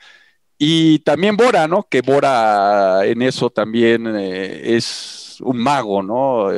Y 0.59 1.01
también 1.01 1.37
Bora, 1.37 1.69
¿no? 1.69 1.87
Que 1.91 2.01
Bora 2.01 3.05
en 3.05 3.23
eso 3.23 3.51
también 3.51 4.07
es 4.17 5.39
un 5.41 5.59
mago, 5.59 6.03
¿no? 6.03 6.49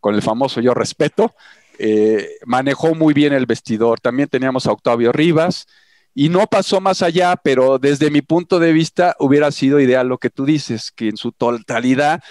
con 0.00 0.14
el 0.14 0.22
famoso 0.22 0.60
yo 0.60 0.74
respeto. 0.74 1.34
Eh, 1.78 2.38
manejó 2.44 2.94
muy 2.94 3.14
bien 3.14 3.32
el 3.32 3.46
vestidor. 3.46 4.00
También 4.00 4.28
teníamos 4.28 4.66
a 4.66 4.72
Octavio 4.72 5.12
Rivas 5.12 5.66
y 6.14 6.28
no 6.28 6.46
pasó 6.46 6.80
más 6.80 7.02
allá, 7.02 7.36
pero 7.36 7.78
desde 7.78 8.10
mi 8.10 8.22
punto 8.22 8.58
de 8.58 8.72
vista 8.72 9.14
hubiera 9.18 9.50
sido 9.52 9.80
ideal 9.80 10.08
lo 10.08 10.18
que 10.18 10.30
tú 10.30 10.46
dices, 10.46 10.90
que 10.90 11.08
en 11.08 11.16
su 11.16 11.32
totalidad 11.32 12.22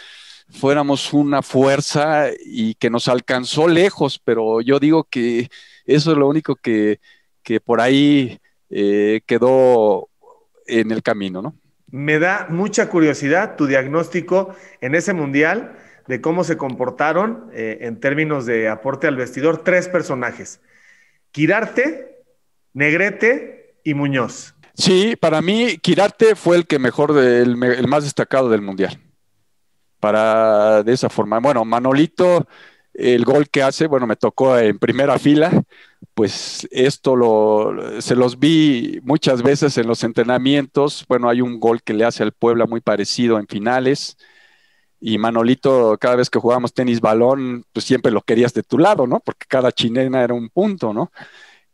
fuéramos 0.50 1.14
una 1.14 1.41
fuerza 1.41 2.30
y 2.43 2.76
que 2.76 2.89
nos 2.89 3.08
alcanzó 3.08 3.68
lejos, 3.68 4.20
pero 4.24 4.62
yo 4.62 4.80
digo 4.80 5.04
que 5.04 5.50
eso 5.86 6.12
es 6.12 6.18
lo 6.18 6.28
único 6.28 6.56
que, 6.56 7.00
por 7.64 7.82
ahí 7.82 8.39
eh, 8.70 9.22
quedó 9.26 10.10
en 10.66 10.91
el 10.91 11.04
camino, 11.04 11.41
¿no? 11.41 11.56
Me 11.91 12.18
da 12.20 12.48
mucha 12.50 12.89
curiosidad 12.89 13.56
tu 13.56 13.68
diagnóstico 13.68 14.56
en 14.82 14.96
ese 14.96 15.14
mundial 15.14 15.78
de 16.08 16.22
cómo 16.22 16.43
se 16.43 16.58
comportaron 16.58 17.49
eh, 17.53 17.80
en 17.82 17.99
términos 17.99 18.45
de 18.45 18.70
aporte 18.70 19.08
al 19.08 19.16
vestidor 19.16 19.64
tres 19.64 19.88
personajes, 19.88 20.62
Quirarte, 21.32 22.24
Negrete 22.74 23.80
y 23.84 23.93
Muñoz. 23.93 24.56
Sí, 24.74 25.16
para 25.20 25.41
mí 25.41 25.78
Quirarte 25.82 26.36
fue 26.36 26.58
el 26.58 26.68
que 26.68 26.80
mejor, 26.80 27.18
el, 27.18 27.58
más 27.58 28.03
destacado 28.03 28.49
del 28.49 28.62
Mundial. 28.62 28.99
Para 29.99 30.84
de 30.84 30.93
esa 30.93 31.10
forma. 31.10 31.39
Bueno, 31.39 31.66
Manolito, 31.66 32.47
el 32.93 33.26
gol 33.26 33.49
que 33.49 33.64
hace, 33.64 33.88
bueno, 33.88 34.06
me 34.06 34.16
tocó 34.16 34.58
en 34.58 34.78
primera 34.78 35.18
fila, 35.18 35.64
pues 36.14 36.68
esto 36.72 37.16
lo, 37.16 38.01
se 38.01 38.16
los 38.16 38.39
vi 38.39 38.99
muchas 39.03 39.41
veces 39.41 39.78
en 39.78 39.88
los 39.88 40.03
entrenamientos. 40.03 41.06
Bueno, 41.08 41.30
hay 41.30 41.41
un 41.41 41.60
gol 41.60 41.82
que 41.82 41.93
le 41.93 42.06
hace 42.06 42.24
al 42.24 42.34
Puebla 42.34 42.66
muy 42.66 42.82
parecido 42.82 43.39
en 43.39 43.47
finales 43.47 44.18
y 45.08 45.20
Manolito, 45.20 45.99
cada 46.01 46.16
vez 46.16 46.32
que 46.32 46.39
jugábamos 46.39 46.74
tenis 46.74 46.99
balón, 46.99 47.64
pues 47.72 47.86
siempre 47.86 48.12
lo 48.12 48.24
querías 48.24 48.56
de 48.56 48.64
tu 48.64 48.80
lado, 48.80 49.06
¿no? 49.06 49.20
Porque 49.20 49.45
cada 49.47 49.72
chilena 49.72 50.24
era 50.24 50.34
un 50.34 50.49
punto, 50.49 50.95
¿no? 50.95 51.12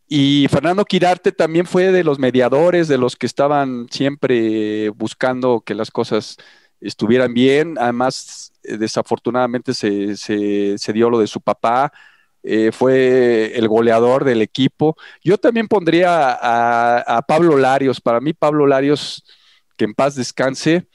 Y 0.06 0.48
Fernando 0.50 0.84
Quirarte 0.84 1.32
también 1.32 1.66
fue 1.66 1.94
de 1.94 2.04
los 2.04 2.20
mediadores, 2.20 2.90
de 2.90 2.98
los 2.98 3.16
que 3.16 3.28
estaban 3.28 3.88
siempre 3.90 4.90
buscando 4.90 5.64
que 5.66 5.76
las 5.76 5.92
cosas 5.92 6.36
estuvieran 6.82 7.34
bien. 7.34 7.78
Además, 7.80 8.52
eh, 8.64 8.76
desafortunadamente 8.76 9.74
se, 9.74 10.92
dio 10.94 11.10
lo 11.10 11.18
de 11.18 11.28
su 11.28 11.40
papá. 11.40 11.94
Eh, 12.44 12.74
fue 12.74 13.58
el 13.58 13.70
goleador 13.70 14.26
del 14.26 14.42
equipo. 14.42 14.98
Yo 15.24 15.38
también 15.38 15.70
pondría 15.70 16.34
a 16.34 17.22
Pablo 17.22 17.58
Larios. 17.58 18.02
Para 18.02 18.20
mí, 18.20 18.34
Pablo 18.34 18.68
Larios, 18.68 19.24
que 19.78 19.86
en 19.86 19.94
paz 19.94 20.16
descanse, 20.16 20.90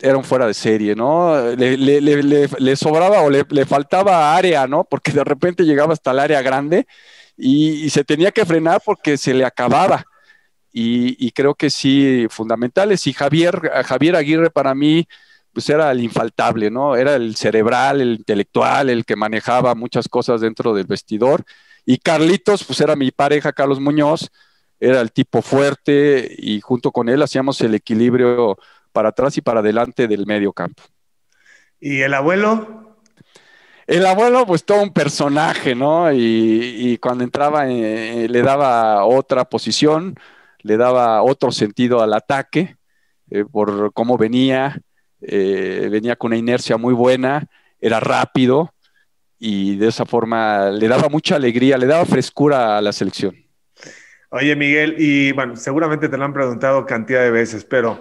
era 0.00 0.16
un 0.16 0.24
fuera 0.24 0.46
de 0.46 0.54
serie, 0.54 0.94
¿no? 0.94 1.34
Le, 1.56 2.76
sobraba 2.76 3.22
o 3.22 3.30
le, 3.30 3.66
faltaba 3.66 4.36
área, 4.36 4.66
¿no? 4.66 4.84
Porque 4.84 5.12
de 5.12 5.24
repente 5.24 5.64
llegaba 5.64 5.92
hasta 5.92 6.12
el 6.12 6.20
área 6.20 6.42
grande 6.42 6.86
y, 7.36 7.90
se 7.90 8.04
tenía 8.04 8.30
que 8.30 8.44
frenar 8.44 8.80
porque 8.84 9.16
se 9.16 9.34
le 9.34 9.44
acababa. 9.44 10.04
Y, 10.72 11.32
creo 11.32 11.54
que 11.54 11.70
sí, 11.70 12.26
fundamentales. 12.30 13.06
Y 13.06 13.12
Javier, 13.12 13.60
Javier 13.84 14.14
Aguirre 14.14 14.50
para 14.50 14.74
mí, 14.74 15.08
pues 15.52 15.68
era 15.68 15.90
el 15.90 16.00
infaltable, 16.00 16.70
¿no? 16.70 16.94
Era 16.94 17.16
el 17.16 17.34
cerebral, 17.34 18.00
el 18.00 18.14
intelectual, 18.18 18.90
el 18.90 19.04
que 19.04 19.16
manejaba 19.16 19.74
muchas 19.74 20.08
cosas 20.08 20.40
dentro 20.40 20.72
del 20.74 20.86
vestidor. 20.86 21.44
Y 21.84 21.98
Carlitos, 21.98 22.64
pues 22.64 22.80
era 22.80 22.94
mi 22.94 23.10
pareja, 23.10 23.52
Carlos 23.52 23.80
Muñoz, 23.80 24.30
era 24.78 25.00
el 25.00 25.10
tipo 25.10 25.42
fuerte 25.42 26.32
y 26.38 26.60
junto 26.60 26.92
con 26.92 27.08
él 27.08 27.22
hacíamos 27.22 27.60
el 27.62 27.74
equilibrio 27.74 28.56
para 28.98 29.10
atrás 29.10 29.36
y 29.36 29.42
para 29.42 29.60
adelante 29.60 30.08
del 30.08 30.26
medio 30.26 30.52
campo. 30.52 30.82
¿Y 31.78 32.00
el 32.00 32.14
abuelo? 32.14 32.96
El 33.86 34.04
abuelo, 34.04 34.44
pues 34.44 34.64
todo 34.64 34.82
un 34.82 34.92
personaje, 34.92 35.76
¿no? 35.76 36.12
Y, 36.12 36.98
cuando 37.00 37.22
entraba 37.22 37.70
eh, 37.70 38.26
le 38.28 38.42
daba 38.42 39.04
otra 39.04 39.44
posición, 39.44 40.16
le 40.62 40.76
daba 40.76 41.22
otro 41.22 41.52
sentido 41.52 42.02
al 42.02 42.12
ataque, 42.12 42.76
eh, 43.30 43.44
por 43.44 43.92
cómo 43.92 44.18
venía, 44.18 44.80
eh, 45.20 45.86
venía 45.92 46.16
con 46.16 46.30
una 46.30 46.38
inercia 46.38 46.76
muy 46.76 46.92
buena, 46.92 47.46
era 47.80 48.00
rápido 48.00 48.74
y 49.38 49.76
de 49.76 49.86
esa 49.86 50.06
forma 50.06 50.70
le 50.70 50.88
daba 50.88 51.08
mucha 51.08 51.36
alegría, 51.36 51.78
le 51.78 51.86
daba 51.86 52.04
frescura 52.04 52.78
a 52.78 52.80
la 52.80 52.92
selección. 52.92 53.36
Oye, 54.30 54.56
Miguel, 54.56 54.96
y 54.98 55.30
bueno, 55.30 55.54
seguramente 55.54 56.08
te 56.08 56.18
lo 56.18 56.24
han 56.24 56.34
preguntado 56.34 56.84
cantidad 56.84 57.22
de 57.22 57.30
veces, 57.30 57.64
pero 57.64 57.98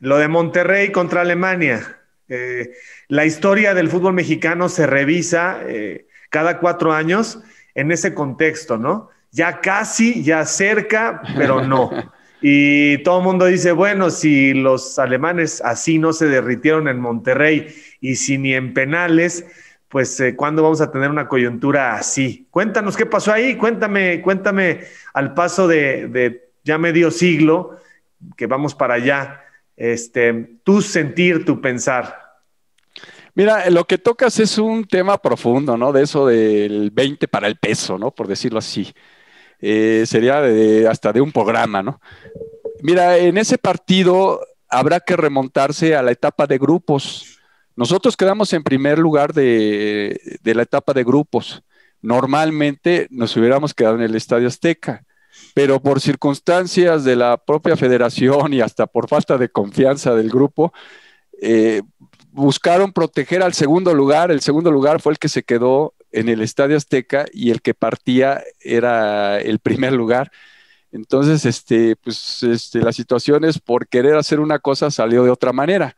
lo 0.00 0.18
de 0.18 0.28
Monterrey 0.28 0.90
contra 0.90 1.20
Alemania. 1.20 1.98
Eh, 2.28 2.72
la 3.08 3.26
historia 3.26 3.74
del 3.74 3.88
fútbol 3.88 4.14
mexicano 4.14 4.68
se 4.68 4.86
revisa 4.86 5.60
eh, 5.66 6.06
cada 6.30 6.58
cuatro 6.58 6.92
años 6.92 7.40
en 7.74 7.92
ese 7.92 8.14
contexto, 8.14 8.78
¿no? 8.78 9.10
Ya 9.30 9.60
casi, 9.60 10.22
ya 10.22 10.44
cerca, 10.44 11.22
pero 11.36 11.64
no. 11.64 11.90
Y 12.42 12.96
todo 13.02 13.18
el 13.18 13.24
mundo 13.24 13.44
dice, 13.44 13.70
bueno, 13.72 14.08
si 14.08 14.54
los 14.54 14.98
alemanes 14.98 15.60
así 15.62 15.98
no 15.98 16.14
se 16.14 16.24
derritieron 16.24 16.88
en 16.88 16.98
Monterrey 16.98 17.66
y 18.00 18.16
si 18.16 18.38
ni 18.38 18.54
en 18.54 18.72
penales, 18.72 19.44
pues 19.90 20.18
eh, 20.20 20.36
¿cuándo 20.36 20.62
vamos 20.62 20.80
a 20.80 20.90
tener 20.90 21.10
una 21.10 21.28
coyuntura 21.28 21.96
así? 21.96 22.46
Cuéntanos 22.50 22.96
qué 22.96 23.04
pasó 23.04 23.30
ahí, 23.30 23.56
cuéntame, 23.56 24.22
cuéntame 24.22 24.80
al 25.12 25.34
paso 25.34 25.68
de, 25.68 26.08
de 26.08 26.48
ya 26.64 26.78
medio 26.78 27.10
siglo 27.10 27.76
que 28.38 28.46
vamos 28.46 28.74
para 28.74 28.94
allá 28.94 29.42
este, 29.80 30.58
tu 30.62 30.82
sentir, 30.82 31.46
tu 31.46 31.60
pensar. 31.60 32.20
Mira, 33.34 33.70
lo 33.70 33.86
que 33.86 33.96
tocas 33.96 34.38
es 34.38 34.58
un 34.58 34.84
tema 34.84 35.16
profundo, 35.16 35.76
¿no? 35.78 35.90
De 35.90 36.02
eso 36.02 36.26
del 36.26 36.90
20 36.90 37.26
para 37.28 37.46
el 37.46 37.56
peso, 37.56 37.96
¿no? 37.96 38.10
Por 38.10 38.28
decirlo 38.28 38.58
así. 38.58 38.92
Eh, 39.58 40.04
sería 40.06 40.42
hasta 40.90 41.12
de 41.12 41.22
un 41.22 41.32
programa, 41.32 41.82
¿no? 41.82 41.98
Mira, 42.82 43.16
en 43.16 43.38
ese 43.38 43.56
partido 43.56 44.40
habrá 44.68 45.00
que 45.00 45.16
remontarse 45.16 45.96
a 45.96 46.02
la 46.02 46.12
etapa 46.12 46.46
de 46.46 46.58
grupos. 46.58 47.38
Nosotros 47.74 48.18
quedamos 48.18 48.52
en 48.52 48.62
primer 48.62 48.98
lugar 48.98 49.32
de, 49.32 50.20
la 50.44 50.62
etapa 50.62 50.92
de 50.92 51.04
grupos. 51.04 51.62
Normalmente 52.02 53.06
nos 53.10 53.34
hubiéramos 53.34 53.72
quedado 53.72 53.94
en 53.94 54.02
el 54.02 54.14
Estadio 54.14 54.48
Azteca, 54.48 55.04
pero 55.60 55.78
por 55.78 56.00
circunstancias 56.00 57.04
de 57.04 57.16
la 57.16 57.36
propia 57.36 57.76
federación 57.76 58.54
y 58.54 58.62
hasta 58.62 58.86
por 58.86 59.08
falta 59.08 59.36
de 59.36 59.50
confianza 59.50 60.14
del 60.14 60.30
grupo, 60.30 60.72
eh, 61.42 61.82
buscaron 62.32 62.94
proteger 62.94 63.42
al 63.42 63.52
segundo 63.52 63.92
lugar. 63.92 64.30
El 64.30 64.40
segundo 64.40 64.70
lugar 64.70 65.02
fue 65.02 65.12
el 65.12 65.18
que 65.18 65.28
se 65.28 65.42
quedó 65.42 65.92
en 66.12 66.30
el 66.30 66.40
Estadio 66.40 66.78
Azteca 66.78 67.26
y 67.30 67.50
el 67.50 67.60
que 67.60 67.74
partía 67.74 68.42
era 68.58 69.38
el 69.38 69.58
primer 69.58 69.92
lugar. 69.92 70.32
Entonces, 70.92 71.44
este, 71.44 71.94
pues, 71.96 72.42
este, 72.42 72.78
la 72.78 72.94
situación 72.94 73.44
es 73.44 73.58
por 73.58 73.86
querer 73.86 74.14
hacer 74.14 74.40
una 74.40 74.60
cosa 74.60 74.90
salió 74.90 75.24
de 75.24 75.30
otra 75.30 75.52
manera. 75.52 75.94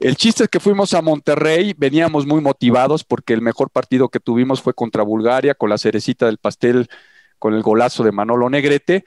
El 0.00 0.16
chiste 0.16 0.44
es 0.44 0.48
que 0.48 0.60
fuimos 0.60 0.94
a 0.94 1.02
Monterrey, 1.02 1.74
veníamos 1.76 2.24
muy 2.24 2.40
motivados 2.40 3.04
porque 3.04 3.34
el 3.34 3.42
mejor 3.42 3.68
partido 3.68 4.08
que 4.08 4.18
tuvimos 4.18 4.62
fue 4.62 4.72
contra 4.72 5.02
Bulgaria, 5.02 5.54
con 5.54 5.68
la 5.68 5.76
cerecita 5.76 6.24
del 6.24 6.38
pastel, 6.38 6.88
con 7.44 7.52
el 7.52 7.62
golazo 7.62 8.02
de 8.02 8.10
Manolo 8.10 8.48
Negrete. 8.48 9.04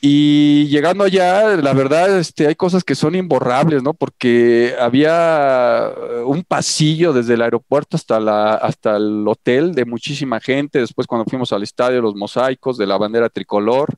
Y 0.00 0.68
llegando 0.68 1.02
allá, 1.02 1.56
la 1.56 1.72
verdad, 1.72 2.16
este, 2.16 2.46
hay 2.46 2.54
cosas 2.54 2.84
que 2.84 2.94
son 2.94 3.16
imborrables, 3.16 3.82
¿no? 3.82 3.94
Porque 3.94 4.76
había 4.78 5.92
un 6.24 6.44
pasillo 6.44 7.12
desde 7.12 7.34
el 7.34 7.42
aeropuerto 7.42 7.96
hasta, 7.96 8.20
la, 8.20 8.54
hasta 8.54 8.96
el 8.96 9.26
hotel 9.26 9.74
de 9.74 9.84
muchísima 9.86 10.38
gente. 10.38 10.78
Después, 10.78 11.08
cuando 11.08 11.28
fuimos 11.28 11.52
al 11.52 11.64
estadio, 11.64 12.00
los 12.00 12.14
mosaicos 12.14 12.78
de 12.78 12.86
la 12.86 12.96
bandera 12.96 13.28
tricolor. 13.28 13.92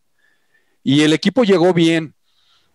Y 0.82 1.02
el 1.02 1.12
equipo 1.12 1.44
llegó 1.44 1.74
bien, 1.74 2.14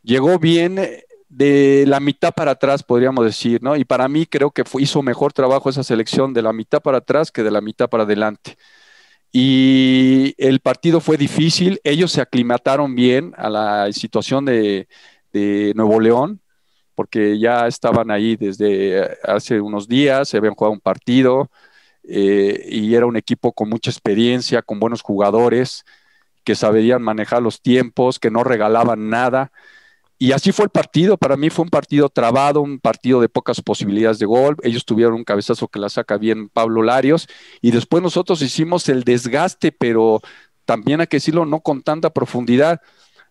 llegó 0.03 0.38
bien 0.38 0.77
eh, 0.77 1.05
de 1.29 1.86
la 1.88 1.99
mitad 1.99 2.31
para 2.31 2.51
atrás, 2.51 2.83
podríamos 2.83 3.25
decir, 3.25 3.59
¿no? 3.63 3.75
Y 3.75 3.86
para 3.86 4.07
mí 4.07 4.27
creo 4.27 4.51
que 4.51 4.63
hizo 4.77 5.01
mejor 5.01 5.33
trabajo 5.33 5.67
esa 5.67 5.83
selección 5.83 6.31
de 6.31 6.43
la 6.43 6.53
mitad 6.53 6.79
para 6.79 6.99
atrás 6.99 7.31
que 7.31 7.41
de 7.41 7.49
la 7.49 7.61
mitad 7.61 7.89
para 7.89 8.03
adelante. 8.03 8.55
Y 9.32 10.34
el 10.38 10.59
partido 10.61 11.01
fue 11.01 11.17
difícil, 11.17 11.80
ellos 11.84 12.11
se 12.11 12.21
aclimataron 12.21 12.95
bien 12.95 13.34
a 13.38 13.49
la 13.49 13.91
situación 13.91 14.45
de, 14.45 14.88
Nuevo 15.76 15.99
León, 15.99 16.39
porque 16.95 17.38
ya 17.38 17.67
estaban 17.67 18.09
ahí 18.09 18.38
desde 18.38 19.17
hace 19.23 19.59
unos 19.59 19.86
días, 19.86 20.30
se 20.30 20.38
habían 20.38 20.55
jugado 20.55 20.71
un 20.71 20.80
partido 20.80 21.51
eh, 22.07 22.65
y 22.69 22.95
era 22.95 23.05
un 23.05 23.17
equipo 23.17 23.51
con 23.51 23.67
mucha 23.67 23.91
experiencia, 23.91 24.61
con 24.61 24.80
buenos 24.80 25.01
jugadores 25.01 25.84
que 26.45 26.55
sabían 26.55 27.01
manejar 27.01 27.41
los 27.41 27.61
tiempos, 27.61 28.19
que 28.19 28.32
no 28.32 28.45
regalaban 28.45 29.09
nada. 29.09 29.51
Y 30.18 30.32
así 30.32 30.51
fue 30.51 30.66
el 30.66 30.72
partido. 30.72 31.18
Para 31.18 31.36
mí 31.36 31.49
fue 31.49 31.63
un 31.63 31.70
partido 31.70 32.09
trabado, 32.09 32.61
un 32.61 32.80
partido 32.80 33.20
de 33.20 33.30
pocas 33.30 33.61
posibilidades 33.61 34.20
de 34.20 34.26
gol. 34.26 34.55
Ellos 34.63 34.86
tuvieron 34.86 35.16
un 35.16 35.24
cabezazo 35.24 35.68
que 35.68 35.80
la 35.80 35.89
saca 35.89 36.18
bien 36.18 36.49
Pablo 36.49 36.84
Larios. 36.84 37.28
Y 37.61 37.72
después 37.72 38.01
nosotros 38.01 38.41
hicimos 38.41 38.88
el 38.88 39.03
desgaste, 39.03 39.72
pero 39.72 40.22
también 40.63 41.01
hay 41.01 41.07
que 41.07 41.18
decirlo, 41.18 41.45
no 41.45 41.59
con 41.59 41.82
tanta 41.82 42.09
profundidad. 42.11 42.82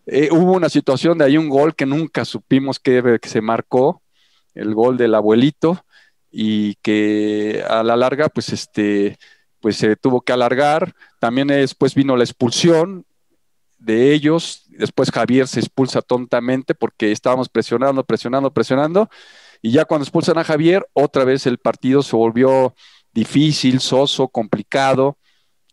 Eh, 0.05 0.29
hubo 0.31 0.53
una 0.53 0.69
situación 0.69 1.17
de 1.17 1.25
ahí 1.25 1.37
un 1.37 1.49
gol 1.49 1.75
que 1.75 1.85
nunca 1.87 2.23
supimos 2.25 2.79
que, 2.79 3.19
que 3.21 3.29
se 3.29 3.41
marcó, 3.41 4.03
el 4.53 4.73
gol 4.75 4.97
del 4.97 5.15
abuelito, 5.15 5.83
y 6.31 6.75
que 6.75 7.63
a 7.67 7.81
la 7.81 7.95
larga, 7.95 8.29
pues 8.29 8.49
este, 8.49 9.17
pues 9.59 9.77
se 9.77 9.95
tuvo 9.95 10.21
que 10.21 10.33
alargar. 10.33 10.93
También 11.19 11.47
después 11.47 11.95
vino 11.95 12.15
la 12.15 12.23
expulsión 12.23 13.05
de 13.79 14.13
ellos. 14.13 14.64
Después 14.77 15.11
Javier 15.11 15.47
se 15.47 15.59
expulsa 15.59 16.01
tontamente 16.01 16.75
porque 16.75 17.11
estábamos 17.11 17.49
presionando, 17.49 18.03
presionando, 18.03 18.51
presionando. 18.53 19.09
Y 19.61 19.71
ya 19.71 19.85
cuando 19.85 20.03
expulsan 20.03 20.37
a 20.37 20.43
Javier, 20.43 20.87
otra 20.93 21.23
vez 21.23 21.45
el 21.47 21.57
partido 21.57 22.03
se 22.03 22.15
volvió 22.15 22.75
difícil, 23.13 23.79
soso, 23.79 24.27
complicado. 24.27 25.17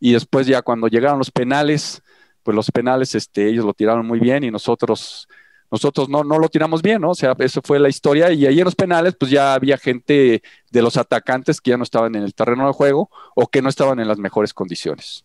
Y 0.00 0.12
después 0.12 0.46
ya 0.46 0.62
cuando 0.62 0.88
llegaron 0.88 1.18
los 1.18 1.30
penales, 1.30 2.03
pues 2.42 2.55
los 2.55 2.70
penales 2.70 3.14
este, 3.14 3.48
ellos 3.48 3.64
lo 3.64 3.74
tiraron 3.74 4.07
muy 4.07 4.18
bien 4.18 4.44
y 4.44 4.50
nosotros 4.50 5.28
nosotros 5.70 6.11
no, 6.11 6.22
no 6.22 6.38
lo 6.38 6.50
tiramos 6.50 6.82
bien, 6.82 7.00
¿no? 7.00 7.11
O 7.11 7.14
sea, 7.14 7.34
eso 7.38 7.62
fue 7.64 7.78
la 7.78 7.88
historia 7.88 8.30
y 8.30 8.44
ahí 8.44 8.59
en 8.59 8.66
los 8.66 8.74
penales 8.74 9.14
pues 9.18 9.30
ya 9.30 9.55
había 9.55 9.78
gente 9.78 10.42
de 10.70 10.82
los 10.82 10.98
atacantes 10.98 11.62
que 11.62 11.70
ya 11.70 11.78
no 11.78 11.82
estaban 11.82 12.14
en 12.14 12.22
el 12.22 12.34
terreno 12.34 12.66
de 12.66 12.74
juego 12.74 13.09
o 13.34 13.46
que 13.46 13.62
no 13.62 13.70
estaban 13.70 13.98
en 13.98 14.07
las 14.07 14.18
mejores 14.18 14.53
condiciones. 14.53 15.24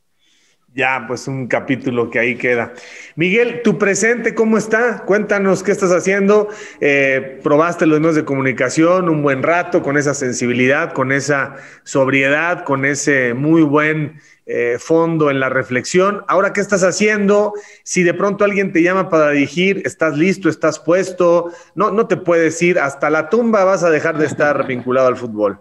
Ya, 0.78 1.06
pues 1.08 1.28
un 1.28 1.48
capítulo 1.48 2.12
que 2.12 2.20
ahí 2.20 2.36
queda. 2.36 2.72
Miguel, 3.16 3.64
tu 3.64 3.80
presente, 3.80 4.36
¿cómo 4.36 4.60
está? 4.60 5.06
Cuéntanos 5.08 5.64
qué 5.64 5.72
estás 5.72 5.92
haciendo. 5.92 6.50
Eh, 6.82 7.40
probaste 7.42 7.88
los 7.88 8.00
medios 8.00 8.14
de 8.14 8.26
comunicación 8.26 9.10
un 9.10 9.24
buen 9.24 9.42
rato 9.42 9.82
con 9.82 9.98
esa 9.98 10.14
sensibilidad, 10.14 10.94
con 10.94 11.12
esa 11.12 11.56
sobriedad, 11.84 12.64
con 12.64 12.86
ese 12.86 13.34
muy 13.34 13.64
buen 13.64 14.22
eh, 14.46 14.78
fondo 14.80 15.32
en 15.32 15.40
la 15.40 15.50
reflexión. 15.50 16.24
Ahora, 16.28 16.54
¿qué 16.54 16.62
estás 16.62 16.84
haciendo? 16.84 17.54
Si 17.84 18.04
de 18.04 18.14
pronto 18.14 18.46
alguien 18.46 18.72
te 18.72 18.84
llama 18.84 19.10
para 19.10 19.32
dirigir, 19.32 19.82
¿estás 19.84 20.16
listo? 20.16 20.48
¿Estás 20.48 20.78
puesto? 20.78 21.52
No, 21.74 21.90
no 21.90 22.06
te 22.08 22.18
puedes 22.18 22.62
ir 22.62 22.78
hasta 22.78 23.10
la 23.10 23.30
tumba, 23.30 23.64
vas 23.64 23.84
a 23.84 23.90
dejar 23.90 24.20
de 24.20 24.28
estar 24.28 24.68
vinculado 24.68 25.08
al 25.08 25.18
fútbol. 25.18 25.60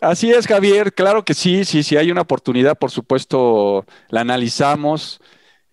Así 0.00 0.30
es, 0.30 0.46
Javier. 0.46 0.92
Claro 0.92 1.24
que 1.24 1.34
sí, 1.34 1.64
sí, 1.64 1.82
sí 1.82 1.96
hay 1.96 2.10
una 2.10 2.20
oportunidad, 2.22 2.76
por 2.78 2.90
supuesto, 2.90 3.86
la 4.10 4.20
analizamos. 4.20 5.20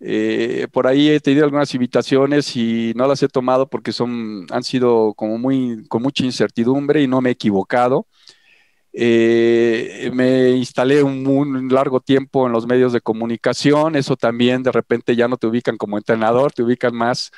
Eh, 0.00 0.66
por 0.72 0.86
ahí 0.86 1.08
he 1.10 1.20
tenido 1.20 1.44
algunas 1.44 1.74
invitaciones 1.74 2.56
y 2.56 2.92
no 2.96 3.06
las 3.06 3.22
he 3.22 3.28
tomado 3.28 3.68
porque 3.68 3.92
son, 3.92 4.46
han 4.50 4.62
sido 4.64 5.14
como 5.14 5.38
muy, 5.38 5.86
con 5.88 6.02
mucha 6.02 6.24
incertidumbre 6.24 7.02
y 7.02 7.06
no 7.08 7.20
me 7.20 7.30
he 7.30 7.32
equivocado. 7.32 8.06
Eh, 8.92 10.10
me 10.14 10.50
instalé 10.52 11.02
un, 11.02 11.68
largo 11.68 12.00
tiempo 12.00 12.46
en 12.46 12.52
los 12.52 12.66
medios 12.66 12.92
de 12.92 13.00
comunicación, 13.00 13.96
eso 13.96 14.16
también 14.16 14.62
de 14.62 14.70
repente 14.72 15.16
ya 15.16 15.26
no 15.26 15.36
te 15.36 15.48
ubican 15.48 15.76
como 15.76 15.98
entrenador, 15.98 16.52
te 16.52 16.62
ubican 16.62 16.94
más 16.94 17.32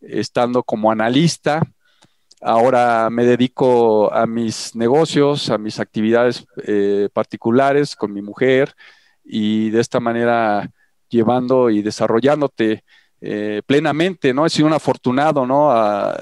estando 0.00 0.62
como 0.62 0.90
analista. 0.92 1.62
Ahora 2.40 3.08
me 3.10 3.24
dedico 3.24 4.12
a 4.12 4.26
mis 4.26 4.74
negocios, 4.74 5.50
a 5.50 5.58
mis 5.58 5.78
actividades 5.78 6.46
eh, 6.66 7.08
particulares 7.12 7.94
con 7.96 8.12
mi 8.14 8.22
mujer 8.22 8.74
y 9.24 9.70
de 9.70 9.80
esta 9.80 10.00
manera 10.00 10.70
llevando 11.08 11.70
y 11.70 11.82
desarrollándote 11.82 12.84
eh, 13.20 13.60
plenamente, 13.66 14.32
¿no? 14.32 14.46
He 14.46 14.50
sido 14.50 14.68
un 14.68 14.72
afortunado, 14.72 15.46
¿no? 15.46 15.74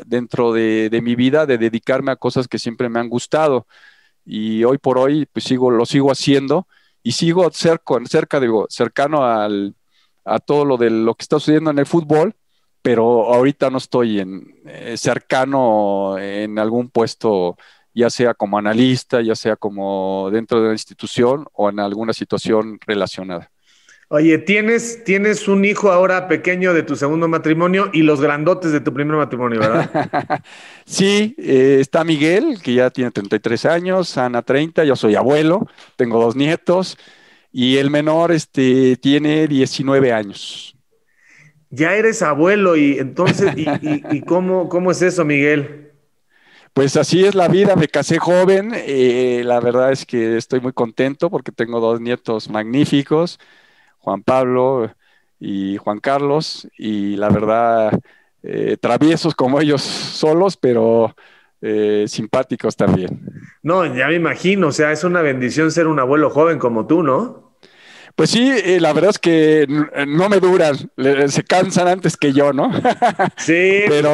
dentro 0.07 0.53
de, 0.53 0.89
de, 0.91 1.01
mi 1.01 1.15
vida 1.15 1.47
de 1.47 1.59
dedicarme 1.59 2.11
a 2.11 2.17
cosas 2.17 2.49
que 2.49 2.59
siempre 2.59 2.89
me 2.89 2.99
han 2.99 3.09
gustado 3.09 3.67
y 4.25 4.65
hoy 4.65 4.79
por 4.79 4.99
hoy 4.99 5.27
pues 5.33 5.45
sigo, 5.47 5.71
lo 5.71 5.87
sigo 5.87 6.11
haciendo 6.11 6.67
y 7.03 7.13
sigo 7.13 7.51
cerca, 7.51 7.95
cerca 8.07 8.41
digo, 8.41 8.67
cercano 8.69 9.25
al, 9.25 9.75
a 10.25 10.39
todo 10.39 10.65
lo 10.65 10.77
de 10.77 10.91
lo 10.91 11.15
que 11.15 11.23
está 11.23 11.39
sucediendo 11.39 11.71
en 11.71 11.79
el 11.79 11.87
fútbol, 11.87 12.35
pero 12.83 13.33
ahorita 13.33 13.71
no 13.71 13.79
estoy 13.79 14.21
en, 14.21 14.55
eh, 14.67 14.97
cercano 14.97 16.19
en 16.19 16.59
algún 16.59 16.91
puesto, 16.91 17.57
ya 17.95 18.11
sea 18.11 18.35
como 18.35 18.59
analista, 18.59 19.21
ya 19.21 19.35
sea 19.35 19.57
como 19.57 20.31
dentro 20.33 20.61
de 20.61 20.69
la 20.69 20.75
institución 20.75 21.47
o 21.53 21.69
en 21.69 21.81
alguna 21.81 22.13
situación 22.13 22.79
relacionada. 22.87 23.51
Oye, 24.11 24.39
tienes, 24.39 25.05
tienes 25.05 25.49
un 25.49 25.67
hijo 25.67 25.93
ahora 25.93 26.29
pequeño 26.29 26.73
de 26.73 26.83
tu 26.83 26.97
segundo 26.97 27.29
matrimonio 27.29 27.91
y 27.93 28.03
los 28.03 28.23
grandotes 28.23 28.73
de 28.73 28.81
tu 28.81 28.95
primer 28.95 29.19
matrimonio, 29.19 29.61
¿verdad? 29.61 30.43
sí, 30.87 31.35
eh, 31.37 31.77
está 31.81 32.05
Miguel, 32.05 32.59
que 32.63 32.73
ya 32.73 32.89
tiene 32.89 33.11
33 33.11 33.67
años, 33.67 34.17
Ana 34.17 34.41
30, 34.41 34.85
yo 34.85 34.97
soy 34.97 35.15
abuelo, 35.15 35.67
tengo 35.97 36.23
dos 36.23 36.37
nietos 36.37 36.97
y 37.53 37.77
el 37.77 37.91
menor 37.91 38.33
este, 38.33 38.97
tiene 38.97 39.47
19 39.47 40.11
años. 40.11 40.78
Ya 41.71 41.95
eres 41.95 42.23
abuelo 42.23 42.77
y 42.77 42.99
entonces, 42.99 43.53
¿y, 43.57 44.21
cómo, 44.27 44.69
cómo 44.69 44.91
es 44.91 45.03
eso, 45.03 45.25
Miguel? 45.25 45.93
Pues 46.73 46.97
así 46.97 47.25
es 47.25 47.35
la 47.35 47.49
vida, 47.49 47.77
me 47.77 47.89
casé 47.89 48.19
joven, 48.19 48.73
eh, 48.75 49.43
la 49.45 49.59
verdad 49.61 49.91
es 49.91 50.07
que 50.07 50.37
estoy 50.37 50.61
muy 50.61 50.73
contento 50.73 51.29
porque 51.31 51.51
tengo 51.51 51.81
dos 51.81 52.01
nietos 52.01 52.49
magníficos 52.49 53.39
Juan 54.09 54.23
Pablo 54.23 54.91
y 55.39 55.77
Juan 55.77 56.01
Carlos, 56.01 56.67
y 56.79 57.17
la 57.17 57.29
verdad, 57.29 57.93
eh, 58.43 58.77
traviesos 58.81 59.35
como 59.35 59.61
ellos 59.61 59.83
solos, 59.83 60.57
pero 60.57 61.15
eh, 61.61 62.07
simpáticos 62.09 62.75
también. 62.75 63.21
No, 63.63 63.85
ya 63.95 64.09
me 64.09 64.15
imagino, 64.15 64.69
o 64.69 64.73
sea, 64.73 64.93
es 64.93 65.05
una 65.05 65.21
bendición 65.21 65.71
ser 65.71 65.87
un 65.87 65.99
abuelo 65.99 66.31
joven 66.31 66.59
como 66.59 66.87
tú, 66.87 67.03
¿no? 67.03 67.48
Pues 68.19 68.31
sí, 68.31 68.51
eh, 68.51 68.81
la 68.81 68.93
verdad 68.93 69.11
es 69.11 69.19
que 69.21 69.65
no 70.09 70.29
me 70.29 70.41
duran, 70.41 70.75
se 71.29 71.45
cansan 71.45 71.87
antes 71.87 72.17
que 72.17 72.33
yo, 72.33 72.53
¿no? 72.53 72.69
Sí. 73.37 73.85
pero, 73.87 74.11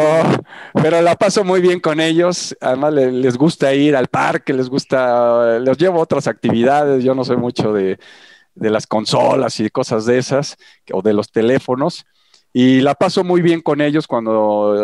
pero 0.74 1.00
la 1.00 1.16
paso 1.16 1.42
muy 1.42 1.62
bien 1.62 1.80
con 1.80 2.00
ellos, 2.00 2.54
además 2.60 2.92
les 2.92 3.38
gusta 3.38 3.72
ir 3.72 3.96
al 3.96 4.08
parque, 4.08 4.52
les 4.52 4.68
gusta, 4.68 5.58
les 5.58 5.78
llevo 5.78 6.00
otras 6.00 6.26
actividades, 6.26 7.02
yo 7.02 7.14
no 7.14 7.24
soy 7.24 7.38
mucho 7.38 7.72
de, 7.72 7.98
de 8.54 8.70
las 8.70 8.86
consolas 8.86 9.58
y 9.60 9.70
cosas 9.70 10.04
de 10.06 10.18
esas, 10.18 10.58
o 10.92 11.00
de 11.02 11.14
los 11.14 11.32
teléfonos. 11.32 12.04
y 12.52 12.80
la 12.82 12.94
paso 12.96 13.24
muy 13.24 13.42
bien 13.42 13.62
con 13.62 13.80
ellos 13.80 14.06
cuando 14.06 14.74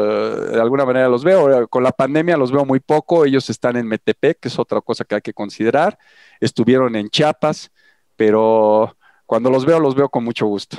eh, 0.51 0.53
de 0.57 0.61
alguna 0.61 0.87
manera 0.87 1.09
los 1.11 1.25
veo. 1.25 1.69
Con 1.69 1.85
la 1.85 1.93
pandemia 1.93 2.37
los 2.39 2.53
veo 2.53 2.65
muy 2.65 2.81
poco, 2.81 3.27
ellos 3.27 3.51
están 3.51 3.77
en 3.77 3.87
Metepec, 3.87 4.41
que 4.41 4.49
es 4.49 4.59
otra 4.59 4.81
cosa 4.81 5.05
que 5.05 5.17
hay 5.17 5.21
que 5.23 5.35
considerar, 5.35 5.99
estuvieron 6.41 6.97
en 6.97 7.11
Chiapas, 7.11 7.71
pero 8.17 8.97
cuando 9.31 9.49
los 9.49 9.65
veo, 9.65 9.79
los 9.79 9.95
veo 9.95 10.09
con 10.09 10.25
mucho 10.25 10.47
gusto. 10.47 10.79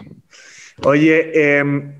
Oye, 0.84 1.58
em, 1.58 1.93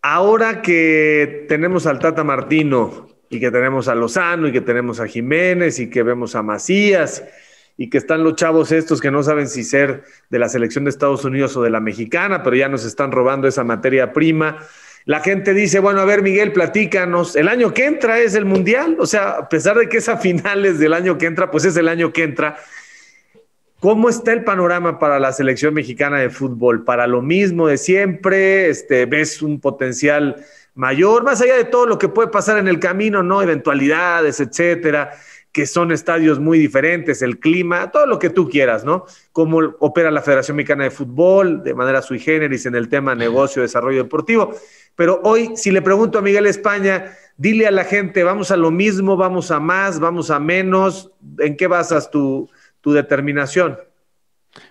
ahora 0.00 0.62
que 0.62 1.46
tenemos 1.48 1.84
al 1.84 1.98
Tata 1.98 2.22
Martino 2.22 3.08
y 3.28 3.40
que 3.40 3.50
tenemos 3.50 3.88
a 3.88 3.96
Lozano 3.96 4.46
y 4.46 4.52
que 4.52 4.60
tenemos 4.60 5.00
a 5.00 5.08
Jiménez 5.08 5.80
y 5.80 5.90
que 5.90 6.04
vemos 6.04 6.36
a 6.36 6.44
Macías, 6.44 7.24
y 7.76 7.90
que 7.90 7.98
están 7.98 8.22
los 8.22 8.36
chavos 8.36 8.70
estos 8.70 9.00
que 9.00 9.10
no 9.10 9.24
saben 9.24 9.48
si 9.48 9.64
ser 9.64 10.04
de 10.28 10.38
la 10.38 10.48
selección 10.48 10.84
de 10.84 10.90
Estados 10.90 11.24
Unidos 11.24 11.56
o 11.56 11.62
de 11.62 11.70
la 11.70 11.80
mexicana, 11.80 12.44
pero 12.44 12.54
ya 12.54 12.68
nos 12.68 12.84
están 12.84 13.10
robando 13.10 13.48
esa 13.48 13.64
materia 13.64 14.12
prima. 14.12 14.58
La 15.06 15.18
gente 15.18 15.54
dice, 15.54 15.80
bueno, 15.80 16.02
a 16.02 16.04
ver, 16.04 16.22
Miguel, 16.22 16.52
platícanos, 16.52 17.34
el 17.34 17.48
año 17.48 17.74
que 17.74 17.86
entra 17.86 18.20
es 18.20 18.36
el 18.36 18.44
Mundial, 18.44 18.96
o 19.00 19.06
sea, 19.06 19.30
a 19.30 19.48
pesar 19.48 19.76
de 19.76 19.88
que 19.88 19.96
es 19.96 20.08
a 20.08 20.16
finales 20.18 20.78
del 20.78 20.92
año 20.92 21.18
que 21.18 21.26
entra, 21.26 21.50
pues 21.50 21.64
es 21.64 21.76
el 21.76 21.88
año 21.88 22.12
que 22.12 22.22
entra. 22.22 22.58
¿Cómo 23.80 24.10
está 24.10 24.34
el 24.34 24.44
panorama 24.44 24.98
para 24.98 25.18
la 25.18 25.32
selección 25.32 25.72
mexicana 25.72 26.18
de 26.18 26.28
fútbol? 26.28 26.84
Para 26.84 27.06
lo 27.06 27.22
mismo 27.22 27.66
de 27.66 27.78
siempre, 27.78 28.68
este, 28.68 29.06
ves 29.06 29.40
un 29.40 29.58
potencial 29.58 30.36
mayor, 30.74 31.24
más 31.24 31.40
allá 31.40 31.56
de 31.56 31.64
todo 31.64 31.86
lo 31.86 31.98
que 31.98 32.10
puede 32.10 32.28
pasar 32.28 32.58
en 32.58 32.68
el 32.68 32.78
camino, 32.78 33.22
¿no? 33.22 33.40
Eventualidades, 33.40 34.38
etcétera 34.38 35.12
que 35.52 35.66
son 35.66 35.90
estadios 35.90 36.38
muy 36.38 36.58
diferentes, 36.58 37.22
el 37.22 37.40
clima, 37.40 37.90
todo 37.90 38.06
lo 38.06 38.18
que 38.18 38.30
tú 38.30 38.48
quieras, 38.48 38.84
¿no? 38.84 39.06
Cómo 39.32 39.58
opera 39.80 40.10
la 40.10 40.22
Federación 40.22 40.56
Mexicana 40.56 40.84
de 40.84 40.90
Fútbol 40.90 41.64
de 41.64 41.74
manera 41.74 42.02
sui 42.02 42.20
generis 42.20 42.66
en 42.66 42.76
el 42.76 42.88
tema 42.88 43.16
negocio, 43.16 43.62
desarrollo 43.62 44.04
deportivo. 44.04 44.54
Pero 44.94 45.20
hoy, 45.24 45.56
si 45.56 45.72
le 45.72 45.82
pregunto 45.82 46.18
a 46.18 46.22
Miguel 46.22 46.46
España, 46.46 47.16
dile 47.36 47.66
a 47.66 47.72
la 47.72 47.84
gente, 47.84 48.22
vamos 48.22 48.52
a 48.52 48.56
lo 48.56 48.70
mismo, 48.70 49.16
vamos 49.16 49.50
a 49.50 49.58
más, 49.58 49.98
vamos 49.98 50.30
a 50.30 50.38
menos, 50.38 51.10
¿en 51.38 51.56
qué 51.56 51.66
basas 51.66 52.10
tu, 52.12 52.48
tu 52.80 52.92
determinación? 52.92 53.78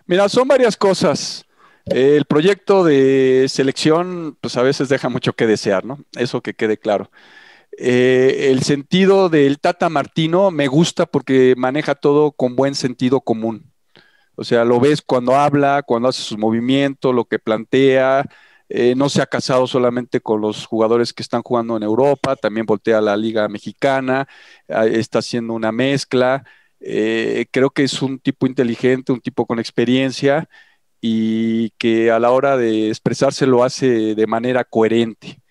Mira, 0.06 0.30
son 0.30 0.48
varias 0.48 0.76
cosas. 0.76 1.46
El 1.86 2.26
proyecto 2.26 2.84
de 2.84 3.48
selección, 3.50 4.38
pues 4.42 4.58
a 4.58 4.62
veces 4.62 4.90
deja 4.90 5.10
mucho 5.10 5.34
que 5.34 5.48
desear, 5.48 5.86
¿no? 5.86 6.00
Eso 6.18 6.42
que 6.42 6.54
quede 6.54 6.78
claro. 6.78 7.10
Eh, 7.78 8.50
el 8.52 8.64
sentido 8.64 9.30
del 9.30 9.60
Tata 9.60 9.90
Martino 9.90 10.52
me 10.52 10.68
gusta 10.68 11.06
porque 11.06 11.54
maneja 11.58 11.96
todo 11.96 12.32
con 12.32 12.56
buen 12.56 12.76
sentido 12.76 13.22
común. 13.22 13.72
O 14.36 14.44
sea, 14.44 14.66
lo 14.66 14.80
ves 14.80 15.02
cuando 15.02 15.36
habla, 15.36 15.84
cuando 15.84 16.10
hace 16.10 16.22
sus 16.22 16.38
movimientos, 16.38 17.14
lo 17.16 17.26
que 17.26 17.40
plantea. 17.40 18.26
Eh, 18.70 18.94
no 18.96 19.10
se 19.10 19.22
ha 19.22 19.26
casado 19.26 19.66
solamente 19.66 20.22
con 20.22 20.42
los 20.42 20.68
jugadores 20.68 21.12
que 21.12 21.24
están 21.24 21.42
jugando 21.42 21.76
en 21.76 21.82
Europa, 21.82 22.36
también 22.36 22.68
voltea 22.68 23.00
a 23.00 23.02
la 23.02 23.18
Liga 23.18 23.48
Mexicana, 23.48 24.28
está 24.68 25.20
haciendo 25.20 25.54
una 25.54 25.72
mezcla. 25.72 26.44
Eh, 26.80 27.46
creo 27.52 27.70
que 27.72 27.84
es 27.84 28.02
un 28.02 28.20
tipo 28.20 28.48
inteligente, 28.48 29.12
un 29.12 29.22
tipo 29.22 29.46
con 29.46 29.60
experiencia 29.60 30.50
y 31.02 31.72
que 31.72 32.12
a 32.12 32.20
la 32.20 32.32
hora 32.32 32.58
de 32.58 32.90
expresarse 32.90 33.46
lo 33.46 33.64
hace 33.64 34.16
de 34.16 34.28
manera 34.28 34.64
coherente. 34.64 35.42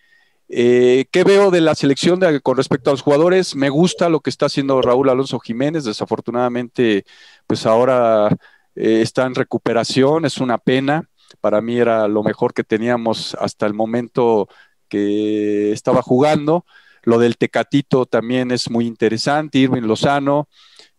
Eh, 0.51 1.07
¿Qué 1.11 1.25
veo 1.25 1.51
de 1.51 1.61
la 1.61 1.75
selección 1.75 2.21
con 2.43 2.57
respecto 2.57 2.91
a 2.91 2.95
los 2.95 3.03
jugadores? 3.03 3.55
Me 3.55 3.69
gusta 3.69 4.09
lo 4.09 4.21
que 4.21 4.31
está 4.31 4.47
haciendo 4.47 4.81
Raúl 4.81 5.11
Alonso 5.11 5.39
Jiménez. 5.41 5.85
Desafortunadamente, 5.85 7.05
pues 7.47 7.67
ahora 7.67 8.29
eh, 8.75 9.01
está 9.03 9.27
en 9.27 9.35
recuperación. 9.35 10.25
Es 10.25 10.39
una 10.39 10.59
pena. 10.59 11.09
Para 11.41 11.61
mí 11.61 11.79
era 11.79 12.09
lo 12.09 12.23
mejor 12.23 12.55
que 12.55 12.65
teníamos 12.65 13.35
hasta 13.39 13.67
el 13.67 13.75
momento 13.75 14.49
que 14.89 15.73
estaba 15.73 16.03
jugando. 16.03 16.65
Lo 17.03 17.19
del 17.19 17.37
Tecatito 17.37 18.07
también 18.07 18.51
es 18.51 18.71
muy 18.71 18.87
interesante. 18.87 19.59
Irving 19.59 19.83
Lozano. 19.83 20.49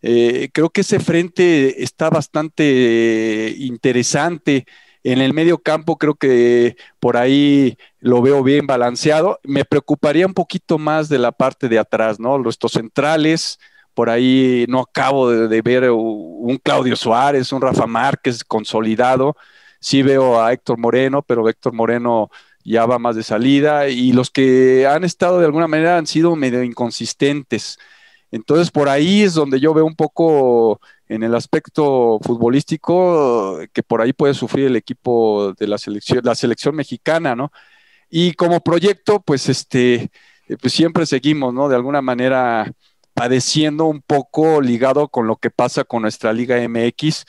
Eh, 0.01 0.49
creo 0.53 0.69
que 0.69 0.81
ese 0.81 0.99
frente 0.99 1.83
está 1.83 2.09
bastante 2.09 3.55
interesante. 3.57 4.65
En 5.03 5.19
el 5.21 5.33
medio 5.33 5.59
campo 5.59 5.97
creo 5.97 6.15
que 6.15 6.75
por 6.99 7.17
ahí 7.17 7.77
lo 7.99 8.21
veo 8.21 8.43
bien 8.43 8.67
balanceado. 8.67 9.39
Me 9.43 9.65
preocuparía 9.65 10.27
un 10.27 10.33
poquito 10.33 10.77
más 10.77 11.09
de 11.09 11.19
la 11.19 11.31
parte 11.31 11.69
de 11.69 11.79
atrás, 11.79 12.19
¿no? 12.19 12.37
Los 12.37 12.57
centrales, 12.69 13.59
por 13.93 14.09
ahí 14.09 14.65
no 14.69 14.81
acabo 14.81 15.29
de, 15.29 15.61
ver 15.61 15.89
un 15.91 16.57
Claudio 16.63 16.95
Suárez, 16.95 17.51
un 17.51 17.61
Rafa 17.61 17.87
Márquez 17.87 18.43
consolidado. 18.43 19.35
Sí 19.79 20.03
veo 20.03 20.41
a 20.41 20.51
Héctor 20.53 20.77
Moreno, 20.77 21.21
pero 21.21 21.47
Héctor 21.47 21.73
Moreno 21.73 22.29
ya 22.63 22.85
va 22.85 22.99
más 22.99 23.15
de 23.15 23.23
salida 23.23 23.87
y 23.89 24.11
los 24.11 24.29
que 24.29 24.85
han 24.87 25.03
estado 25.03 25.39
de 25.39 25.45
alguna 25.45 25.67
manera 25.67 25.97
han 25.97 26.07
sido 26.07 26.35
medio 26.35 26.63
inconsistentes. 26.63 27.79
Entonces 28.31 28.71
por 28.71 28.89
ahí 28.89 29.23
es 29.23 29.33
donde 29.33 29.59
yo 29.59 29.73
veo 29.73 29.85
un 29.85 29.95
poco 29.95 30.79
en 31.07 31.23
el 31.23 31.33
aspecto 31.35 32.19
futbolístico 32.21 33.59
que 33.73 33.83
por 33.83 34.01
ahí 34.01 34.13
puede 34.13 34.33
sufrir 34.33 34.67
el 34.67 34.75
equipo 34.75 35.53
de 35.57 35.67
la 35.67 35.77
selección, 35.77 36.21
la 36.23 36.35
selección 36.35 36.75
mexicana, 36.75 37.35
¿no? 37.35 37.51
Y 38.09 38.33
como 38.33 38.61
proyecto, 38.61 39.21
pues 39.21 39.49
este, 39.49 40.11
eh, 40.47 40.57
pues 40.61 40.73
siempre 40.73 41.05
seguimos, 41.05 41.53
¿no? 41.53 41.69
De 41.69 41.75
alguna 41.75 42.01
manera 42.01 42.71
padeciendo 43.13 43.85
un 43.85 44.01
poco 44.01 44.61
ligado 44.61 45.09
con 45.09 45.27
lo 45.27 45.35
que 45.37 45.51
pasa 45.51 45.83
con 45.83 46.03
nuestra 46.03 46.33
Liga 46.33 46.57
MX, 46.57 47.25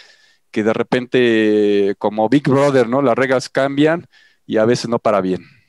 que 0.51 0.63
de 0.63 0.73
repente, 0.73 1.95
como 1.99 2.29
Big 2.29 2.49
Brother, 2.49 2.89
¿no? 2.89 3.03
Las 3.03 3.17
reglas 3.17 3.49
cambian 3.49 4.07
y 4.47 4.59
a 4.59 4.65
veces 4.65 4.89
no 4.89 4.99
para 4.99 5.21
bien. 5.21 5.60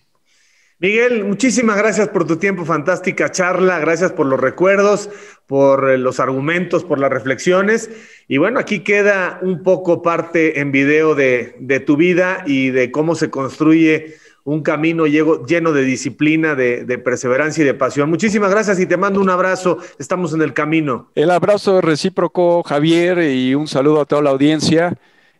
Miguel, 0.82 1.25
muchísimas 1.25 1.77
gracias 1.77 2.07
por 2.07 2.25
tu 2.25 2.38
tiempo, 2.38 2.65
fantástica 2.65 3.29
charla, 3.29 3.77
gracias 3.77 4.13
por 4.13 4.25
los 4.25 4.39
recuerdos, 4.39 5.11
por 5.45 5.91
eh, 5.91 5.99
los 5.99 6.19
argumentos, 6.19 6.84
por 6.84 6.97
las 6.97 7.11
reflexiones. 7.11 7.91
Y 8.27 8.38
bueno, 8.39 8.59
aquí 8.59 8.79
queda 8.79 9.38
un 9.43 9.61
poco 9.61 10.01
parte 10.01 10.59
en 10.59 10.71
video 10.71 11.13
de, 11.13 11.84
tu 11.86 11.97
vida 11.97 12.43
y 12.47 12.71
de 12.71 12.89
cómo 12.89 13.13
se 13.13 13.29
construye 13.29 14.15
un 14.43 14.63
camino 14.63 15.05
lleno 15.05 15.71
de 15.71 15.84
disciplina, 15.84 16.55
de, 16.55 16.84
de, 16.84 16.97
perseverancia 16.97 17.61
y 17.61 17.67
de 17.67 17.75
pasión. 17.75 18.09
Muchísimas 18.09 18.49
gracias 18.49 18.79
y 18.79 18.88
te 18.88 18.97
mando 18.97 19.21
un 19.21 19.29
abrazo. 19.29 19.77
Estamos 19.99 20.34
en 20.34 20.41
el 20.41 20.55
camino. 20.55 21.11
El 21.13 21.29
abrazo 21.29 21.82
recíproco, 21.82 22.63
Javier, 22.63 23.19
y 23.19 23.53
un 23.53 23.67
saludo 23.67 24.01
a 24.01 24.05
toda 24.05 24.23
la 24.23 24.32
audiencia. 24.32 24.97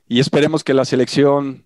Y 0.08 0.20
esperemos 0.20 0.64
que 0.64 0.76
la 0.76 0.86
selección 0.86 1.66